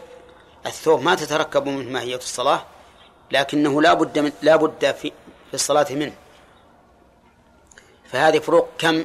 الثوب 0.66 1.02
ما 1.02 1.14
تتركب 1.14 1.66
منه 1.66 1.90
ماهية 1.90 2.16
الصلاة 2.16 2.64
لكنه 3.30 3.82
لا 3.82 3.94
بد 3.94 4.18
من 4.18 4.32
لا 4.42 4.56
بد 4.56 4.92
في 4.92 5.12
في 5.48 5.54
الصلاة 5.54 5.86
منه. 5.90 6.14
فهذه 8.12 8.38
فروق 8.38 8.68
كم؟ 8.78 9.04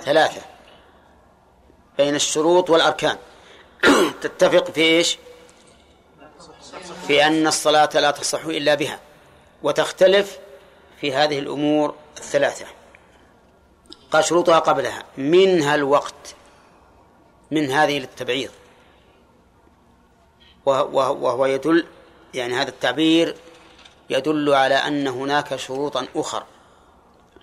ثلاثة. 0.00 0.40
بين 1.98 2.14
الشروط 2.14 2.70
والأركان. 2.70 3.18
تتفق 4.22 4.70
في 4.70 4.80
إيش؟ 4.80 5.18
في 7.06 7.26
أن 7.26 7.46
الصلاة 7.46 7.88
لا 7.94 8.10
تصح 8.10 8.44
إلا 8.44 8.74
بها 8.74 9.00
وتختلف 9.62 10.38
في 11.00 11.14
هذه 11.14 11.38
الأمور 11.38 11.94
الثلاثة. 12.18 12.66
قال 14.10 14.24
شروطها 14.24 14.58
قبلها. 14.58 15.04
منها 15.16 15.74
الوقت. 15.74 16.35
من 17.50 17.70
هذه 17.70 17.98
للتبعيض. 17.98 18.50
وهو 20.66 21.46
يدل 21.46 21.86
يعني 22.34 22.54
هذا 22.54 22.68
التعبير 22.68 23.36
يدل 24.10 24.54
على 24.54 24.74
أن 24.74 25.06
هناك 25.08 25.56
شروطا 25.56 26.06
أخرى 26.16 26.46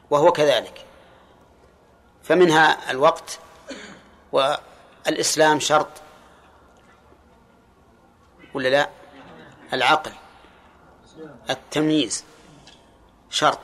وهو 0.10 0.32
كذلك. 0.32 0.86
فمنها 2.24 2.92
الوقت 2.92 3.40
والإسلام 4.32 5.60
شرط 5.60 5.88
ولا 8.54 8.70
لا؟ 8.70 8.90
العقل 9.74 10.12
التمييز 11.50 12.24
شرط. 13.30 13.60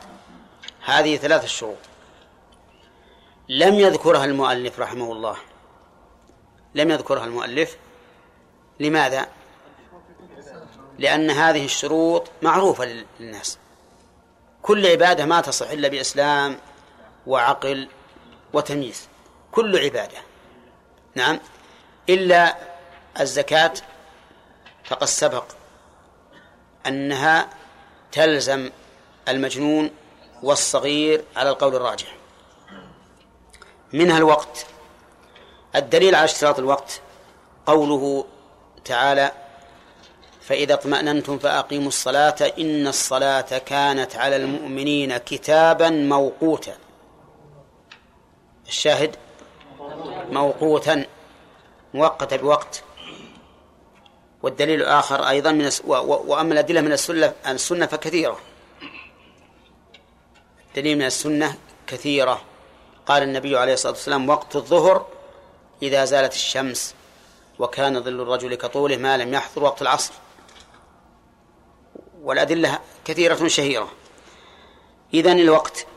هذه 0.85 1.17
ثلاث 1.17 1.45
شروط. 1.45 1.77
لم 3.49 3.73
يذكرها 3.73 4.25
المؤلف 4.25 4.79
رحمه 4.79 5.11
الله. 5.11 5.37
لم 6.75 6.91
يذكرها 6.91 7.25
المؤلف. 7.25 7.77
لماذا؟ 8.79 9.27
لأن 10.99 11.31
هذه 11.31 11.65
الشروط 11.65 12.27
معروفة 12.41 13.05
للناس. 13.19 13.57
كل 14.61 14.87
عبادة 14.87 15.25
ما 15.25 15.41
تصح 15.41 15.69
إلا 15.69 15.87
بإسلام 15.87 16.59
وعقل 17.27 17.89
وتمييز. 18.53 19.07
كل 19.51 19.77
عبادة. 19.77 20.17
نعم. 21.15 21.39
إلا 22.09 22.57
الزكاة 23.19 23.73
فقد 24.85 25.07
سبق 25.07 25.45
أنها 26.87 27.49
تلزم 28.11 28.69
المجنون 29.27 29.91
والصغير 30.43 31.23
على 31.35 31.49
القول 31.49 31.75
الراجح. 31.75 32.15
منها 33.93 34.17
الوقت. 34.17 34.65
الدليل 35.75 36.15
على 36.15 36.25
اشتراط 36.25 36.59
الوقت 36.59 37.01
قوله 37.65 38.25
تعالى 38.85 39.31
فإذا 40.41 40.73
اطمأننتم 40.73 41.39
فأقيموا 41.39 41.87
الصلاة 41.87 42.35
إن 42.59 42.87
الصلاة 42.87 43.57
كانت 43.57 44.15
على 44.15 44.35
المؤمنين 44.35 45.17
كتابا 45.17 45.89
موقوتا. 45.89 46.77
الشاهد 48.67 49.15
موقوتا 50.31 51.05
مؤقتا 51.93 52.35
بوقت 52.35 52.83
والدليل 54.43 54.81
الآخر 54.81 55.29
أيضا 55.29 55.51
من 55.51 55.69
وأما 55.87 56.53
الأدلة 56.53 56.81
من 56.81 56.91
السنة 56.91 57.33
السنة 57.47 57.85
فكثيرة. 57.85 58.39
دليل 60.75 60.97
من 60.97 61.05
السنة 61.05 61.55
كثيرة. 61.87 62.41
قال 63.05 63.23
النبي 63.23 63.57
عليه 63.57 63.73
الصلاة 63.73 63.93
والسلام 63.93 64.29
وقت 64.29 64.55
الظهر 64.55 65.18
إذا 65.81 66.05
زالت 66.05 66.33
الشمس 66.33 66.95
وكان 67.59 68.03
ظل 68.03 68.21
الرجل 68.21 68.55
كطوله 68.55 68.97
ما 68.97 69.17
لم 69.17 69.33
يحضر 69.33 69.63
وقت 69.63 69.81
العصر. 69.81 70.13
والأدلة 72.21 72.79
كثيرة 73.05 73.47
شهيرة. 73.47 73.91
إذن 75.13 75.39
الوقت 75.39 75.87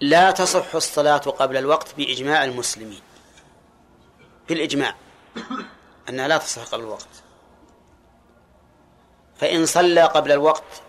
لا 0.00 0.30
تصح 0.30 0.74
الصلاة 0.74 1.18
قبل 1.18 1.56
الوقت 1.56 1.94
بإجماع 1.96 2.44
المسلمين. 2.44 3.00
بالإجماع. 4.48 4.94
أنها 6.08 6.28
لا 6.28 6.38
تصح 6.38 6.64
قبل 6.64 6.82
الوقت. 6.82 7.08
فإن 9.36 9.66
صلى 9.66 10.02
قبل 10.02 10.32
الوقت 10.32 10.82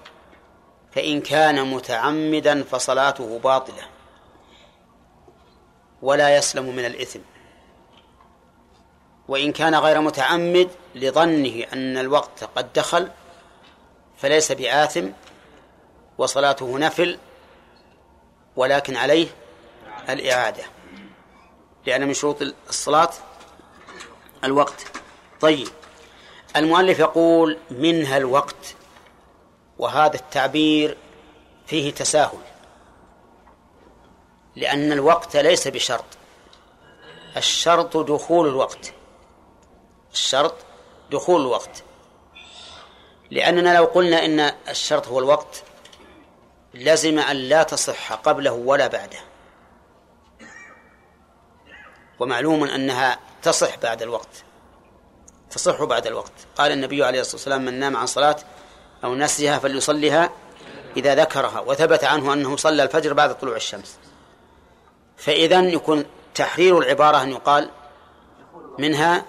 فإن 0.92 1.22
كان 1.22 1.72
متعمدا 1.72 2.64
فصلاته 2.64 3.40
باطلة. 3.40 3.88
ولا 6.02 6.38
يسلم 6.38 6.76
من 6.76 6.86
الإثم. 6.86 7.20
وإن 9.28 9.52
كان 9.52 9.76
غير 9.76 10.02
متعمد 10.02 10.70
لظنه 10.96 11.64
أن 11.74 11.98
الوقت 11.98 12.44
قد 12.44 12.74
دخل 12.74 13.12
فليس 14.18 14.52
بآثم 14.52 15.08
وصلاته 16.18 16.80
نفل 16.80 17.18
ولكن 18.56 18.96
عليه 18.96 19.28
الإعادة 20.10 20.64
لأن 21.86 22.08
من 22.08 22.14
شروط 22.14 22.38
الصلاة 22.70 23.10
الوقت. 24.44 24.86
طيب 25.42 25.68
المؤلف 26.56 27.00
يقول 27.00 27.58
منها 27.72 28.18
الوقت 28.18 28.76
وهذا 29.78 30.16
التعبير 30.16 30.98
فيه 31.68 31.92
تساهل 31.92 32.40
لأن 34.56 34.92
الوقت 34.92 35.38
ليس 35.38 35.68
بشرط 35.68 36.06
الشرط 37.38 37.98
دخول 37.98 38.48
الوقت. 38.48 38.94
الشرط 40.18 40.54
دخول 41.12 41.42
الوقت. 41.42 41.84
لأننا 43.32 43.78
لو 43.78 43.86
قلنا 43.86 44.26
إن 44.26 44.40
الشرط 44.70 45.08
هو 45.08 45.20
الوقت 45.20 45.64
لزم 46.74 47.20
أن 47.20 47.36
لا 47.36 47.64
تصح 47.64 48.14
قبله 48.14 48.52
ولا 48.52 48.88
بعده. 48.88 49.20
ومعلوم 52.20 52.64
أنها 52.64 53.20
تصح 53.42 53.78
بعد 53.78 54.02
الوقت 54.02 54.44
تصح 55.52 55.84
بعد 55.84 56.08
الوقت. 56.08 56.32
قال 56.58 56.72
النبي 56.72 57.04
عليه 57.04 57.22
الصلاة 57.22 57.36
والسلام 57.36 57.66
من 57.66 57.80
نام 57.80 57.98
عن 57.98 58.06
صلاة 58.06 58.38
أو 59.04 59.16
نسيها 59.16 59.60
فليصليها 59.60 60.30
إذا 60.98 61.16
ذكرها 61.16 61.60
وثبت 61.60 62.04
عنه 62.04 62.34
أنه 62.34 62.56
صلى 62.56 62.84
الفجر 62.84 63.14
بعد 63.14 63.38
طلوع 63.38 63.56
الشمس. 63.56 63.98
فإذا 65.18 65.60
يكون 65.60 66.06
تحرير 66.36 66.78
العبارة 66.78 67.22
أن 67.22 67.32
يقال 67.32 67.70
منها 68.80 69.26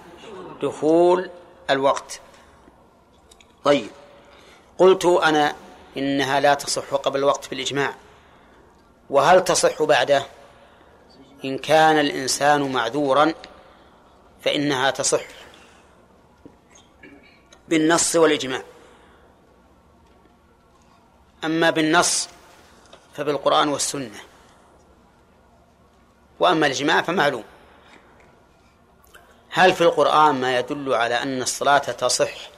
دخول 0.61 1.29
الوقت. 1.69 2.21
طيب. 3.63 3.89
قلت 4.77 5.05
أنا 5.05 5.55
إنها 5.97 6.39
لا 6.39 6.53
تصح 6.53 6.93
قبل 6.93 7.19
الوقت 7.19 7.49
بالإجماع. 7.49 7.95
وهل 9.09 9.43
تصح 9.43 9.83
بعده؟ 9.83 10.25
إن 11.45 11.57
كان 11.57 11.99
الإنسان 11.99 12.71
معذورا 12.71 13.33
فإنها 14.41 14.91
تصح. 14.91 15.23
بالنص 17.67 18.15
والإجماع. 18.15 18.63
أما 21.43 21.69
بالنص 21.69 22.29
فبالقرآن 23.13 23.69
والسنة. 23.69 24.19
وأما 26.39 26.65
الإجماع 26.65 27.01
فمعلوم. 27.01 27.43
هل 29.51 29.73
في 29.73 29.81
القرآن 29.81 30.35
ما 30.35 30.59
يدل 30.59 30.93
على 30.93 31.15
أن 31.15 31.41
الصلاة 31.41 31.77
تصح 31.77 32.49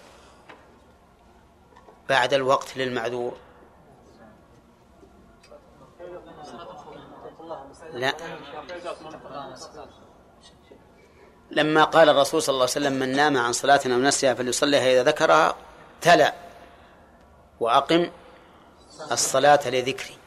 بعد 2.09 2.33
الوقت 2.33 2.77
للمعذور؟ 2.77 3.37
لا. 7.93 8.13
لما 11.51 11.83
قال 11.83 12.09
الرسول 12.09 12.41
صلى 12.41 12.53
الله 12.53 12.63
عليه 12.63 12.71
وسلم 12.71 12.93
من 12.93 13.15
نام 13.15 13.37
عن 13.37 13.53
صلاة 13.53 13.81
أو 13.85 13.91
نسيها 13.91 14.33
فليصليها 14.33 14.91
إذا 14.91 15.03
ذكرها 15.03 15.55
تلا 16.01 16.33
وأقم 17.59 18.11
الصلاة 19.11 19.69
لذكري. 19.69 20.17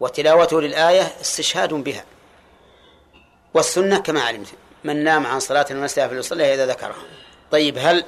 وتلاوته 0.00 0.60
للآية 0.60 1.02
استشهاد 1.20 1.74
بها. 1.74 2.04
والسنة 3.54 3.98
كما 3.98 4.20
علمت. 4.20 4.54
من 4.84 5.04
نام 5.04 5.26
عن 5.26 5.40
صلاة 5.40 5.66
أو 5.70 5.76
نسيها 5.76 6.08
فليصليها 6.08 6.54
إذا 6.54 6.66
ذكرها 6.66 7.02
طيب 7.50 7.78
هل 7.78 8.04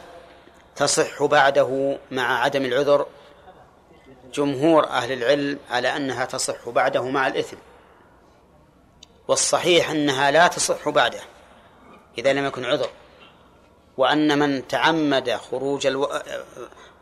تصح 0.76 1.22
بعده 1.22 1.98
مع 2.10 2.42
عدم 2.42 2.64
العذر؟ 2.64 3.06
جمهور 4.32 4.88
أهل 4.88 5.12
العلم 5.12 5.58
على 5.70 5.96
أنها 5.96 6.24
تصح 6.24 6.68
بعده 6.68 7.02
مع 7.02 7.26
الإثم 7.26 7.56
والصحيح 9.28 9.90
أنها 9.90 10.30
لا 10.30 10.46
تصح 10.46 10.88
بعده 10.88 11.20
إذا 12.18 12.32
لم 12.32 12.46
يكن 12.46 12.64
عذر. 12.64 12.88
وأن 13.96 14.38
من 14.38 14.68
تعمد 14.68 15.30
خروج 15.30 15.86
ألو... 15.86 16.10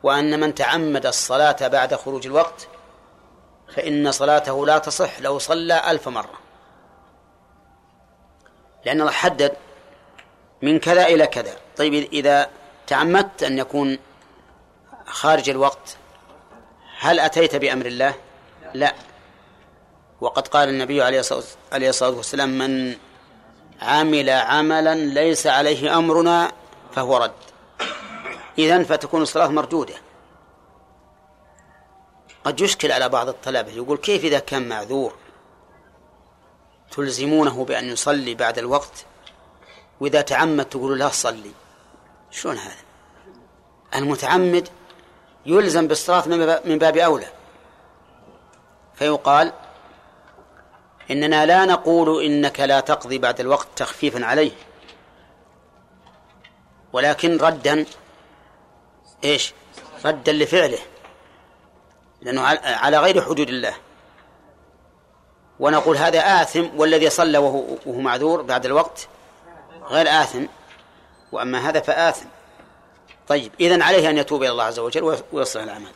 وأن 0.02 0.40
من 0.40 0.54
تعمد 0.54 1.06
الصلاة 1.06 1.68
بعد 1.68 1.94
خروج 1.94 2.26
الوقت 2.26 2.68
فإن 3.74 4.12
صلاته 4.12 4.66
لا 4.66 4.78
تصح 4.78 5.20
لو 5.20 5.38
صلى 5.38 5.90
ألف 5.90 6.08
مرة. 6.08 6.38
لأن 8.84 9.00
الله 9.00 9.12
حدد 9.12 9.56
من 10.62 10.78
كذا 10.78 11.06
إلى 11.06 11.26
كذا. 11.26 11.56
طيب 11.76 11.94
إذا 11.94 12.50
تعمدت 12.86 13.42
أن 13.42 13.58
يكون 13.58 13.98
خارج 15.06 15.50
الوقت 15.50 15.96
هل 16.98 17.20
أتيت 17.20 17.56
بأمر 17.56 17.86
الله؟ 17.86 18.14
لا. 18.74 18.94
وقد 20.20 20.48
قال 20.48 20.68
النبي 20.68 21.02
عليه 21.02 21.20
الصلاة 21.72 22.10
والسلام 22.16 22.58
من 22.58 22.96
عمل 23.82 24.30
عملا 24.30 24.94
ليس 24.94 25.46
عليه 25.46 25.98
أمرنا 25.98 26.52
فهو 26.94 27.16
رد. 27.16 27.32
إذن 28.58 28.84
فتكون 28.84 29.22
الصلاة 29.22 29.48
مردودة. 29.48 29.94
قد 32.44 32.60
يشكل 32.60 32.92
على 32.92 33.08
بعض 33.08 33.28
الطلبة 33.28 33.72
يقول 33.72 33.96
كيف 33.96 34.24
إذا 34.24 34.38
كان 34.38 34.68
معذور؟ 34.68 35.14
تلزمونه 36.90 37.64
بأن 37.64 37.84
يصلي 37.84 38.34
بعد 38.34 38.58
الوقت؟ 38.58 39.04
وإذا 40.04 40.20
تعمد 40.20 40.64
تقول 40.64 40.98
لا 40.98 41.08
صلي. 41.08 41.50
شلون 42.30 42.56
هذا؟ 42.56 42.76
المتعمد 43.94 44.68
يلزم 45.46 45.86
بالصلاة 45.88 46.26
من 46.64 46.78
باب 46.78 46.96
أولى. 46.96 47.26
فيقال 48.94 49.52
إننا 51.10 51.46
لا 51.46 51.64
نقول 51.64 52.24
إنك 52.24 52.60
لا 52.60 52.80
تقضي 52.80 53.18
بعد 53.18 53.40
الوقت 53.40 53.68
تخفيفا 53.76 54.24
عليه. 54.24 54.52
ولكن 56.92 57.36
ردا 57.36 57.86
إيش؟ 59.24 59.52
ردا 60.04 60.32
لفعله. 60.32 60.78
لأنه 62.22 62.42
على 62.64 62.98
غير 62.98 63.22
حدود 63.22 63.48
الله. 63.48 63.74
ونقول 65.60 65.96
هذا 65.96 66.18
آثم 66.18 66.66
والذي 66.76 67.10
صلى 67.10 67.38
وهو, 67.38 67.64
وهو 67.86 68.00
معذور 68.00 68.42
بعد 68.42 68.64
الوقت 68.66 69.08
غير 69.86 70.08
آثم 70.08 70.44
وأما 71.32 71.68
هذا 71.68 71.80
فآثم. 71.80 72.26
طيب 73.28 73.52
إذن 73.60 73.82
عليه 73.82 74.10
أن 74.10 74.18
يتوب 74.18 74.42
إلى 74.42 74.50
الله 74.50 74.64
عز 74.64 74.78
وجل 74.78 75.22
ويصلح 75.32 75.62
الأعمال. 75.62 75.92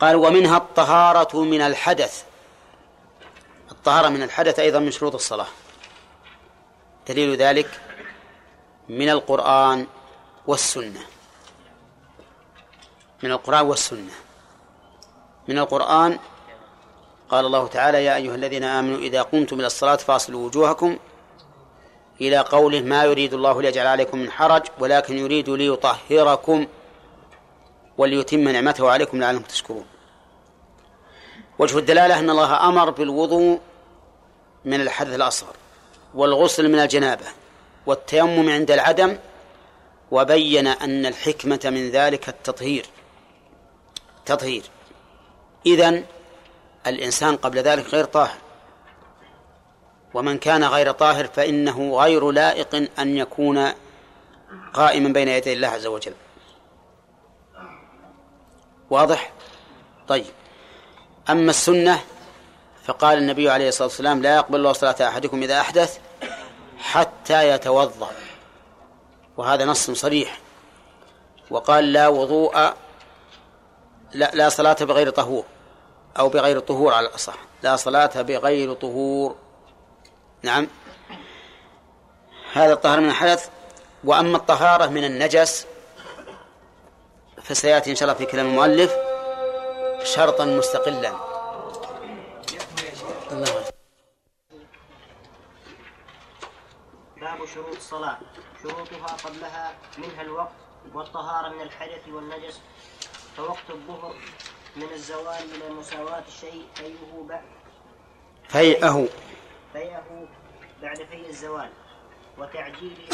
قال 0.00 0.16
ومنها 0.16 0.56
الطهارة 0.56 1.40
من 1.40 1.60
الحدث. 1.60 2.24
الطهارة 3.70 4.08
من 4.08 4.22
الحدث 4.22 4.58
أيضا 4.58 4.78
من 4.78 4.90
شروط 4.90 5.14
الصلاة. 5.14 5.46
دليل 7.08 7.36
ذلك 7.36 7.80
من 8.88 9.10
القرآن 9.10 9.86
والسنة. 10.46 11.00
من 13.22 13.30
القرآن 13.30 13.66
والسنة. 13.66 14.12
من 15.48 15.58
القرآن 15.58 16.18
قال 17.28 17.46
الله 17.46 17.66
تعالى 17.66 18.04
يا 18.04 18.16
أيها 18.16 18.34
الذين 18.34 18.64
آمنوا 18.64 18.98
إذا 18.98 19.22
قمتم 19.22 19.58
إلى 19.58 19.66
الصلاة 19.66 19.96
فاصلوا 19.96 20.46
وجوهكم 20.46 20.98
إلى 22.20 22.38
قوله 22.38 22.80
ما 22.80 23.04
يريد 23.04 23.34
الله 23.34 23.62
ليجعل 23.62 23.86
عليكم 23.86 24.18
من 24.18 24.30
حرج 24.30 24.62
ولكن 24.78 25.18
يريد 25.18 25.50
ليطهركم 25.50 26.66
وليتم 27.98 28.48
نعمته 28.48 28.90
عليكم 28.90 29.20
لعلكم 29.20 29.42
تشكرون. 29.42 29.86
وجه 31.58 31.78
الدلالة 31.78 32.18
أن 32.18 32.30
الله 32.30 32.68
أمر 32.68 32.90
بالوضوء 32.90 33.60
من 34.64 34.80
الحدث 34.80 35.14
الأصغر 35.14 35.56
والغسل 36.14 36.68
من 36.68 36.78
الجنابة 36.78 37.26
والتيمم 37.86 38.50
عند 38.50 38.70
العدم 38.70 39.18
وبين 40.10 40.66
أن 40.66 41.06
الحكمة 41.06 41.60
من 41.64 41.90
ذلك 41.90 42.28
التطهير. 42.28 42.86
تطهير. 44.26 44.62
إذن 45.66 46.04
الإنسان 46.86 47.36
قبل 47.36 47.58
ذلك 47.58 47.86
غير 47.94 48.04
طاهر. 48.04 48.43
ومن 50.14 50.38
كان 50.38 50.64
غير 50.64 50.90
طاهر 50.90 51.26
فإنه 51.26 51.96
غير 51.96 52.30
لائق 52.30 52.90
أن 52.98 53.16
يكون 53.16 53.68
قائما 54.72 55.08
بين 55.08 55.28
يدي 55.28 55.52
الله 55.52 55.68
عز 55.68 55.86
وجل. 55.86 56.14
واضح؟ 58.90 59.32
طيب. 60.08 60.26
أما 61.30 61.50
السنة 61.50 62.00
فقال 62.84 63.18
النبي 63.18 63.50
عليه 63.50 63.68
الصلاة 63.68 63.88
والسلام 63.88 64.22
لا 64.22 64.36
يقبل 64.36 64.56
الله 64.56 64.72
صلاة 64.72 65.08
أحدكم 65.08 65.42
إذا 65.42 65.60
أحدث 65.60 65.98
حتى 66.78 67.48
يتوضأ. 67.48 68.10
وهذا 69.36 69.64
نص 69.64 69.90
صريح. 69.90 70.38
وقال 71.50 71.92
لا 71.92 72.08
وضوء 72.08 72.56
لا, 74.12 74.30
لا 74.34 74.48
صلاة 74.48 74.76
بغير 74.80 75.10
طهور 75.10 75.44
أو 76.18 76.28
بغير 76.28 76.58
طهور 76.58 76.94
على 76.94 77.08
الأصح. 77.08 77.36
لا 77.62 77.76
صلاة 77.76 78.22
بغير 78.22 78.72
طهور. 78.72 79.43
نعم. 80.44 80.66
هذا 82.52 82.72
الطهر 82.72 83.00
من 83.00 83.08
الحدث 83.08 83.50
وأما 84.04 84.36
الطهارة 84.36 84.86
من 84.86 85.04
النجس 85.04 85.66
فسيأتي 87.42 87.90
إن 87.90 87.96
شاء 87.96 88.08
الله 88.08 88.18
في 88.18 88.26
كلام 88.26 88.46
المؤلف 88.46 88.94
شرطا 90.02 90.44
مستقلا. 90.44 91.12
الله 93.32 93.64
باب 97.16 97.46
شروط 97.54 97.76
الصلاة. 97.76 98.18
شروطها 98.62 99.16
قبلها 99.24 99.74
منها 99.98 100.22
الوقت 100.22 100.52
والطهارة 100.94 101.48
من 101.48 101.60
الحدث 101.60 102.08
والنجس 102.08 102.60
فوقت 103.36 103.70
الظهر 103.70 104.14
من 104.76 104.92
الزوال 104.92 105.44
إلى 105.54 105.74
مساواة 105.74 106.24
الشيء 106.28 106.66
فيئه 106.74 107.24
بعد. 107.28 107.44
فيئه 108.48 109.08
فيئه 109.74 110.26
بعد 110.82 110.96
في 110.96 111.28
الزوال 111.28 111.70
وتعجيل 112.38 113.08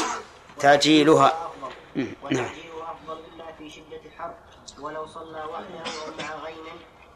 تعجيلها. 0.59 1.51
مم، 1.95 2.03
نعم. 2.03 2.13
وتعجيلها 2.23 2.91
أفضل 2.91 3.19
إلا 3.33 3.51
في 3.51 3.69
شدة 3.69 4.01
الحر 4.05 4.33
ولو 4.79 5.05
صلى 5.05 5.43
وحده 5.43 5.79
أو 5.79 6.11
مع 6.19 6.35
غيم 6.35 6.65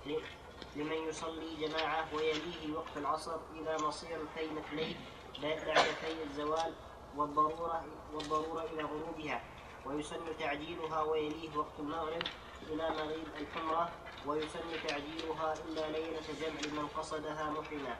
ل- 0.05 0.21
لمن 0.75 1.09
يصلي 1.09 1.67
جماعة 1.67 2.05
ويليه 2.15 2.73
وقت 2.75 2.97
العصر 2.97 3.35
إلى 3.53 3.77
مصير 3.87 4.17
في 4.35 4.47
مثليه 4.49 4.95
بعد 5.43 5.85
في 6.01 6.23
الزوال 6.29 6.73
والضرورة 7.17 7.85
والضرورة 8.13 8.63
إلى 8.73 8.83
غروبها. 8.83 9.41
ويسن 9.85 10.37
تعجيلها 10.39 11.01
ويليه 11.01 11.57
وقت 11.57 11.79
المغرب 11.79 12.23
إلى 12.69 12.89
مغيب 12.89 13.27
الحمرة. 13.39 13.89
ويسن 14.25 14.87
تعجيلها 14.87 15.53
إلا 15.65 15.87
ليلة 15.91 16.21
جمع 16.41 16.81
من 16.81 16.87
قصدها 16.97 17.49
محرما. 17.49 17.95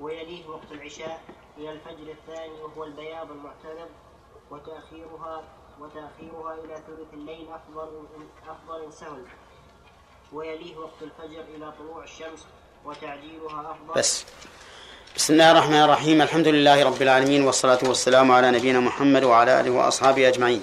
ويليه 0.00 0.46
وقت 0.46 0.72
العشاء 0.72 1.20
إلى 1.58 1.72
الفجر 1.72 2.12
الثاني 2.12 2.62
وهو 2.62 2.84
البياض 2.84 3.30
المعترض 3.30 3.88
وتأخيرها 4.50 5.44
وتأخيرها 5.80 6.54
إلى 6.64 6.74
ثلث 6.74 7.14
الليل 7.14 7.48
أفضل 7.52 8.06
أفضل 8.48 8.92
سهل. 8.92 9.24
ويليه 10.32 10.76
وقت 10.76 11.02
الفجر 11.02 11.40
إلى 11.40 11.72
طلوع 11.78 12.04
الشمس 12.04 12.46
وتعجيلها 12.84 13.70
أفضل. 13.70 13.94
بس. 13.96 14.24
بسم 15.16 15.32
الله 15.32 15.52
الرحمن 15.52 15.82
الرحيم. 15.82 16.22
الحمد 16.22 16.48
لله 16.48 16.84
رب 16.84 17.02
العالمين 17.02 17.44
والصلاة 17.44 17.78
والسلام 17.82 18.32
على 18.32 18.50
نبينا 18.50 18.80
محمد 18.80 19.24
وعلى 19.24 19.60
آله 19.60 19.70
وأصحابه 19.70 20.28
أجمعين. 20.28 20.62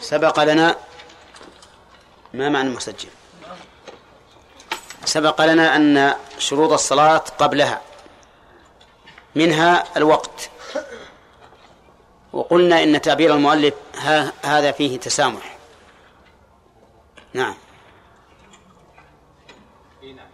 سبق 0.00 0.44
لنا 0.44 0.76
ما 2.34 2.48
معنى 2.48 2.68
المسجل 2.68 3.08
سبق 5.16 5.40
لنا 5.40 5.76
أن 5.76 6.14
شروط 6.38 6.72
الصلاة 6.72 7.24
قبلها 7.38 7.80
منها 9.34 9.96
الوقت. 9.96 10.50
وقلنا 12.32 12.82
إن 12.82 13.00
تعبير 13.00 13.34
المؤلف 13.34 13.74
ها 13.98 14.32
هذا 14.44 14.72
فيه 14.72 14.98
تسامح. 14.98 15.56
نعم. 17.34 17.54
نعم. 20.02 20.26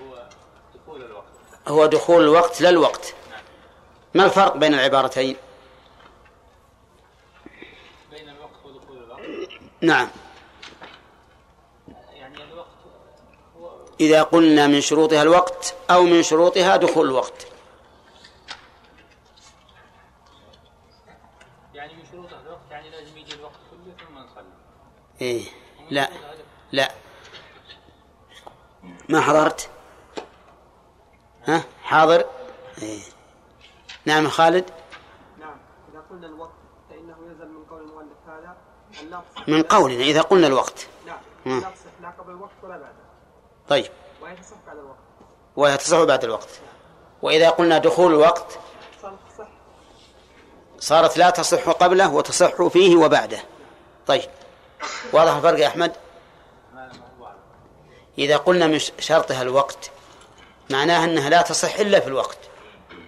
هو 0.00 0.28
دخول 0.74 1.02
الوقت. 1.02 1.24
هو 1.68 1.86
دخول 1.86 2.22
الوقت 2.22 2.60
لا 2.60 2.68
الوقت 2.68 3.14
ما 4.14 4.24
الفرق 4.24 4.56
بين 4.56 4.74
العبارتين؟ 4.74 5.36
بين 8.10 8.28
الوقت 8.28 8.64
ودخول 8.64 8.96
الوقت؟ 8.96 9.50
نعم. 9.80 10.08
إذا 14.00 14.22
قلنا 14.22 14.66
من 14.66 14.80
شروطها 14.80 15.22
الوقت 15.22 15.74
أو 15.90 16.02
من 16.02 16.22
شروطها 16.22 16.76
دخول 16.76 17.06
الوقت. 17.06 17.46
يعني 21.74 21.94
من 21.94 22.04
شروطه 22.12 22.40
الوقت 22.40 22.70
يعني 22.70 22.90
لازم 22.90 23.18
يجي 23.18 23.34
الوقت 23.34 23.60
كله 23.70 24.06
ثم 24.06 24.18
نصلي. 24.18 24.44
إيه 25.20 25.44
لا 25.90 26.10
شروطها. 26.10 26.44
لا. 26.72 26.92
ما 29.08 29.20
حضرت؟ 29.20 29.70
ها 31.46 31.64
حاضر؟ 31.82 32.24
إيه. 32.82 33.00
نعم 34.04 34.28
خالد؟ 34.28 34.70
نعم 35.40 35.56
إذا 35.92 36.02
قلنا 36.10 36.26
الوقت 36.26 36.52
فإنه 36.90 37.16
يلزم 37.26 37.48
من 37.48 37.64
قول 37.64 37.82
المؤلف 37.82 38.18
هذا 38.26 38.56
من 39.48 39.62
قولنا 39.62 40.04
إذا 40.04 40.22
قلنا 40.22 40.46
الوقت. 40.46 40.86
نعم. 41.06 41.60
لا 41.60 41.70
تصح 41.70 42.00
لا 42.02 42.10
قبل 42.10 42.30
الوقت 42.30 42.52
ولا 42.62 42.78
بعده 42.78 43.01
طيب. 43.68 43.90
وهي 44.22 44.36
تصح 44.36 44.56
بعد 44.66 44.76
الوقت. 44.76 44.98
وهي 45.56 45.76
تصح 45.76 46.02
بعد 46.02 46.24
الوقت. 46.24 46.48
وإذا 47.22 47.50
قلنا 47.50 47.78
دخول 47.78 48.12
الوقت 48.12 48.58
صارت 50.78 51.16
لا 51.16 51.30
تصح 51.30 51.68
قبله 51.68 52.14
وتصح 52.14 52.68
فيه 52.68 52.96
وبعده. 52.96 53.38
طيب. 54.06 54.30
واضح 55.12 55.34
الفرق 55.34 55.58
يا 55.58 55.66
أحمد؟ 55.66 55.92
إذا 58.18 58.36
قلنا 58.36 58.66
من 58.66 58.78
شرطها 58.78 59.42
الوقت 59.42 59.90
معناها 60.70 61.04
أنها 61.04 61.30
لا 61.30 61.42
تصح 61.42 61.78
إلا 61.78 62.00
في 62.00 62.06
الوقت 62.06 62.38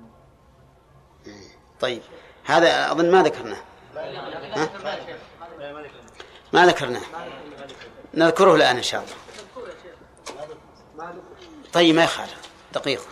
منه. 1.26 1.44
طيب 1.80 2.02
هذا 2.46 2.92
أظن 2.92 3.12
ما 3.12 3.24
ذكرناه. 3.24 3.62
ها؟ 3.96 4.70
ما 6.54 6.66
ذكرناه. 6.66 7.02
نذكره 8.14 8.56
الآن 8.56 8.78
إن 8.78 8.84
شاء 8.84 9.04
الله. 9.04 9.16
طيب 11.74 11.96
ما 11.96 12.04
يخالف. 12.04 12.38
دقيقة 12.74 13.04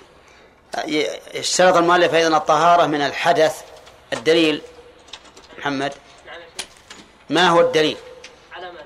اشترط 1.35 1.77
المؤلف 1.77 2.13
أيضا 2.13 2.37
الطهارة 2.37 2.85
من 2.85 3.01
الحدث. 3.01 3.63
الدليل 4.13 4.61
محمد. 5.57 5.93
ما 7.29 7.49
هو 7.49 7.61
الدليل؟ 7.61 7.97
على 8.53 8.71
من؟ 8.71 8.77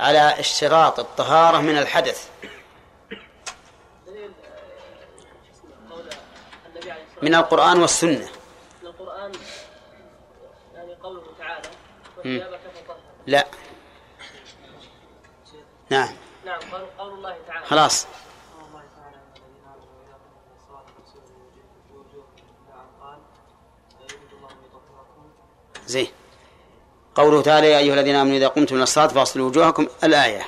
على 0.00 0.40
اشتراط 0.40 1.00
الطهارة 1.00 1.58
من 1.58 1.78
الحدث 1.78 2.28
دليل 4.06 4.30
آه، 4.44 4.56
شو 5.20 5.52
اسمه 5.52 5.90
قول 5.90 6.08
النبي 6.66 6.90
عليه 6.90 7.02
الصلاة 7.02 7.07
من 7.22 7.34
القرآن 7.34 7.80
والسنة. 7.80 8.28
من 8.82 8.88
القرآن 8.88 9.32
يعني 10.74 10.94
قوله 10.94 11.22
تعالى 11.38 11.68
وثيابك 12.18 12.60
فطهر 12.86 12.96
لا. 13.26 13.46
نعم. 15.90 16.08
نعم 16.44 16.60
قول, 16.98 17.12
الله 17.12 17.36
تعالى. 17.46 17.66
خلاص. 17.66 18.06
زين. 25.86 26.06
قوله 27.14 27.42
تعالى 27.42 27.70
يا 27.70 27.78
أيها 27.78 27.94
الذين 27.94 28.14
آمنوا 28.14 28.36
إذا 28.36 28.48
قمتم 28.48 28.74
إلى 28.74 28.82
الصلاة 28.82 29.06
فاغسلوا 29.06 29.48
وجوهكم. 29.48 29.86
الآية. 30.04 30.42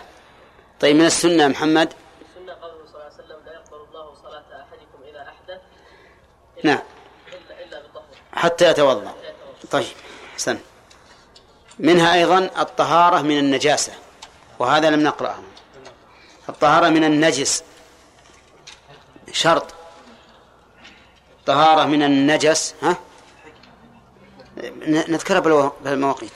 طيب 0.80 0.96
من 0.96 1.04
السنة 1.04 1.48
محمد 1.48 1.92
السنة 2.22 2.52
قوله 2.52 2.86
صلى 2.86 2.94
الله 2.94 3.04
عليه 3.04 3.14
وسلم 3.14 3.38
لا 3.46 3.52
يقبل 3.52 3.76
الله 3.88 4.14
صلاه 4.14 4.44
احدكم 4.62 5.02
اذا 5.10 5.22
احدث 5.28 5.60
إلا- 5.60 6.49
نعم. 6.64 6.78
حتى 8.32 8.70
يتوضأ. 8.70 9.14
طيب 9.70 9.86
حسن 10.34 10.58
منها 11.78 12.14
أيضا 12.14 12.38
الطهارة 12.58 13.22
من 13.22 13.38
النجاسة 13.38 13.92
وهذا 14.58 14.90
لم 14.90 15.02
نقرأه. 15.02 15.38
الطهارة 16.48 16.88
من 16.88 17.04
النجس. 17.04 17.62
شرط. 19.32 19.74
طهارة 21.46 21.84
من 21.84 22.02
النجس 22.02 22.74
ها؟ 22.82 22.96
نذكرها 24.86 25.72
بالمواقيت. 25.84 26.32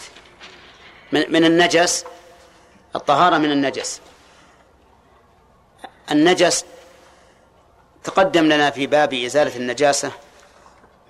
من, 1.12 1.32
من 1.32 1.44
النجس 1.44 2.04
الطهارة 2.96 3.38
من 3.38 3.52
النجس. 3.52 4.00
النجس 6.10 6.64
تقدم 8.04 8.44
لنا 8.44 8.70
في 8.70 8.86
باب 8.86 9.14
إزالة 9.14 9.56
النجاسة 9.56 10.12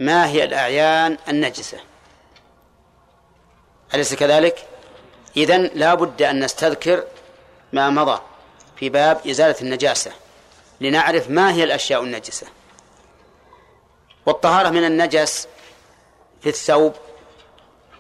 ما 0.01 0.29
هي 0.29 0.45
الأعيان 0.45 1.19
النجسة؟ 1.29 1.79
أليس 3.95 4.15
كذلك؟ 4.15 4.67
إذن 5.37 5.71
لا 5.75 5.95
بد 5.95 6.23
أن 6.23 6.45
نستذكر 6.45 7.05
ما 7.73 7.91
مضى 7.91 8.21
في 8.77 8.89
باب 8.89 9.27
إزالة 9.27 9.57
النجاسة 9.61 10.13
لنعرف 10.81 11.31
ما 11.31 11.53
هي 11.53 11.65
الأشياء 11.65 12.03
النجسة. 12.03 12.47
والطهارة 14.27 14.69
من 14.69 14.85
النجس 14.85 15.49
في 16.43 16.49
الثوب 16.49 16.95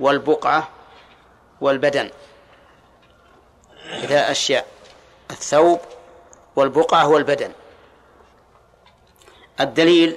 والبقعة 0.00 0.68
والبدن. 1.60 2.10
ثلاث 3.84 4.12
أشياء 4.12 4.66
الثوب 5.30 5.80
والبقعة 6.56 7.08
والبدن. 7.08 7.52
الدليل 9.60 10.16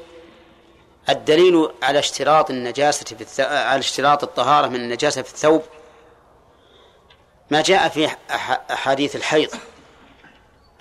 الدليل 1.10 1.70
على 1.84 2.00
اشتراط 2.00 2.50
النجاسة 2.50 3.06
في 3.06 3.22
الث... 3.22 3.40
على 3.40 3.80
اشتراط 3.80 4.24
الطهارة 4.24 4.68
من 4.68 4.76
النجاسة 4.76 5.22
في 5.22 5.34
الثوب. 5.34 5.64
ما 7.52 7.62
جاء 7.62 7.90
في 7.90 8.08
أح... 8.08 8.62
أحاديث 8.72 9.16
الحيض 9.16 9.50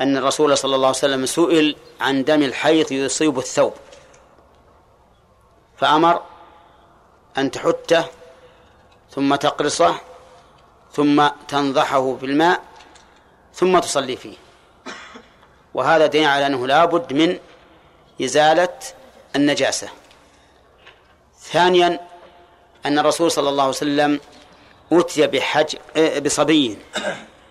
أن 0.01 0.17
الرسول 0.17 0.59
صلى 0.59 0.75
الله 0.75 0.87
عليه 0.87 0.99
وسلم 0.99 1.27
سئل 1.27 1.77
عن 2.01 2.25
دم 2.25 2.43
الحيض 2.43 2.93
يصيب 2.93 3.39
الثوب. 3.39 3.75
فأمر 5.77 6.23
أن 7.39 7.51
تحته 7.51 8.05
ثم 9.11 9.35
تقرصه 9.35 9.95
ثم 10.93 11.29
تنضحه 11.49 12.17
في 12.17 12.27
الماء 12.27 12.61
ثم 13.55 13.79
تصلي 13.79 14.17
فيه. 14.17 14.37
وهذا 15.75 16.07
دين 16.07 16.25
على 16.25 16.47
أنه 16.47 16.67
لا 16.67 16.85
بد 16.85 17.13
من 17.13 17.39
إزالة 18.23 18.79
النجاسة. 19.37 19.89
ثانيا 21.41 22.01
أن 22.87 22.99
الرسول 22.99 23.31
صلى 23.31 23.49
الله 23.49 23.62
عليه 23.62 23.73
وسلم 23.73 24.21
أتي 24.93 25.27
بحج 25.27 25.77
إيه، 25.97 26.19
بصبي 26.19 26.79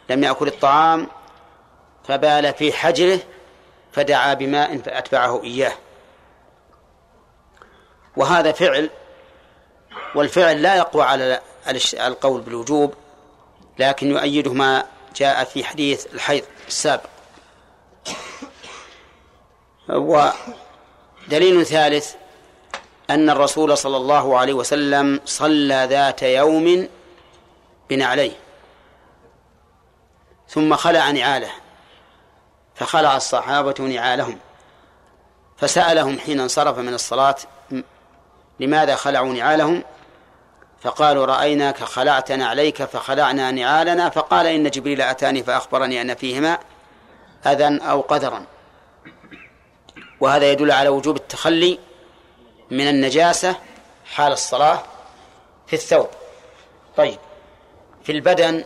لم 0.09 0.23
يأكل 0.23 0.47
الطعام 0.47 1.07
فبال 2.07 2.53
في 2.53 2.73
حجره 2.73 3.19
فدعا 3.91 4.33
بماء 4.33 4.77
فأتبعه 4.77 5.43
إياه. 5.43 5.73
وهذا 8.17 8.51
فعل 8.51 8.89
والفعل 10.15 10.61
لا 10.61 10.75
يقوى 10.75 11.03
على 11.03 11.41
القول 11.93 12.41
بالوجوب 12.41 12.93
لكن 13.79 14.11
يؤيده 14.11 14.53
ما 14.53 14.85
جاء 15.15 15.43
في 15.43 15.63
حديث 15.63 16.13
الحيض 16.13 16.43
السابق. 16.67 17.09
ودليل 19.89 21.65
ثالث 21.65 22.13
أن 23.09 23.29
الرسول 23.29 23.77
صلى 23.77 23.97
الله 23.97 24.37
عليه 24.37 24.53
وسلم 24.53 25.19
صلى 25.25 25.87
ذات 25.89 26.23
يوم 26.23 26.87
بنعليه 27.89 28.31
ثم 30.49 30.75
خلع 30.75 31.11
نعاله 31.11 31.51
فخلع 32.75 33.15
الصحابة 33.17 33.75
نعالهم 33.79 34.37
فسألهم 35.57 36.19
حين 36.19 36.39
انصرف 36.39 36.77
من 36.77 36.93
الصلاة 36.93 37.35
لماذا 38.59 38.95
خلعوا 38.95 39.33
نعالهم؟ 39.33 39.83
فقالوا 40.81 41.25
رأيناك 41.25 41.83
خلعت 41.83 42.31
نعليك 42.31 42.83
فخلعنا 42.83 43.51
نعالنا 43.51 44.09
فقال 44.09 44.47
إن 44.47 44.69
جبريل 44.69 45.01
أتاني 45.01 45.43
فأخبرني 45.43 46.01
أن 46.01 46.15
فيهما 46.15 46.57
أذى 47.45 47.79
أو 47.81 48.01
قدرا. 48.01 48.45
وهذا 50.19 50.51
يدل 50.51 50.71
على 50.71 50.89
وجوب 50.89 51.15
التخلي 51.15 51.79
من 52.71 52.87
النجاسة 52.89 53.55
حال 54.05 54.31
الصلاة 54.31 54.83
في 55.67 55.73
الثوب. 55.73 56.09
طيب 56.97 57.19
في 58.03 58.11
البدن 58.11 58.63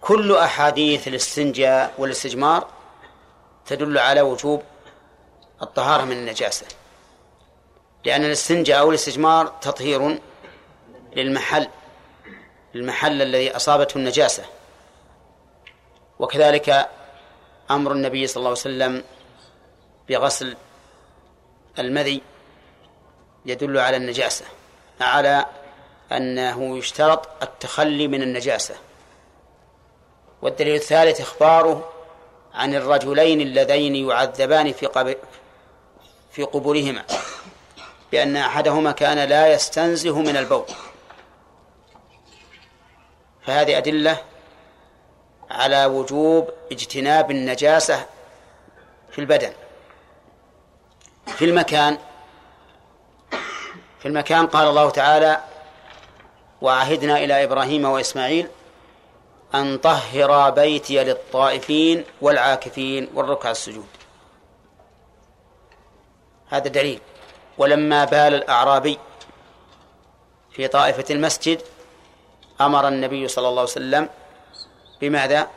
كل 0.00 0.36
أحاديث 0.36 1.08
الاستنجاء 1.08 1.94
والاستجمار 1.98 2.68
تدل 3.66 3.98
على 3.98 4.20
وجوب 4.20 4.62
الطهارة 5.62 6.04
من 6.04 6.12
النجاسة 6.12 6.66
لأن 8.04 8.24
الاستنجاء 8.24 8.80
أو 8.80 8.90
الاستجمار 8.90 9.46
تطهير 9.46 10.20
للمحل 11.16 11.68
المحل 12.74 13.22
الذي 13.22 13.56
أصابته 13.56 13.96
النجاسة. 13.96 14.44
وكذلك 16.18 16.88
أمر 17.70 17.92
النبي 17.92 18.26
صلى 18.26 18.36
الله 18.36 18.48
عليه 18.48 18.60
وسلم 18.60 19.04
بغسل 20.08 20.56
المذي 21.78 22.22
يدل 23.46 23.78
على 23.78 23.96
النجاسة 23.96 24.44
على 25.00 25.46
أنه 26.12 26.78
يشترط 26.78 27.42
التخلي 27.42 28.08
من 28.08 28.22
النجاسة. 28.22 28.74
والدليل 30.42 30.74
الثالث 30.74 31.20
إخباره 31.20 31.92
عن 32.54 32.74
الرجلين 32.74 33.40
اللذين 33.40 33.96
يعذبان 33.96 34.72
في 34.72 35.14
في 36.32 36.42
قبورهما 36.42 37.04
بأن 38.12 38.36
أحدهما 38.36 38.92
كان 38.92 39.28
لا 39.28 39.52
يستنزه 39.52 40.18
من 40.18 40.36
البول. 40.36 40.64
فهذه 43.46 43.78
أدلة 43.78 44.29
على 45.50 45.84
وجوب 45.84 46.50
اجتناب 46.72 47.30
النجاسة 47.30 48.06
في 49.10 49.18
البدن 49.18 49.52
في 51.26 51.44
المكان. 51.44 51.98
في 53.98 54.08
المكان 54.08 54.46
قال 54.46 54.68
الله 54.68 54.90
تعالى 54.90 55.40
وعهدنا 56.60 57.18
إلى 57.18 57.44
إبراهيم 57.44 57.84
وإسماعيل 57.84 58.48
أن 59.54 59.78
طهر 59.78 60.50
بيتي 60.50 61.04
للطائفين 61.04 62.04
والعاكفين 62.20 63.08
والركع 63.14 63.50
السجود. 63.50 63.86
هذا 66.48 66.68
دليل. 66.68 67.00
ولما 67.58 68.04
بال 68.04 68.34
الأعرابي 68.34 68.98
في 70.50 70.68
طائفة 70.68 71.04
المسجد 71.10 71.62
أمر 72.60 72.88
النبي 72.88 73.28
صلى 73.28 73.48
الله 73.48 73.60
عليه 73.60 73.70
وسلم 73.70 74.08
بماذا؟ 75.00 75.48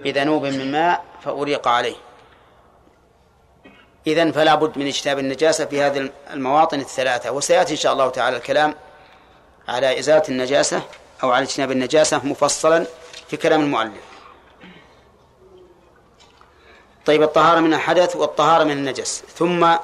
بذنوب 0.00 0.46
من 0.46 0.72
ماء 0.72 1.04
فأريق 1.24 1.68
عليه. 1.68 1.96
إذن 4.06 4.32
فلا 4.32 4.54
بد 4.54 4.78
من 4.78 4.86
اجتناب 4.86 5.18
النجاسة 5.18 5.64
في 5.64 5.82
هذه 5.82 6.10
المواطن 6.30 6.80
الثلاثة. 6.80 7.30
وسيأتي 7.30 7.72
إن 7.72 7.78
شاء 7.78 7.92
الله 7.92 8.08
تعالى 8.08 8.36
الكلام 8.36 8.74
على 9.68 9.98
إزالة 9.98 10.22
النجاسة 10.28 10.82
أو 11.22 11.30
على 11.30 11.44
اجتناب 11.44 11.70
النجاسة 11.70 12.26
مفصلا 12.26 12.86
في 13.28 13.36
كلام 13.36 13.60
المؤلف. 13.60 14.10
طيب 17.06 17.22
الطهارة 17.22 17.60
من 17.60 17.74
الحدث 17.74 18.16
والطهارة 18.16 18.64
من 18.64 18.70
النجس. 18.70 19.24
ثم 19.34 19.74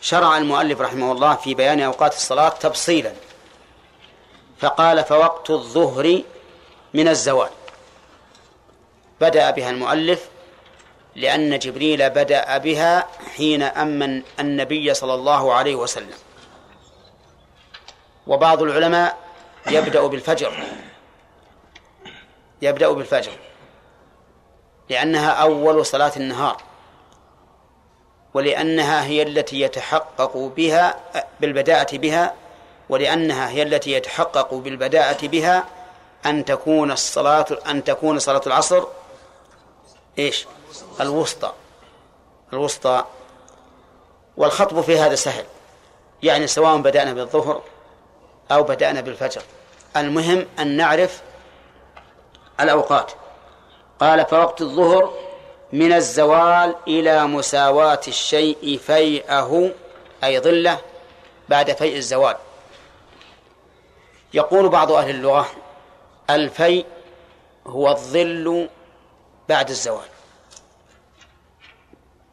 شرع 0.00 0.38
المؤلف 0.38 0.80
رحمه 0.80 1.12
الله 1.12 1.34
في 1.34 1.54
بيان 1.54 1.80
أوقات 1.80 2.14
الصلاة 2.14 2.48
تفصيلا. 2.48 3.12
فقال 4.58 5.04
فوقت 5.04 5.50
الظهر 5.50 6.22
من 6.94 7.08
الزوال. 7.08 7.50
بدأ 9.24 9.50
بها 9.50 9.70
المؤلف 9.70 10.28
لأن 11.16 11.58
جبريل 11.58 12.10
بدأ 12.10 12.58
بها 12.58 13.06
حين 13.36 13.62
أمن 13.62 14.22
النبي 14.40 14.94
صلى 14.94 15.14
الله 15.14 15.54
عليه 15.54 15.74
وسلم. 15.74 16.18
وبعض 18.26 18.62
العلماء 18.62 19.16
يبدأ 19.66 20.06
بالفجر. 20.06 20.52
يبدأ 22.62 22.90
بالفجر. 22.90 23.32
لأنها 24.90 25.30
أول 25.30 25.86
صلاة 25.86 26.12
النهار. 26.16 26.56
ولأنها 28.34 29.04
هي 29.04 29.22
التي 29.22 29.60
يتحقق 29.60 30.36
بها 30.36 31.00
بالبداءة 31.40 31.96
بها 31.96 32.34
ولأنها 32.88 33.48
هي 33.50 33.62
التي 33.62 33.92
يتحقق 33.92 34.54
بالبداءة 34.54 35.26
بها 35.26 35.64
أن 36.26 36.44
تكون 36.44 36.90
الصلاة 36.90 37.46
أن 37.66 37.84
تكون 37.84 38.18
صلاة 38.18 38.42
العصر 38.46 38.84
إيش؟ 40.18 40.46
الوسطى. 41.00 41.52
الوسطى 42.52 43.04
والخطب 44.36 44.80
في 44.80 44.98
هذا 44.98 45.14
سهل. 45.14 45.44
يعني 46.22 46.46
سواء 46.46 46.76
بدأنا 46.76 47.12
بالظهر 47.12 47.62
أو 48.52 48.62
بدأنا 48.62 49.00
بالفجر. 49.00 49.42
المهم 49.96 50.46
أن 50.58 50.76
نعرف 50.76 51.22
الأوقات. 52.60 53.12
قال 54.00 54.26
فوقت 54.26 54.60
الظهر 54.60 55.12
من 55.72 55.92
الزوال 55.92 56.74
إلى 56.88 57.26
مساواة 57.26 58.00
الشيء 58.08 58.80
فيئه 58.86 59.72
أي 60.24 60.40
ظله 60.40 60.78
بعد 61.48 61.72
فيء 61.72 61.96
الزوال. 61.96 62.36
يقول 64.34 64.68
بعض 64.68 64.92
أهل 64.92 65.10
اللغة 65.10 65.46
الفيء 66.30 66.86
هو 67.66 67.90
الظل 67.90 68.68
بعد 69.48 69.70
الزوال. 69.70 70.08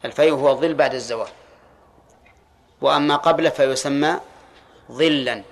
الفيء 0.06 0.34
هو 0.34 0.50
الظل 0.52 0.74
بعد 0.74 0.94
الزوال. 0.94 1.30
وأما 2.82 3.16
قبله 3.16 3.50
فيسمى 3.50 4.20
ظلا 4.92 5.44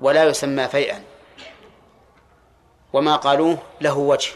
ولا 0.00 0.24
يسمى 0.24 0.68
فيئا. 0.68 1.04
وما 2.92 3.16
قالوه 3.16 3.58
له 3.80 3.98
وجه 3.98 4.30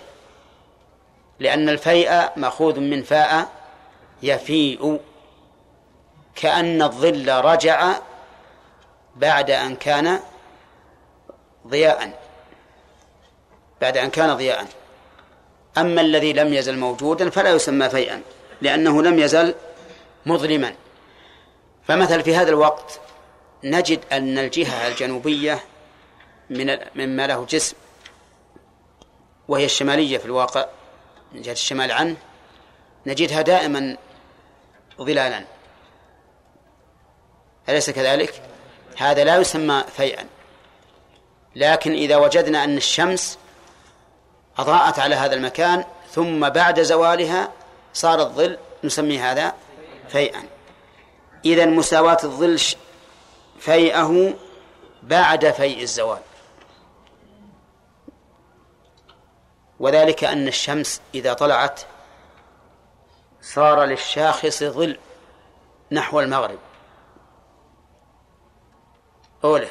لأن 1.39 1.69
الفيء 1.69 2.31
مأخوذ 2.37 2.81
من 2.81 3.03
فاء 3.03 3.49
يفيء. 4.23 5.01
كأن 6.35 6.83
الظل 6.83 7.29
رجع 7.29 7.93
بعد 9.17 9.51
أن 9.51 9.77
كان 9.77 10.21
ضياء 11.67 12.23
بعد 13.81 13.97
أن 13.97 14.11
كان 14.11 14.35
ضياء. 14.35 14.67
أما 15.79 16.01
الذي 16.01 16.33
لم 16.33 16.55
يزل 16.55 16.79
موجودا 16.79 17.31
فلا 17.31 17.51
يسمى 17.51 17.91
فيئا 17.91 18.23
لأنه 18.61 19.03
لم 19.03 19.19
يزل 19.19 19.55
مظلما. 20.27 20.75
فمثل 21.85 22.23
في 22.23 22.37
هذا 22.37 22.51
الوقت 22.51 23.01
نجد 23.65 24.01
أن 24.13 24.39
الجهة 24.39 24.89
الجنوبية 24.89 25.65
من 26.51 26.79
مما 26.95 27.27
له 27.27 27.45
جسم 27.45 27.77
وهي 29.49 29.65
الشمالية 29.65 30.19
في 30.19 30.25
الواقع 30.25 30.67
من 31.33 31.43
جهة 31.43 31.53
الشمال 31.53 31.93
عنه 31.93 32.17
نجدها 33.07 33.43
دائما 33.43 33.97
ظلالا. 34.99 35.45
أليس 37.69 37.91
كذلك؟ 37.91 38.43
هذا 38.97 39.25
لا 39.25 39.37
يسمى 39.37 39.85
فيئا. 39.97 40.27
لكن 41.57 41.93
إذا 41.93 42.17
وجدنا 42.17 42.65
أن 42.65 42.77
الشمس 42.77 43.39
أضاءت 44.59 44.99
على 44.99 45.15
هذا 45.15 45.35
المكان 45.35 45.85
ثم 46.11 46.49
بعد 46.49 46.83
زوالها 46.83 47.53
صار 47.93 48.21
الظل 48.21 48.59
نسمي 48.85 49.19
هذا 49.19 49.55
فيئا. 50.09 50.43
إذا 51.45 51.67
مساواة 51.67 52.19
الظل 52.25 52.61
فيئه 53.59 54.35
بعد 55.03 55.51
فيء 55.51 55.83
الزوال. 55.83 56.21
وذلك 59.81 60.25
أن 60.25 60.49
الشمس 60.49 61.01
إذا 61.15 61.33
طلعت 61.33 61.81
صار 63.43 63.85
للشاخص 63.85 64.65
ظل 64.65 64.99
نحو 65.93 66.21
المغرب. 66.21 66.59
أولى 69.45 69.69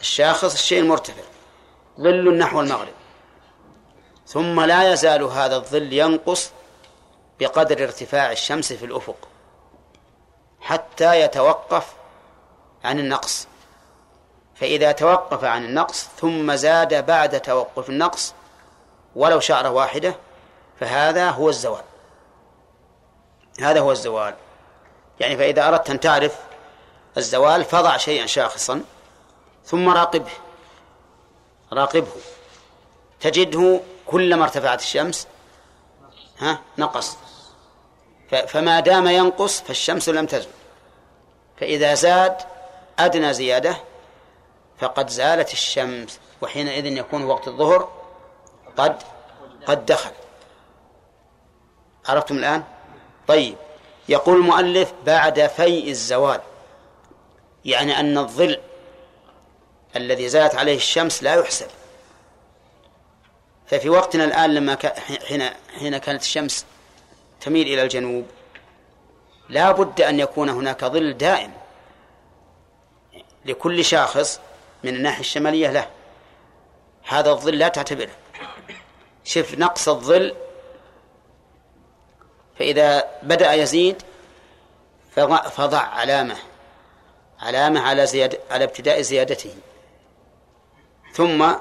الشاخص 0.00 0.52
الشيء 0.52 0.80
المرتفع 0.80 1.22
ظل 2.00 2.38
نحو 2.38 2.60
المغرب. 2.60 3.03
ثم 4.26 4.60
لا 4.60 4.92
يزال 4.92 5.22
هذا 5.22 5.56
الظل 5.56 5.92
ينقص 5.92 6.50
بقدر 7.40 7.84
ارتفاع 7.84 8.32
الشمس 8.32 8.72
في 8.72 8.84
الأفق 8.84 9.28
حتى 10.60 11.20
يتوقف 11.20 11.86
عن 12.84 12.98
النقص. 12.98 13.46
فإذا 14.54 14.92
توقف 14.92 15.44
عن 15.44 15.64
النقص 15.64 16.08
ثم 16.20 16.54
زاد 16.54 17.06
بعد 17.06 17.40
توقف 17.40 17.88
النقص 17.88 18.34
ولو 19.16 19.40
شعرة 19.40 19.70
واحدة 19.70 20.14
فهذا 20.80 21.30
هو 21.30 21.48
الزوال. 21.48 21.84
هذا 23.60 23.80
هو 23.80 23.92
الزوال. 23.92 24.34
يعني 25.20 25.36
فإذا 25.36 25.68
أردت 25.68 25.90
أن 25.90 26.00
تعرف 26.00 26.38
الزوال 27.16 27.64
فضع 27.64 27.96
شيئا 27.96 28.26
شاخصا 28.26 28.82
ثم 29.64 29.88
راقبه. 29.88 30.30
راقبه. 31.72 32.12
تجده 33.20 33.80
كلما 34.06 34.44
ارتفعت 34.44 34.80
الشمس 34.80 35.26
ها 36.38 36.58
نقص. 36.78 37.16
فما 38.48 38.80
دام 38.80 39.06
ينقص 39.06 39.60
فالشمس 39.60 40.08
لم 40.08 40.26
تزل. 40.26 40.48
فإذا 41.60 41.94
زاد 41.94 42.36
أدنى 42.98 43.32
زيادة 43.32 43.76
فقد 44.78 45.08
زالت 45.08 45.52
الشمس 45.52 46.18
وحينئذ 46.42 46.86
يكون 46.86 47.24
وقت 47.24 47.48
الظهر 47.48 47.88
قد 48.76 49.02
قد 49.66 49.86
دخل. 49.86 50.10
عرفتم 52.08 52.38
الآن؟ 52.38 52.64
طيب. 53.28 53.56
يقول 54.08 54.36
المؤلف 54.36 54.92
بعد 55.06 55.46
فيء 55.46 55.90
الزوال 55.90 56.40
يعني 57.64 58.00
أن 58.00 58.18
الظل 58.18 58.60
الذي 59.96 60.28
زالت 60.28 60.54
عليه 60.54 60.76
الشمس 60.76 61.22
لا 61.22 61.34
يحسب. 61.34 61.66
ففي 63.66 63.88
وقتنا 63.88 64.24
الآن 64.24 64.54
لما 64.54 64.78
حين 65.28 65.42
حين 65.78 65.98
كانت 65.98 66.22
الشمس 66.22 66.66
تميل 67.40 67.66
إلى 67.66 67.82
الجنوب 67.82 68.26
لا 69.48 69.72
بد 69.72 70.00
أن 70.00 70.20
يكون 70.20 70.48
هناك 70.48 70.84
ظل 70.84 71.16
دائم 71.16 71.52
لكل 73.44 73.84
شاخص 73.84 74.40
من 74.84 74.94
الناحية 74.94 75.20
الشمالية 75.20 75.70
له. 75.70 75.90
هذا 77.08 77.30
الظل 77.30 77.58
لا 77.58 77.68
تعتبره. 77.68 78.12
شف 79.24 79.58
نقص 79.58 79.88
الظل 79.88 80.34
فإذا 82.58 83.10
بدأ 83.22 83.52
يزيد 83.52 84.02
فضع, 85.16 85.42
فضع 85.42 85.78
علامة 85.78 86.36
علامة 87.40 87.80
على 87.80 88.06
زيادة 88.06 88.38
على 88.50 88.64
ابتداء 88.64 89.00
زيادته. 89.00 89.54
ثم 91.12 91.54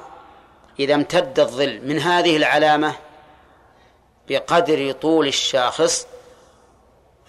إذا 0.79 0.95
امتد 0.95 1.39
الظل 1.39 1.87
من 1.87 1.99
هذه 1.99 2.37
العلامة 2.37 2.95
بقدر 4.27 4.91
طول 4.91 5.27
الشاخص 5.27 6.07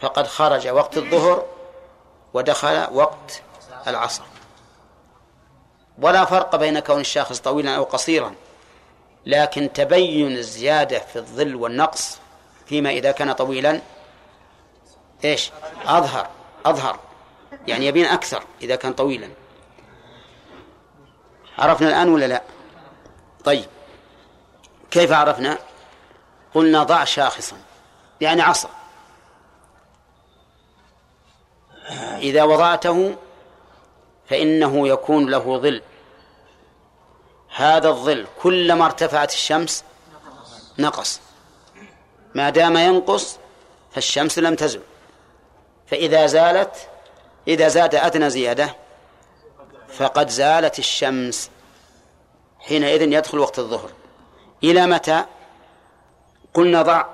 فقد 0.01 0.27
خرج 0.27 0.69
وقت 0.69 0.97
الظهر 0.97 1.47
ودخل 2.35 2.87
وقت 2.93 3.43
العصر. 3.87 4.23
ولا 5.99 6.25
فرق 6.25 6.57
بين 6.57 6.79
كون 6.79 7.01
الشاخص 7.01 7.41
طويلا 7.41 7.77
أو 7.77 7.85
قصيرا 7.85 8.35
لكن 9.27 9.73
تبين 9.73 10.33
الزيادة 10.33 10.99
في 10.99 11.17
الظل 11.17 11.55
والنقص 11.55 12.19
فيما 12.67 12.91
إذا 12.91 13.13
كان 13.13 13.33
طويلا 13.33 13.81
إيش؟ 15.25 15.51
أظهر 15.87 16.29
أظهر 16.67 16.99
يعني 17.67 17.87
يبين 17.87 18.05
أكثر 18.05 18.43
إذا 18.63 18.77
كان 18.77 18.93
طويلا. 18.93 19.29
عرفنا 21.59 21.89
الآن 21.89 22.09
ولا 22.09 22.27
لا؟ 22.27 22.43
طيب. 23.45 23.67
كيف 24.91 25.13
عرفنا؟ 25.13 25.59
قلنا 26.55 26.83
ضع 26.83 27.05
شاخصا 27.05 27.57
يعني 28.21 28.43
عصا. 28.43 28.71
إذا 32.19 32.43
وضعته 32.43 33.17
فإنه 34.29 34.89
يكون 34.89 35.31
له 35.31 35.59
ظل. 35.59 35.83
هذا 37.57 37.89
الظل 37.89 38.27
كلما 38.43 38.85
ارتفعت 38.85 39.33
الشمس 39.33 39.85
نقص. 40.79 41.21
ما 42.35 42.51
دام 42.51 42.77
ينقص 42.77 43.39
فالشمس 43.93 44.39
لم 44.39 44.55
تزل. 44.55 44.83
فإذا 45.87 46.27
زالت 46.27 46.89
إذا 47.49 47.69
زاد 47.69 47.95
أدنى 47.95 48.31
زيادة 48.31 48.77
فقد 49.89 50.29
زالت 50.29 50.79
الشمس. 50.79 51.51
حينئذ 52.69 53.03
يدخل 53.03 53.39
وقت 53.39 53.59
الظهر. 53.59 53.91
إلى 54.65 54.87
متى؟ 54.87 55.25
قلنا 56.55 56.83
ضع 56.83 57.07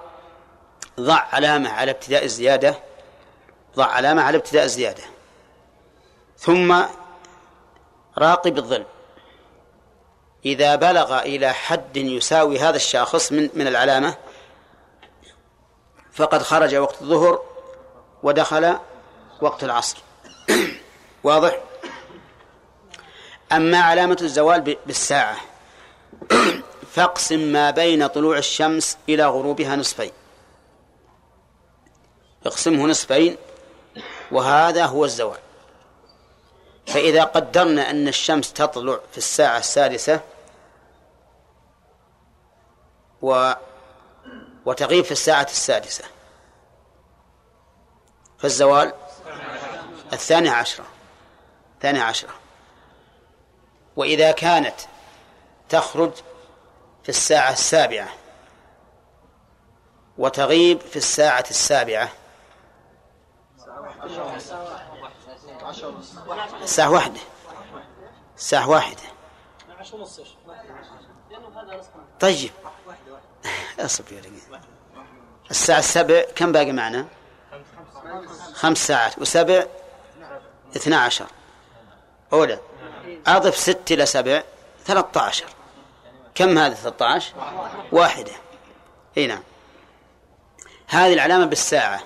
ضع 1.00 1.22
علامة 1.32 1.70
على 1.70 1.90
ابتداء 1.90 2.24
الزيادة 2.24 2.74
ضع 3.76 3.86
علامة 3.86 4.22
على 4.22 4.36
ابتداء 4.36 4.64
الزيادة. 4.64 5.02
ثم 6.38 6.82
راقب 8.18 8.58
الظل. 8.58 8.84
إذا 10.44 10.74
بلغ 10.76 11.18
إلى 11.18 11.52
حد 11.52 11.96
يساوي 11.96 12.58
هذا 12.58 12.76
الشاخص 12.76 13.32
من 13.32 13.50
من 13.54 13.66
العلامة 13.66 14.14
فقد 16.12 16.42
خرج 16.42 16.74
وقت 16.74 17.02
الظهر 17.02 17.42
ودخل 18.22 18.78
وقت 19.40 19.64
العصر. 19.64 19.98
واضح؟ 21.24 21.69
أما 23.52 23.78
علامة 23.78 24.16
الزوال 24.22 24.76
بالساعة. 24.86 25.36
فاقسم 26.94 27.38
ما 27.38 27.70
بين 27.70 28.06
طلوع 28.06 28.38
الشمس 28.38 28.98
إلى 29.08 29.26
غروبها 29.26 29.76
نصفين. 29.76 30.10
اقسمه 32.46 32.86
نصفين 32.86 33.36
وهذا 34.32 34.86
هو 34.86 35.04
الزوال. 35.04 35.38
فإذا 36.86 37.24
قدرنا 37.24 37.90
أن 37.90 38.08
الشمس 38.08 38.52
تطلع 38.52 39.00
في 39.12 39.18
الساعة 39.18 39.58
السادسة 39.58 40.20
و 43.22 43.52
وتغيب 44.66 45.04
في 45.04 45.12
الساعة 45.12 45.46
السادسة. 45.50 46.04
فالزوال 48.38 48.92
الثانية 50.12 50.50
عشرة. 50.50 50.84
الثانية 51.74 52.02
عشرة. 52.02 52.40
وإذا 54.00 54.32
كانت 54.32 54.74
تخرج 55.68 56.12
في 57.02 57.08
الساعة 57.08 57.52
السابعة 57.52 58.08
وتغيب 60.18 60.80
في 60.80 60.96
الساعة 60.96 61.44
السابعة. 61.50 62.08
الساعة 66.62 66.90
واحدة. 66.90 67.20
الساعة 68.36 68.68
واحدة. 68.68 69.02
طيب. 72.20 72.50
أصبر 73.78 74.12
يا 74.12 74.18
رجال 74.20 74.60
الساعة 75.50 75.78
السبع 75.78 76.22
كم 76.36 76.52
باقي 76.52 76.72
معنا؟ 76.72 77.06
خمس 78.54 78.86
ساعات. 78.86 79.18
وسبع 79.18 79.66
اثنا 80.76 81.00
عشر. 81.00 81.26
أولى. 82.32 82.58
أضف 83.26 83.56
ست 83.56 83.92
إلى 83.92 84.06
سبع 84.06 84.42
ثلاثة 84.86 85.20
عشر. 85.20 85.46
كم 86.34 86.58
هذا 86.58 86.74
ثلاثة 86.74 87.06
عشر؟ 87.06 87.32
واحدة. 87.92 88.32
إي 89.16 89.26
نعم. 89.26 89.42
هذه 90.86 91.12
العلامة 91.12 91.44
بالساعة. 91.44 92.02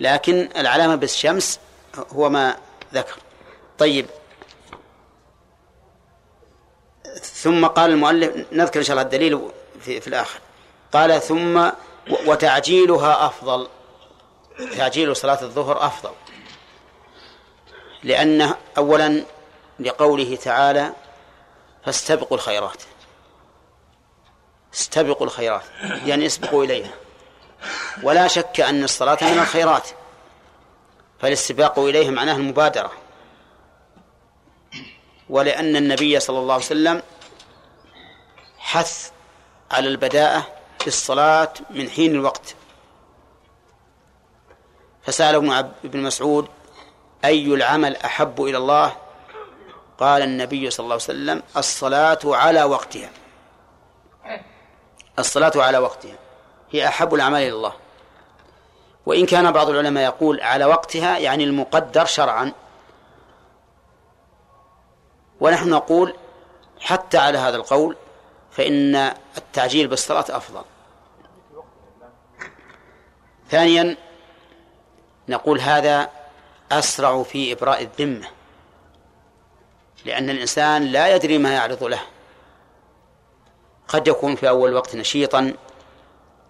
لكن 0.00 0.48
العلامة 0.56 0.94
بالشمس 0.94 1.60
هو 2.12 2.28
ما 2.28 2.56
ذكر. 2.94 3.16
طيب. 3.78 4.06
ثم 7.22 7.66
قال 7.66 7.90
المؤلف 7.90 8.46
نذكر 8.52 8.80
إن 8.80 8.84
شاء 8.84 8.94
الله 8.94 9.02
الدليل 9.02 9.50
في, 9.80 10.00
في 10.00 10.08
الآخر. 10.08 10.40
قال 10.92 11.22
ثم 11.22 11.70
وتعجيلها 12.26 13.26
أفضل. 13.26 13.68
تعجيل 14.76 15.16
صلاة 15.16 15.42
الظهر 15.42 15.86
أفضل. 15.86 16.12
لأنه 18.02 18.56
أولا 18.78 19.24
لقوله 19.80 20.36
تعالى 20.36 20.92
فاستبقوا 21.84 22.36
الخيرات. 22.36 22.82
استبقوا 24.74 25.26
الخيرات. 25.26 25.64
يعني 26.06 26.26
اسبقوا 26.26 26.64
إليها. 26.64 26.92
ولا 28.02 28.28
شك 28.28 28.60
أن 28.60 28.84
الصلاة 28.84 29.18
من 29.22 29.38
الخيرات. 29.38 29.88
فالاستباق 31.20 31.78
إليه 31.78 32.10
معناه 32.10 32.36
المبادرة. 32.36 32.92
ولأن 35.28 35.76
النبي 35.76 36.20
صلى 36.20 36.38
الله 36.38 36.54
عليه 36.54 36.64
وسلم 36.64 37.02
حث 38.58 39.10
على 39.70 39.88
البداءة 39.88 40.46
في 40.80 40.86
الصلاة 40.86 41.52
من 41.70 41.90
حين 41.90 42.10
الوقت. 42.14 42.54
فسأل 45.02 45.34
ابن 45.84 46.02
مسعود 46.02 46.48
أي 47.24 47.46
العمل 47.46 47.96
أحب 47.96 48.42
إلى 48.42 48.56
الله؟ 48.56 48.96
قال 50.02 50.22
النبي 50.22 50.70
صلى 50.70 50.84
الله 50.84 50.94
عليه 50.94 51.04
وسلم 51.04 51.42
الصلاة 51.56 52.18
على 52.24 52.64
وقتها. 52.64 53.10
الصلاة 55.18 55.52
على 55.56 55.78
وقتها. 55.78 56.16
هي 56.70 56.88
أحب 56.88 57.14
الأعمال 57.14 57.42
إلى 57.42 57.52
الله. 57.52 57.72
وإن 59.06 59.26
كان 59.26 59.52
بعض 59.52 59.70
العلماء 59.70 60.04
يقول 60.04 60.40
على 60.40 60.64
وقتها 60.64 61.18
يعني 61.18 61.44
المقدر 61.44 62.04
شرعا. 62.04 62.52
ونحن 65.40 65.70
نقول 65.70 66.14
حتى 66.80 67.18
على 67.18 67.38
هذا 67.38 67.56
القول 67.56 67.96
فإن 68.50 69.14
التعجيل 69.36 69.88
بالصلاة 69.88 70.24
أفضل. 70.28 70.64
ثانيا 73.50 73.96
نقول 75.28 75.60
هذا 75.60 76.10
أسرع 76.72 77.22
في 77.22 77.52
إبراء 77.52 77.82
الذمة. 77.82 78.41
لأن 80.04 80.30
الإنسان 80.30 80.84
لا 80.84 81.14
يدري 81.14 81.38
ما 81.38 81.52
يعرض 81.52 81.84
له. 81.84 82.00
قد 83.88 84.08
يكون 84.08 84.36
في 84.36 84.48
أول 84.48 84.74
وقت 84.74 84.96
نشيطا 84.96 85.54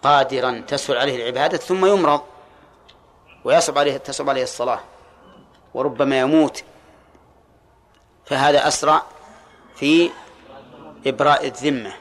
قادرا 0.02 0.64
تسهل 0.68 0.96
عليه 0.96 1.16
العبادة 1.16 1.58
ثم 1.58 1.86
يمرض 1.86 2.20
ويصعب 3.44 3.78
عليه 3.78 3.96
تصعب 3.96 4.30
عليه 4.30 4.42
الصلاة 4.42 4.80
وربما 5.74 6.20
يموت. 6.20 6.64
فهذا 8.26 8.68
أسرع 8.68 9.02
في 9.76 10.10
إبراء 11.06 11.46
الذمة. 11.46 11.92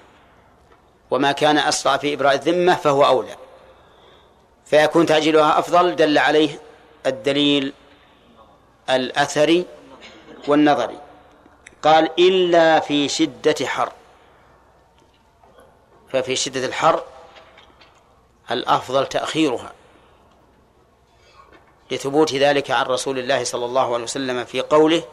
وما 1.12 1.32
كان 1.32 1.58
أسرع 1.58 1.98
في 1.98 2.14
إبراء 2.14 2.34
الذمة 2.36 2.76
فهو 2.76 3.06
أولى. 3.06 3.36
فيكون 4.66 5.06
تعجيلها 5.06 5.60
أفضل 5.60 5.96
دل 5.96 6.18
عليه 6.18 6.60
الدليل 7.06 7.74
الأثري 8.90 9.66
والنظري. 10.48 10.98
قال 11.84 12.20
إلا 12.20 12.80
في 12.80 13.10
شدة 13.10 13.66
حر. 13.66 13.92
ففي 16.12 16.36
شدة 16.36 16.66
الحر 16.66 17.04
الأفضل 18.52 19.08
تأخيرها 19.08 19.74
لثبوت 21.92 22.34
ذلك 22.34 22.72
عن 22.72 22.86
رسول 22.86 23.20
الله 23.20 23.44
صلى 23.44 23.66
الله 23.66 23.94
عليه 23.94 24.04
وسلم 24.04 24.46
في 24.46 24.62
قوله 24.62 25.04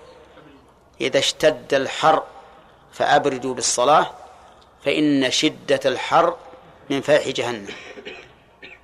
إذا 1.00 1.18
اشتد 1.18 1.74
الحر 1.74 2.22
فأبردوا 2.92 3.54
بالصلاة 3.54 4.10
فإن 4.84 5.30
شدة 5.30 5.80
الحر 5.84 6.36
من 6.90 7.00
فيح 7.00 7.28
جهنم. 7.28 7.74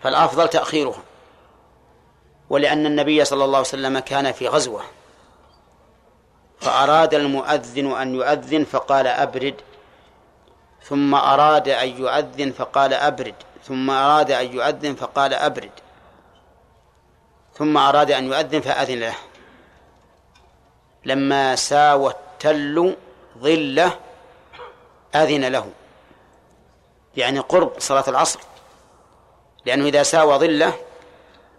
فالأفضل 0.03 0.49
تأخيرها. 0.49 1.03
ولأن 2.51 2.87
النبي 2.87 3.25
صلى 3.25 3.45
الله 3.45 3.59
عليه 3.59 3.69
وسلم 3.69 3.99
كان 3.99 4.33
في 4.33 4.49
غزوة. 4.49 4.83
فأراد 6.65 7.15
المؤذن 7.15 7.93
أن 7.93 8.15
يؤذن 8.15 8.65
فقال 8.65 9.07
أبرد. 9.07 9.55
ثم 10.83 11.15
أراد 11.15 11.69
أن 11.69 11.89
يؤذن 11.89 12.53
فقال 12.53 12.95
أبرد. 12.95 13.35
ثم 13.65 13.91
أراد 13.91 14.31
أن 14.31 14.53
يؤذن 14.53 14.95
فقال 14.95 15.35
أبرد. 15.35 15.71
ثم 17.55 17.77
أراد 17.77 18.11
أن 18.11 18.25
يؤذن 18.27 18.61
فأذن 18.61 19.01
له. 19.01 19.15
لما 21.05 21.57
ساوى 21.57 22.11
التل 22.11 22.97
ظله 23.39 23.99
أذن 25.15 25.45
له. 25.45 25.67
يعني 27.17 27.39
قرب 27.39 27.73
صلاة 27.79 28.05
العصر. 28.09 28.41
لأنه 29.67 29.85
إذا 29.87 30.03
ساوى 30.03 30.39
ظله 30.39 30.75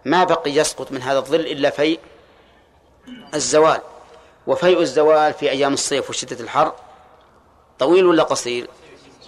ما 0.04 0.24
بقي 0.24 0.50
يسقط 0.50 0.92
من 0.92 1.02
هذا 1.02 1.18
الظل 1.18 1.40
إلا 1.40 1.70
في 1.70 1.98
الزوال. 3.34 3.80
وفيء 4.46 4.80
الزوال 4.80 5.34
في 5.34 5.50
أيام 5.50 5.74
الصيف 5.74 6.10
وشدة 6.10 6.40
الحر. 6.40 6.74
طويل 7.78 8.06
ولا 8.06 8.22
قصير؟ 8.22 8.68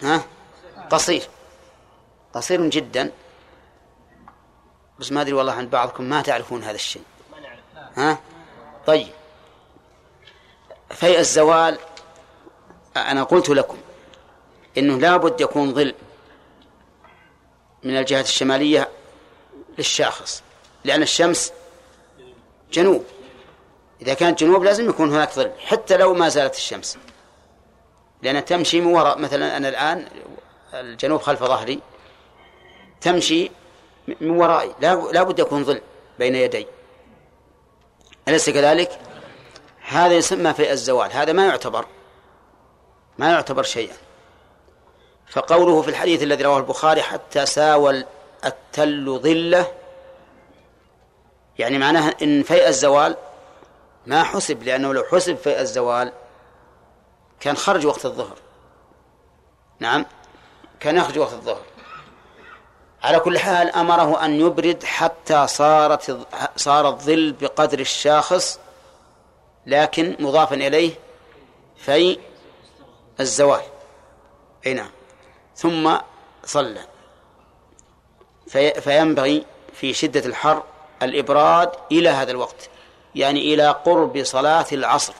ها؟ 0.02 0.24
قصير. 0.90 1.22
قصير 2.34 2.66
جدا. 2.66 3.12
بس 4.98 5.12
ما 5.12 5.20
أدري 5.20 5.32
والله 5.32 5.52
عند 5.52 5.70
بعضكم 5.70 6.04
ما 6.04 6.22
تعرفون 6.22 6.62
هذا 6.62 6.74
الشيء. 6.74 7.02
ها؟ 7.96 8.18
طيب. 8.86 9.08
فيء 10.90 11.18
الزوال 11.18 11.78
أنا 12.96 13.22
قلت 13.22 13.48
لكم 13.48 13.78
إنه 14.78 14.98
لابد 14.98 15.40
يكون 15.40 15.74
ظل 15.74 15.94
من 17.84 17.96
الجهة 17.96 18.20
الشمالية 18.20 18.88
للشاخص 19.78 20.42
لأن 20.84 21.02
الشمس 21.02 21.52
جنوب. 22.72 23.04
إذا 24.02 24.14
كانت 24.14 24.40
جنوب 24.40 24.64
لازم 24.64 24.88
يكون 24.88 25.10
هناك 25.10 25.32
ظل 25.32 25.50
حتى 25.58 25.96
لو 25.96 26.14
ما 26.14 26.28
زالت 26.28 26.54
الشمس. 26.54 26.98
لأنها 28.22 28.40
تمشي 28.40 28.80
من 28.80 28.86
وراء 28.94 29.18
مثلا 29.18 29.56
أنا 29.56 29.68
الآن 29.68 30.08
الجنوب 30.74 31.20
خلف 31.20 31.44
ظهري 31.44 31.80
تمشي 33.00 33.50
من 34.20 34.30
ورائي 34.30 34.74
لا 34.80 35.22
بد 35.22 35.38
يكون 35.38 35.64
ظل 35.64 35.80
بين 36.18 36.34
يدي. 36.34 36.66
أليس 38.28 38.50
كذلك؟ 38.50 38.98
هذا 39.80 40.14
يسمى 40.14 40.54
في 40.54 40.72
الزوال 40.72 41.12
هذا 41.12 41.32
ما 41.32 41.46
يعتبر 41.46 41.86
ما 43.18 43.30
يعتبر 43.30 43.62
شيئا. 43.62 43.96
فقوله 45.30 45.82
في 45.82 45.88
الحديث 45.88 46.22
الذي 46.22 46.44
رواه 46.44 46.58
البخاري 46.58 47.02
حتى 47.02 47.46
ساوى 47.46 48.04
التل 48.44 49.18
ظله 49.22 49.72
يعني 51.58 51.78
معناها 51.78 52.14
إن 52.22 52.42
فيء 52.42 52.68
الزوال 52.68 53.16
ما 54.08 54.22
حسب 54.22 54.62
لأنه 54.62 54.94
لو 54.94 55.04
حسب 55.04 55.36
فيء 55.36 55.60
الزوال 55.60 56.12
كان 57.40 57.56
خرج 57.56 57.86
وقت 57.86 58.06
الظهر. 58.06 58.36
نعم 59.80 60.06
كان 60.80 60.96
يخرج 60.96 61.18
وقت 61.18 61.32
الظهر. 61.32 61.62
على 63.02 63.20
كل 63.20 63.38
حال 63.38 63.70
أمره 63.70 64.24
أن 64.24 64.40
يبرد 64.40 64.84
حتى 64.84 65.46
صارت 65.46 66.26
صار 66.56 66.88
الظل 66.88 67.32
بقدر 67.32 67.78
الشاخص 67.78 68.60
لكن 69.66 70.16
مضافا 70.20 70.54
إليه 70.54 70.92
في 71.76 72.18
الزوال. 73.20 73.62
أي 74.66 74.74
نعم. 74.74 74.90
ثم 75.56 75.96
صلى. 76.44 76.84
في 78.46 78.80
فينبغي 78.80 79.46
في 79.72 79.92
شدة 79.92 80.26
الحر 80.26 80.62
الإبراد 81.02 81.72
إلى 81.92 82.08
هذا 82.08 82.30
الوقت. 82.30 82.70
يعني 83.14 83.54
إلى 83.54 83.68
قرب 83.68 84.24
صلاة 84.24 84.66
العصر. 84.72 85.12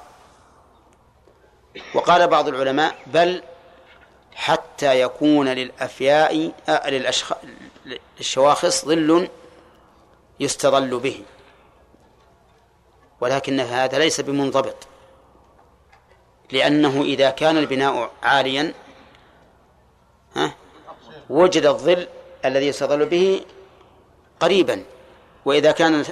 وقال 1.95 2.29
بعض 2.29 2.49
العلماء 2.49 2.95
بل 3.07 3.43
حتى 4.35 5.01
يكون 5.01 5.49
للأفياء 5.49 6.53
آه 6.69 6.91
للشواخص 8.19 8.85
ظل 8.85 9.29
يستظل 10.41 10.99
به. 10.99 11.23
ولكن 13.21 13.61
هذا 13.61 13.99
ليس 13.99 14.21
بمنضبط. 14.21 14.87
لأنه 16.53 17.03
إذا 17.03 17.31
كان 17.31 17.57
البناء 17.57 18.11
عاليا 18.23 18.75
ها 20.37 20.55
وجد 21.31 21.67
الظل 21.67 22.09
الذي 22.45 22.67
يستظل 22.67 23.07
به 23.07 23.45
قريبا. 24.41 24.85
وإذا 25.45 25.73
كان 25.73 26.05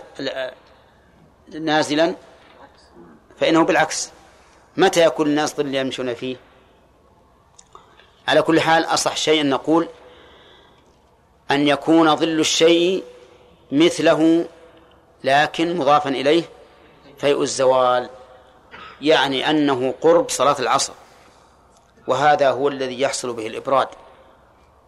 نازلا 1.53 2.15
فإنه 3.41 3.65
بالعكس. 3.65 4.11
متى 4.77 5.05
يكون 5.05 5.27
الناس 5.27 5.55
ظل 5.57 5.75
يمشون 5.75 6.15
فيه؟ 6.15 6.37
على 8.29 8.43
كل 8.43 8.61
حال 8.61 8.85
أصح 8.85 9.17
شيء 9.17 9.41
أن 9.41 9.51
نقول 9.51 9.89
أن 11.51 11.69
يكون 11.69 12.17
ظل 12.17 12.41
الشيء 12.41 13.05
مثله 13.73 14.47
لكن 15.25 15.77
مضافا 15.77 16.11
إليه 16.11 16.45
فيء 17.19 17.43
الزوال 17.43 18.11
يعني 19.01 19.51
أنه 19.51 19.95
قرب 20.01 20.31
صلاة 20.31 20.57
العصر 20.59 20.93
وهذا 22.07 22.51
هو 22.51 22.69
الذي 22.69 23.01
يحصل 23.01 23.33
به 23.33 23.47
الإبراد. 23.47 23.89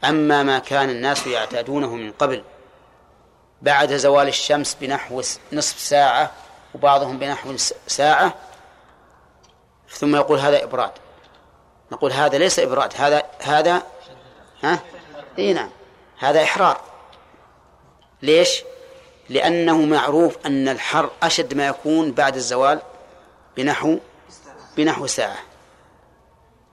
أما 0.04 0.42
ما 0.42 0.58
كان 0.58 0.90
الناس 0.90 1.26
يعتادونه 1.26 1.94
من 1.94 2.12
قبل 2.12 2.42
بعد 3.62 3.96
زوال 3.96 4.28
الشمس 4.28 4.76
بنحو 4.80 5.22
نصف 5.52 5.78
ساعة 5.78 6.32
وبعضهم 6.78 7.18
بنحو 7.18 7.56
ساعة 7.86 8.34
ثم 9.90 10.16
يقول 10.16 10.38
هذا 10.38 10.64
إبراد. 10.64 10.90
نقول 11.92 12.12
هذا 12.12 12.38
ليس 12.38 12.58
إبراد 12.58 12.92
هذا 12.96 13.22
هذا 13.40 13.82
ها؟ 14.62 14.80
إي 15.38 15.52
نعم. 15.52 15.70
هذا 16.18 16.42
إحرار. 16.42 16.80
ليش؟ 18.22 18.62
لأنه 19.28 19.78
معروف 19.78 20.46
أن 20.46 20.68
الحر 20.68 21.10
أشد 21.22 21.54
ما 21.54 21.66
يكون 21.66 22.12
بعد 22.12 22.36
الزوال 22.36 22.80
بنحو 23.56 23.98
بنحو 24.76 25.06
ساعة. 25.06 25.38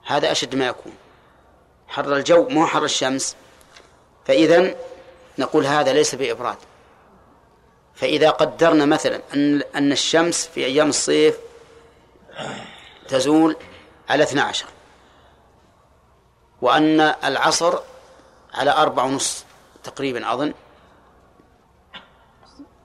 هذا 0.06 0.32
أشد 0.32 0.54
ما 0.54 0.66
يكون. 0.66 0.94
حر 1.88 2.16
الجو 2.16 2.48
مو 2.48 2.66
حر 2.66 2.84
الشمس. 2.84 3.36
فإذا 4.24 4.74
نقول 5.38 5.66
هذا 5.66 5.92
ليس 5.92 6.14
بإبراد. 6.14 6.56
فإذا 7.96 8.30
قدرنا 8.30 8.84
مثلا 8.84 9.20
أن 9.34 9.62
أن 9.74 9.92
الشمس 9.92 10.46
في 10.46 10.64
أيام 10.64 10.88
الصيف 10.88 11.36
تزول 13.08 13.56
على 14.08 14.22
12 14.22 14.66
وأن 16.62 17.00
العصر 17.00 17.78
على 18.54 18.70
أربع 18.70 19.02
ونص 19.04 19.44
تقريبا 19.84 20.32
أظن 20.32 20.54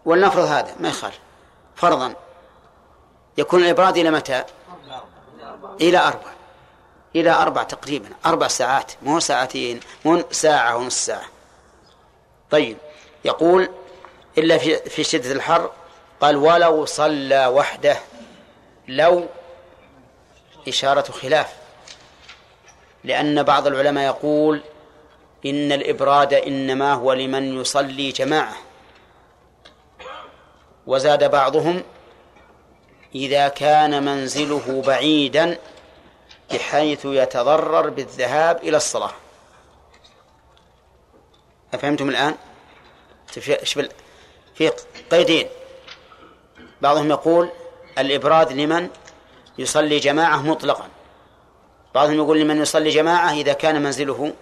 ولنفرض 0.06 0.46
هذا 0.46 0.76
ما 0.80 0.90
يخالف. 0.90 1.20
فرضا 1.76 2.14
يكون 3.38 3.64
الإبراد 3.64 3.98
إلى 3.98 4.12
متى؟ 4.12 4.44
إلى 5.82 5.98
أربع. 5.98 6.32
إلى 7.16 7.32
أربع 7.32 7.64
تقريبا. 7.64 8.10
أربع 8.26 8.48
ساعات. 8.48 8.92
مو 9.02 9.20
ساعتين 9.20 9.80
مو 10.06 10.24
ساعة 10.32 10.78
ونص 10.78 11.06
ساعة. 11.06 11.26
طيب 12.52 12.78
يقول 13.26 13.70
إلا 14.38 14.58
في 14.58 14.78
في 14.78 15.03
شدة 15.03 15.32
الحر. 15.32 15.72
قال 16.22 16.36
ولو 16.36 16.86
صلى 16.86 17.48
وحده 17.48 17.98
لو 18.88 19.28
إشارة 20.68 21.12
خلاف. 21.12 21.53
لأن 23.03 23.44
بعض 23.44 23.68
العلماء 23.68 24.06
يقول 24.06 24.62
إن 25.45 25.72
الإبراد 25.72 26.34
إنما 26.34 26.94
هو 26.94 27.14
لمن 27.14 27.62
يصلي 27.62 28.12
جماعة 28.12 28.56
وزاد 30.88 31.32
بعضهم 31.32 31.84
إذا 33.16 33.48
كان 33.48 34.06
منزله 34.06 34.82
بعيدا 34.88 35.58
بحيث 36.53 37.06
يتضرر 37.06 37.90
بالذهاب 37.90 38.58
إلى 38.58 38.78
الصلاة 38.78 39.12
أفهمتم 41.74 42.10
الآن؟ 42.10 42.36
في 44.56 44.72
قيدين. 45.11 45.48
بعضهم 46.82 47.10
يقول 47.10 47.49
الإبراد 47.98 48.52
لمن 48.52 48.90
يصلي 49.57 49.99
جماعة 49.99 50.41
مطلقا. 50.41 50.88
بعضهم 51.95 52.15
يقول 52.15 52.40
لمن 52.40 52.61
يصلي 52.61 52.90
جماعة 52.90 53.34
إذا 53.34 53.53
كان 53.53 53.84
منزله 53.84 54.34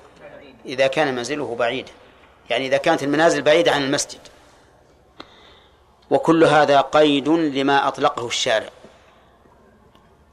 إذا 0.65 0.87
كان 0.87 1.15
منزله 1.15 1.55
بعيدا. 1.55 1.91
يعني 2.49 2.67
إذا 2.67 2.77
كانت 2.77 3.03
المنازل 3.03 3.41
بعيدة 3.41 3.71
عن 3.71 3.83
المسجد. 3.83 4.19
وكل 6.09 6.43
هذا 6.43 6.81
قيد 6.81 7.29
لما 7.29 7.87
أطلقه 7.87 8.27
الشارع. 8.27 8.69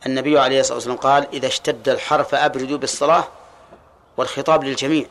النبي 0.06 0.38
عليه 0.38 0.60
الصلاة 0.60 0.74
والسلام 0.74 0.96
قال 0.96 1.26
إذا 1.32 1.46
اشتد 1.46 1.88
الحر 1.88 2.24
فأبردوا 2.24 2.78
بالصلاة 2.78 3.24
والخطاب 4.16 4.64
للجميع. 4.64 5.06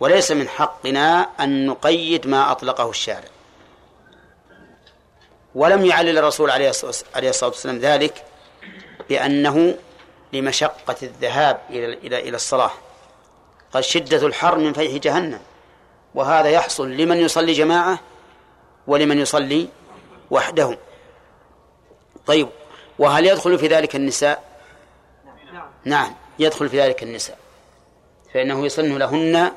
وليس 0.00 0.32
من 0.32 0.48
حقنا 0.48 1.28
أن 1.40 1.66
نقيد 1.66 2.26
ما 2.26 2.50
أطلقه 2.52 2.90
الشارع. 2.90 3.28
ولم 5.54 5.84
يعلل 5.84 6.18
الرسول 6.18 6.50
عليه 6.50 6.70
الصلاة 6.70 7.50
والسلام 7.50 7.78
ذلك 7.78 8.24
بأنه 9.08 9.74
لمشقة 10.32 10.96
الذهاب 11.02 11.60
إلى 11.70 11.94
إلى 11.94 12.28
إلى 12.28 12.36
الصلاة. 12.36 12.70
قال 13.72 13.84
شدة 13.84 14.26
الحر 14.26 14.58
من 14.58 14.72
فيح 14.72 14.96
جهنم. 14.96 15.40
وهذا 16.14 16.48
يحصل 16.48 16.90
لمن 16.90 17.16
يصلي 17.16 17.52
جماعة 17.52 17.98
ولمن 18.86 19.18
يصلي 19.18 19.68
وحده. 20.30 20.78
طيب 22.26 22.48
وهل 22.98 23.26
يدخل 23.26 23.58
في 23.58 23.66
ذلك 23.66 23.96
النساء؟ 23.96 24.44
نعم. 25.84 26.14
يدخل 26.38 26.68
في 26.68 26.80
ذلك 26.80 27.02
النساء. 27.02 27.38
فإنه 28.34 28.66
يسن 28.66 28.98
لهن 28.98 29.52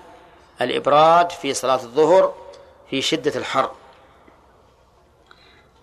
الإبراد 0.62 1.32
في 1.32 1.54
صلاة 1.54 1.84
الظهر 1.84 2.36
في 2.90 3.02
شدة 3.02 3.40
الحر. 3.40 3.72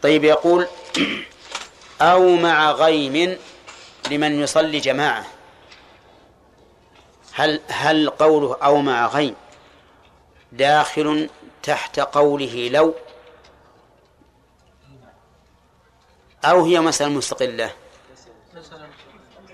طيب 0.02 0.24
يقول 0.24 0.66
أو 2.00 2.34
مع 2.36 2.70
غيم 2.70 3.38
لمن 4.10 4.40
يصلي 4.40 4.78
جماعة. 4.78 5.26
هل 7.32 7.60
هل 7.68 8.10
قوله 8.10 8.56
أو 8.62 8.76
مع 8.76 9.06
غيم 9.06 9.36
داخل 10.52 11.30
تحت 11.62 12.00
قوله 12.00 12.68
لو؟ 12.68 12.94
أو 16.44 16.64
هي 16.64 16.80
مسألة 16.80 17.10
مستقلة؟ 17.10 17.72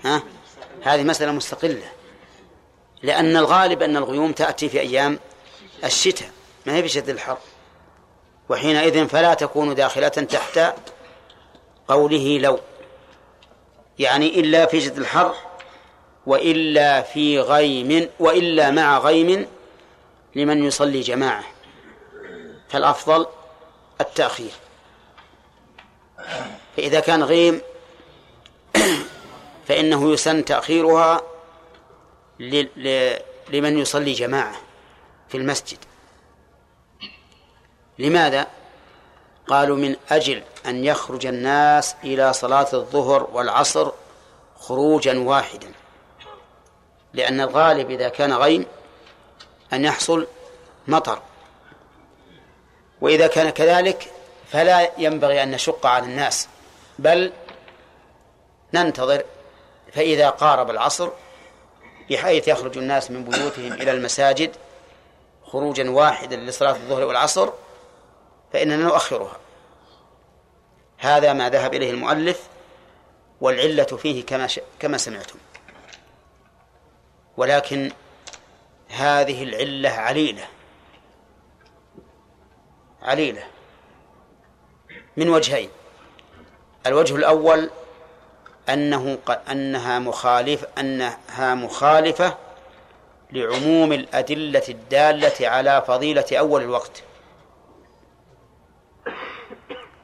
ها؟ 0.03 0.23
هذه 0.83 1.03
مسألة 1.03 1.31
مستقلة. 1.31 1.91
لأن 3.03 3.37
الغالب 3.37 3.83
أن 3.83 3.97
الغيوم 3.97 4.31
تأتي 4.31 4.69
في 4.69 4.79
أيام 4.79 5.19
الشتاء 5.83 6.29
ما 6.65 6.75
هي 6.75 6.81
بشدة 6.81 7.13
الحر. 7.13 7.37
وحينئذ 8.49 9.07
فلا 9.07 9.33
تكون 9.33 9.75
داخلة 9.75 10.07
تحت 10.07 10.59
قوله 11.87 12.37
لو. 12.37 12.59
يعني 13.99 14.39
إلا 14.39 14.65
في 14.65 14.81
شدة 14.81 14.97
الحر 14.97 15.35
وإلا 16.25 17.01
في 17.01 17.39
غيم 17.39 18.09
وإلا 18.19 18.71
مع 18.71 18.97
غيم 18.97 19.47
لمن 20.35 20.63
يصلي 20.63 21.01
جماعة. 21.01 21.43
فالأفضل 22.69 23.25
التأخير. 24.01 24.51
فإذا 26.77 26.99
كان 26.99 27.23
غيم 27.23 27.61
فإنه 29.67 30.13
يسن 30.13 30.45
تأخيرها 30.45 31.32
لمن 33.49 33.77
يصلي 33.77 34.13
جماعة 34.13 34.55
في 35.29 35.37
المسجد. 35.37 35.77
لماذا؟ 37.99 38.47
قالوا 39.47 39.77
من 39.77 39.95
أجل 40.09 40.43
أن 40.65 40.85
يخرج 40.85 41.25
الناس 41.25 41.95
إلى 42.03 42.33
صلاة 42.33 42.67
الظهر 42.73 43.27
والعصر 43.33 43.91
خروجا 44.59 45.19
واحدا. 45.19 45.71
لأن 47.13 47.41
الغالب 47.41 47.91
إذا 47.91 48.09
كان 48.09 48.33
غيم 48.33 48.65
أن 49.73 49.85
يحصل 49.85 50.27
مطر. 50.87 51.21
وإذا 53.01 53.27
كان 53.27 53.49
كذلك 53.49 54.11
فلا 54.51 54.91
ينبغي 54.97 55.43
أن 55.43 55.51
نشق 55.51 55.85
على 55.85 56.05
الناس 56.05 56.47
بل 56.99 57.33
ننتظر 58.73 59.23
فإذا 59.93 60.29
قارب 60.29 60.69
العصر 60.69 61.09
بحيث 62.09 62.47
يخرج 62.47 62.77
الناس 62.77 63.11
من 63.11 63.23
بيوتهم 63.23 63.73
إلى 63.73 63.91
المساجد 63.91 64.55
خروجا 65.43 65.89
واحدا 65.89 66.35
لصلاة 66.35 66.71
الظهر 66.71 67.03
والعصر 67.03 67.49
فإننا 68.53 68.75
نؤخرها. 68.75 69.37
هذا 70.97 71.33
ما 71.33 71.49
ذهب 71.49 71.73
إليه 71.73 71.91
المؤلف 71.91 72.47
والعلة 73.41 73.83
فيه 73.83 74.25
كما 74.25 74.47
ش... 74.47 74.59
كما 74.79 74.97
سمعتم. 74.97 75.39
ولكن 77.37 77.91
هذه 78.89 79.43
العلة 79.43 79.89
عليلة. 79.89 80.47
عليلة. 83.01 83.43
من 85.17 85.29
وجهين. 85.29 85.69
الوجه 86.85 87.15
الأول 87.15 87.69
أنه 88.69 89.17
أنها 89.51 89.99
مخالف 89.99 90.65
أنها 90.77 91.55
مخالفة 91.55 92.37
لعموم 93.31 93.93
الأدلة 93.93 94.63
الدالة 94.69 95.47
على 95.47 95.83
فضيلة 95.87 96.25
أول 96.33 96.61
الوقت. 96.61 97.03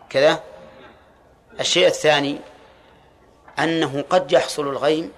كذا؟ 0.09 0.43
الشيء 1.59 1.87
الثاني 1.87 2.39
أنه 3.59 4.03
قد 4.09 4.31
يحصل 4.31 4.67
الغيم 4.67 5.11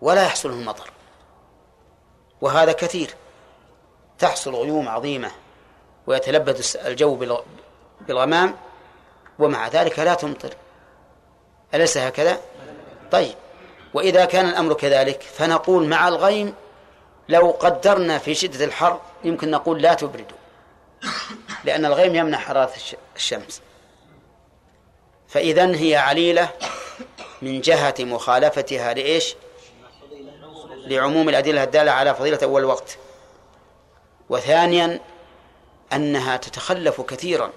ولا 0.00 0.24
يحصل 0.24 0.50
المطر. 0.50 0.90
وهذا 2.40 2.72
كثير. 2.72 3.14
تحصل 4.18 4.54
غيوم 4.54 4.88
عظيمة 4.88 5.30
ويتلبد 6.06 6.62
الجو 6.86 7.18
بالغمام 8.00 8.56
ومع 9.38 9.68
ذلك 9.68 9.98
لا 9.98 10.14
تمطر. 10.14 10.54
أليس 11.74 11.98
هكذا؟ 11.98 12.40
طيب. 13.10 13.34
وإذا 13.94 14.24
كان 14.24 14.48
الأمر 14.48 14.74
كذلك 14.74 15.22
فنقول 15.22 15.86
مع 15.86 16.08
الغيم 16.08 16.54
لو 17.28 17.50
قدرنا 17.50 18.18
في 18.18 18.34
شدة 18.34 18.64
الحر 18.64 19.00
يمكن 19.24 19.50
نقول 19.50 19.82
لا 19.82 19.94
تبردوا 19.94 20.36
لأن 21.64 21.84
الغيم 21.84 22.14
يمنع 22.14 22.38
حرارة 22.38 22.72
الشمس. 23.16 23.60
فإذا 25.28 25.76
هي 25.76 25.96
عليلة 25.96 26.48
من 27.42 27.60
جهة 27.60 27.94
مخالفتها 28.00 28.94
لإيش؟ 28.94 29.34
لعموم 30.70 31.28
الأدلة 31.28 31.62
الدالة 31.62 31.92
على 31.92 32.14
فضيلة 32.14 32.38
أول 32.42 32.64
وقت. 32.64 32.98
وثانيا 34.28 35.00
أنها 35.92 36.36
تتخلف 36.36 37.00
كثيرا 37.00 37.52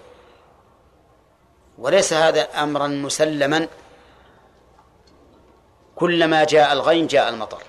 وليس 1.78 2.14
هذا 2.14 2.42
أمرا 2.42 2.88
مسلما. 2.88 3.68
كلما 6.02 6.44
جاء 6.44 6.74
الغيم 6.74 7.08
جاء 7.08 7.30
المطر. 7.30 7.64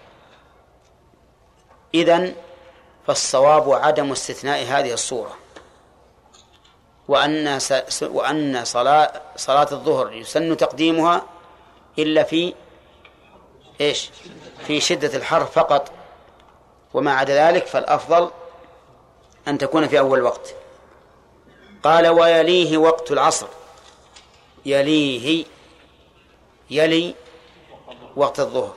إذن 1.95 2.35
فالصواب 3.07 3.73
عدم 3.73 4.13
استثناء 4.13 4.65
هذه 4.65 4.93
الصورة. 4.93 5.37
وأن 7.09 7.59
وأن 8.03 8.65
صلاة 8.65 9.23
صلاة 9.37 9.69
الظهر 9.73 10.13
يسن 10.13 10.57
تقديمها 10.57 11.23
إلا 11.99 12.23
في 12.23 12.55
إيش؟ 13.81 14.11
في 14.67 14.81
شدة 14.81 15.17
الحر 15.17 15.45
فقط. 15.45 15.91
وما 16.95 17.13
عدا 17.13 17.51
ذلك 17.51 17.67
فالأفضل 17.67 18.31
أن 19.49 19.59
تكون 19.59 19.89
في 19.89 19.99
أول 19.99 20.23
وقت. 20.23 20.55
قال 21.83 22.09
ويليه 22.09 22.79
وقت 22.79 23.13
العصر. 23.13 23.47
يليه 24.67 25.45
يلي 26.71 27.15
وقت 28.17 28.41
الظهر 28.41 28.75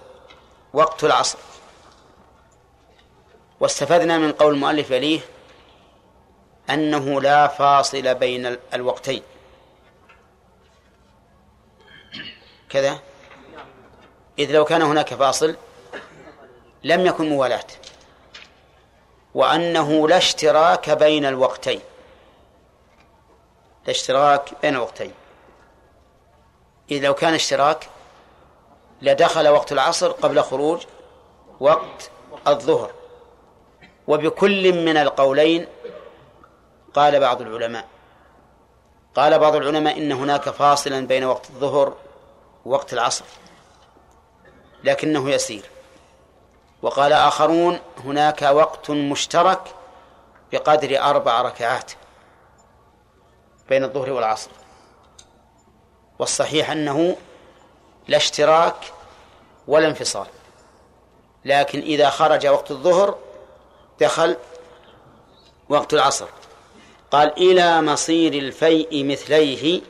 وقت 0.73 1.03
العصر. 1.03 1.37
واستفدنا 3.59 4.17
من 4.17 4.31
قول 4.31 4.53
المؤلف 4.53 4.91
يليه 4.91 5.19
أنه 6.69 7.21
لا 7.21 7.47
فاصل 7.47 8.15
بين 8.15 8.57
الوقتين. 8.73 9.21
كذا؟ 12.69 12.99
إذ 14.39 14.51
لو 14.51 14.65
كان 14.65 14.81
هناك 14.81 15.13
فاصل 15.13 15.55
لم 16.83 17.05
يكن 17.05 17.29
موالاة. 17.29 17.67
وأنه 19.33 20.07
لا 20.07 20.17
اشتراك 20.17 20.89
بين 20.89 21.25
الوقتين. 21.25 21.81
لا 23.85 23.91
اشتراك 23.91 24.49
بين 24.61 24.75
الوقتين. 24.75 25.13
إذ 26.91 27.05
لو 27.05 27.13
كان 27.13 27.33
اشتراك 27.33 27.89
لدخل 29.01 29.47
وقت 29.47 29.71
العصر 29.71 30.11
قبل 30.11 30.41
خروج 30.41 30.83
وقت 31.59 32.11
الظهر. 32.47 32.91
وبكل 34.07 34.85
من 34.85 34.97
القولين 34.97 35.67
قال 36.93 37.19
بعض 37.19 37.41
العلماء 37.41 37.87
قال 39.15 39.39
بعض 39.39 39.55
العلماء 39.55 39.97
إن 39.97 40.11
هناك 40.11 40.49
فاصلا 40.49 41.07
بين 41.07 41.23
وقت 41.23 41.49
الظهر 41.49 41.93
ووقت 42.65 42.93
العصر 42.93 43.25
لكنه 44.83 45.29
يسير. 45.29 45.69
وقال 46.81 47.13
آخرون 47.13 47.79
هناك 48.03 48.41
وقت 48.41 48.91
مشترك 48.91 49.61
بقدر 50.51 50.99
أربع 51.01 51.41
ركعات 51.41 51.91
بين 53.69 53.83
الظهر 53.83 54.11
والعصر. 54.11 54.49
والصحيح 56.19 56.71
أنه 56.71 57.15
لا 58.07 58.17
اشتراك 58.17 58.75
ولا 59.67 59.87
انفصال. 59.87 60.27
لكن 61.45 61.79
إذا 61.79 62.09
خرج 62.09 62.47
وقت 62.47 62.71
الظهر 62.71 63.17
دخل 63.99 64.37
وقت 65.69 65.93
العصر. 65.93 66.27
قال 67.11 67.37
إلى 67.37 67.81
مصير 67.81 68.33
الفيء 68.33 69.05
مثليه 69.05 69.81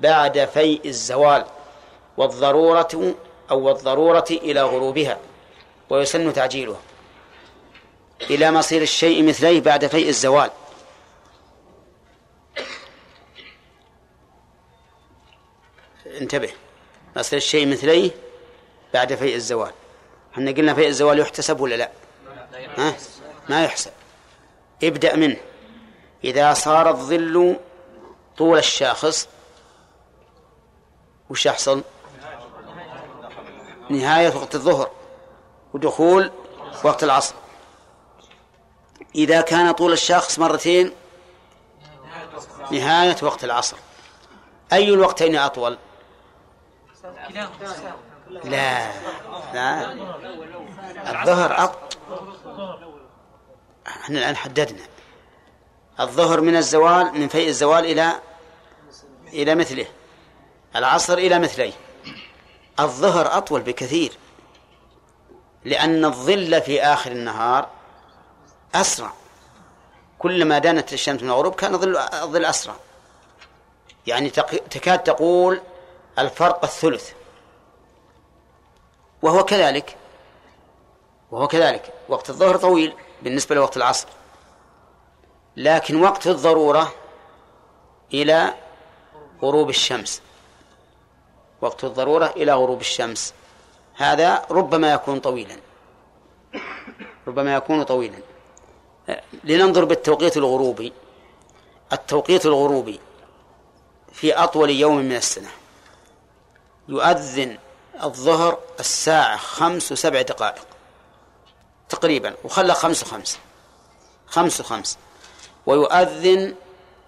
بعد 0.00 0.44
فيء 0.44 0.80
الزوال 0.84 1.44
والضرورة 2.16 3.14
أو 3.50 3.70
الضرورة 3.70 4.26
إلى 4.30 4.62
غروبها 4.62 5.18
ويسن 5.90 6.32
تعجيله. 6.32 6.76
إلى 8.30 8.50
مصير 8.50 8.82
الشيء 8.82 9.22
مثليه 9.28 9.60
بعد 9.60 9.86
فيء 9.86 10.08
الزوال. 10.08 10.50
انتبه. 16.20 16.50
مصير 17.16 17.36
الشيء 17.36 17.68
مثليه 17.68 18.10
بعد 18.94 19.14
فيء 19.14 19.34
الزوال. 19.34 19.72
إحنا 20.32 20.50
قلنا 20.50 20.74
فيء 20.74 20.88
الزوال 20.88 21.18
يحتسب 21.18 21.60
ولا 21.60 21.74
لا؟ 21.74 21.90
ها؟ 22.78 22.94
ما 23.48 23.64
يحسب. 23.64 23.90
ابدأ 24.82 25.16
منه. 25.16 25.36
إذا 26.24 26.54
صار 26.54 26.90
الظل 26.90 27.56
طول 28.36 28.58
الشاخص 28.58 29.28
وش 31.30 31.46
يحصل؟ 31.46 31.82
نهاية 33.90 34.36
وقت 34.36 34.54
الظهر 34.54 34.90
ودخول 35.74 36.32
وقت 36.84 37.04
العصر. 37.04 37.34
إذا 39.14 39.40
كان 39.40 39.72
طول 39.72 39.92
الشخص 39.92 40.38
مرتين 40.38 40.92
نهاية 42.70 43.16
وقت 43.22 43.44
العصر. 43.44 43.76
أي 44.72 44.88
الوقتين 44.88 45.36
أطول؟ 45.36 45.78
لا. 48.44 48.92
لا. 49.54 49.92
الظهر 51.10 51.64
أط. 51.64 51.96
إحنا 53.86 54.18
الآن 54.18 54.36
حددنا. 54.36 54.82
الظهر 56.00 56.40
من 56.40 56.56
الزوال 56.56 57.20
من 57.20 57.28
فيء 57.28 57.48
الزوال 57.48 57.84
إلى 57.84 58.12
إلى 59.32 59.54
مثله. 59.54 59.86
العصر 60.76 61.18
إلى 61.18 61.38
مثليه. 61.38 61.72
الظهر 62.80 63.36
أطول 63.38 63.60
بكثير. 63.60 64.12
لأن 65.64 66.04
الظل 66.04 66.60
في 66.62 66.82
آخر 66.82 67.12
النهار 67.12 67.68
أسرع. 68.74 69.12
كلما 70.18 70.58
دانت 70.58 70.92
الشمس 70.92 71.22
من 71.22 71.28
الغروب 71.28 71.54
كان 71.54 71.78
ظل 71.78 71.96
الظل 71.96 72.44
أسرع. 72.44 72.74
يعني 74.06 74.30
تكاد 74.70 74.98
تقول 74.98 75.60
الفرق 76.18 76.64
الثلث. 76.64 77.12
وهو 79.22 79.44
كذلك. 79.44 79.96
وهو 81.30 81.48
كذلك. 81.48 81.92
وقت 82.08 82.30
الظهر 82.30 82.56
طويل 82.56 82.94
بالنسبة 83.22 83.54
لوقت 83.54 83.76
العصر. 83.76 84.08
لكن 85.56 86.02
وقت 86.02 86.26
الضرورة 86.26 86.92
إلى 88.14 88.54
غروب 89.42 89.68
الشمس. 89.68 90.22
وقت 91.60 91.84
الضرورة 91.84 92.26
إلى 92.26 92.52
غروب 92.52 92.80
الشمس. 92.80 93.34
هذا 93.96 94.46
ربما 94.50 94.92
يكون 94.92 95.20
طويلا. 95.20 95.56
ربما 97.26 97.54
يكون 97.54 97.82
طويلا. 97.82 98.18
لننظر 99.44 99.84
بالتوقيت 99.84 100.36
الغروبي. 100.36 100.92
التوقيت 101.92 102.46
الغروبي 102.46 103.00
في 104.12 104.34
أطول 104.34 104.70
يوم 104.70 104.96
من 104.96 105.16
السنة. 105.16 105.48
يؤذن 106.90 107.58
الظهر 108.02 108.58
الساعة 108.80 109.36
خمس 109.36 109.92
وسبع 109.92 110.22
دقائق 110.22 110.66
تقريبا 111.88 112.34
وخلى 112.44 112.74
خمس 112.74 113.02
وخمس 113.02 113.38
خمس 114.26 114.60
وخمس 114.60 114.98
ويؤذن 115.66 116.54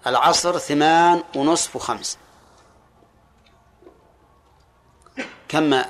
العصر 0.07 0.59
ثمان 0.59 1.23
ونصف 1.35 1.75
وخمس. 1.75 2.17
كم 5.47 5.81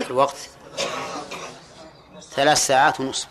الوقت؟ 0.00 0.36
ثلاث 2.30 2.66
ساعات 2.66 3.00
ونصف. 3.00 3.28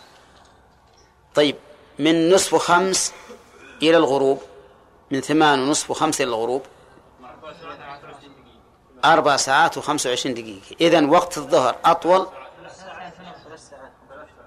طيب 1.34 1.56
من 1.98 2.30
نصف 2.30 2.54
خمس 2.54 3.12
إلى 3.82 3.96
الغروب 3.96 4.42
من 5.10 5.20
ثمان 5.20 5.60
ونصف 5.60 5.90
وخمس 5.90 6.20
إلى 6.20 6.28
الغروب. 6.28 6.62
أربع 9.04 9.36
ساعات 9.36 9.78
وخمسة 9.78 10.10
وعشرين 10.10 10.34
دقيقة. 10.34 10.76
إذن 10.80 11.08
وقت 11.10 11.38
الظهر 11.38 11.76
أطول 11.84 12.26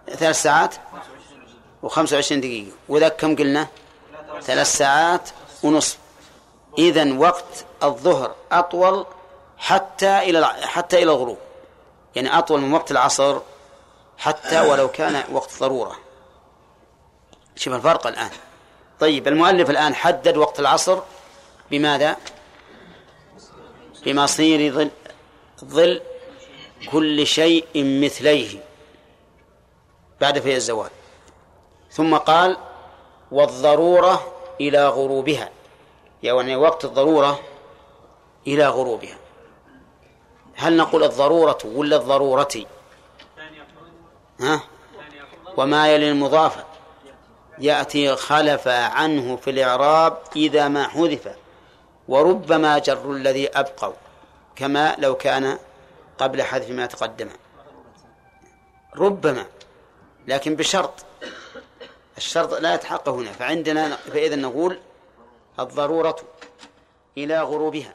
ثلاث 0.08 0.42
ساعات 0.42 0.76
وخمسة 1.84 2.16
وعشرين 2.16 2.42
دقيقة. 2.42 2.72
وذا 2.90 3.10
كم 3.10 3.36
قلنا؟ 3.36 3.68
ثلاث 4.42 4.68
ساعات 4.68 5.30
ونصف 5.64 5.98
إذن 6.78 7.18
وقت 7.18 7.66
الظهر 7.84 8.36
أطول 8.52 9.06
حتى 9.58 10.20
إلى 10.20 10.46
حتى 10.48 10.96
إلى 10.96 11.12
الغروب. 11.12 11.38
يعني 12.16 12.38
أطول 12.38 12.62
من 12.62 12.74
وقت 12.74 12.92
العصر 12.92 13.40
حتى 14.18 14.62
ولو 14.62 14.88
كان 14.88 15.24
وقت 15.32 15.60
ضرورة. 15.60 15.98
شوف 17.56 17.74
الفرق 17.74 18.08
الآن. 18.08 18.30
طيب 19.00 19.28
المؤلف 19.28 19.70
الآن 19.70 19.96
حدد 19.96 20.38
وقت 20.38 20.60
العصر 20.60 21.00
بماذا؟ 21.72 22.18
بمصير 24.06 24.74
ظل 24.74 24.90
ظل 25.66 26.02
كل 26.92 27.28
شيء 27.28 27.66
مثليه 27.76 28.60
بعد 30.22 30.40
في 30.40 30.56
الزوال. 30.56 30.90
ثم 31.92 32.18
قال 32.18 32.58
والضرورة 33.32 34.34
إلى 34.62 34.88
غروبها. 34.88 35.50
يعني 36.24 36.56
وقت 36.56 36.86
الضرورة 36.86 37.40
إلى 38.48 38.68
غروبها. 38.68 39.18
هل 40.56 40.78
نقول 40.78 41.04
الضرورة 41.04 41.58
ولا 41.66 41.96
الضرورة؟ 41.96 42.66
ها؟ 44.40 44.64
وما 45.58 45.94
يلي 45.94 46.12
المضافة 46.12 46.66
يأتي 47.60 48.16
خلف 48.16 48.68
عنه 48.68 49.36
في 49.36 49.50
الإعراب 49.50 50.18
إذا 50.36 50.68
ما 50.68 50.88
حذف. 50.88 51.36
وربما 52.12 52.78
جر 52.80 53.12
الذي 53.12 53.48
أبقوا 53.50 53.94
كما 54.56 54.96
لو 54.98 55.16
كان 55.16 55.58
قبل 56.18 56.44
حذف 56.44 56.70
ما 56.70 56.86
تقدم. 56.86 57.30
ربما 58.96 59.46
لكن 60.28 60.56
بشرط. 60.56 60.94
الشرط 62.18 62.54
لا 62.54 62.74
يتحقق 62.76 63.10
هنا 63.10 63.32
فعندنا 63.32 63.96
فإذا 63.96 64.36
نقول 64.36 64.80
الضرورة 65.60 66.16
إلى 67.18 67.42
غروبها. 67.42 67.94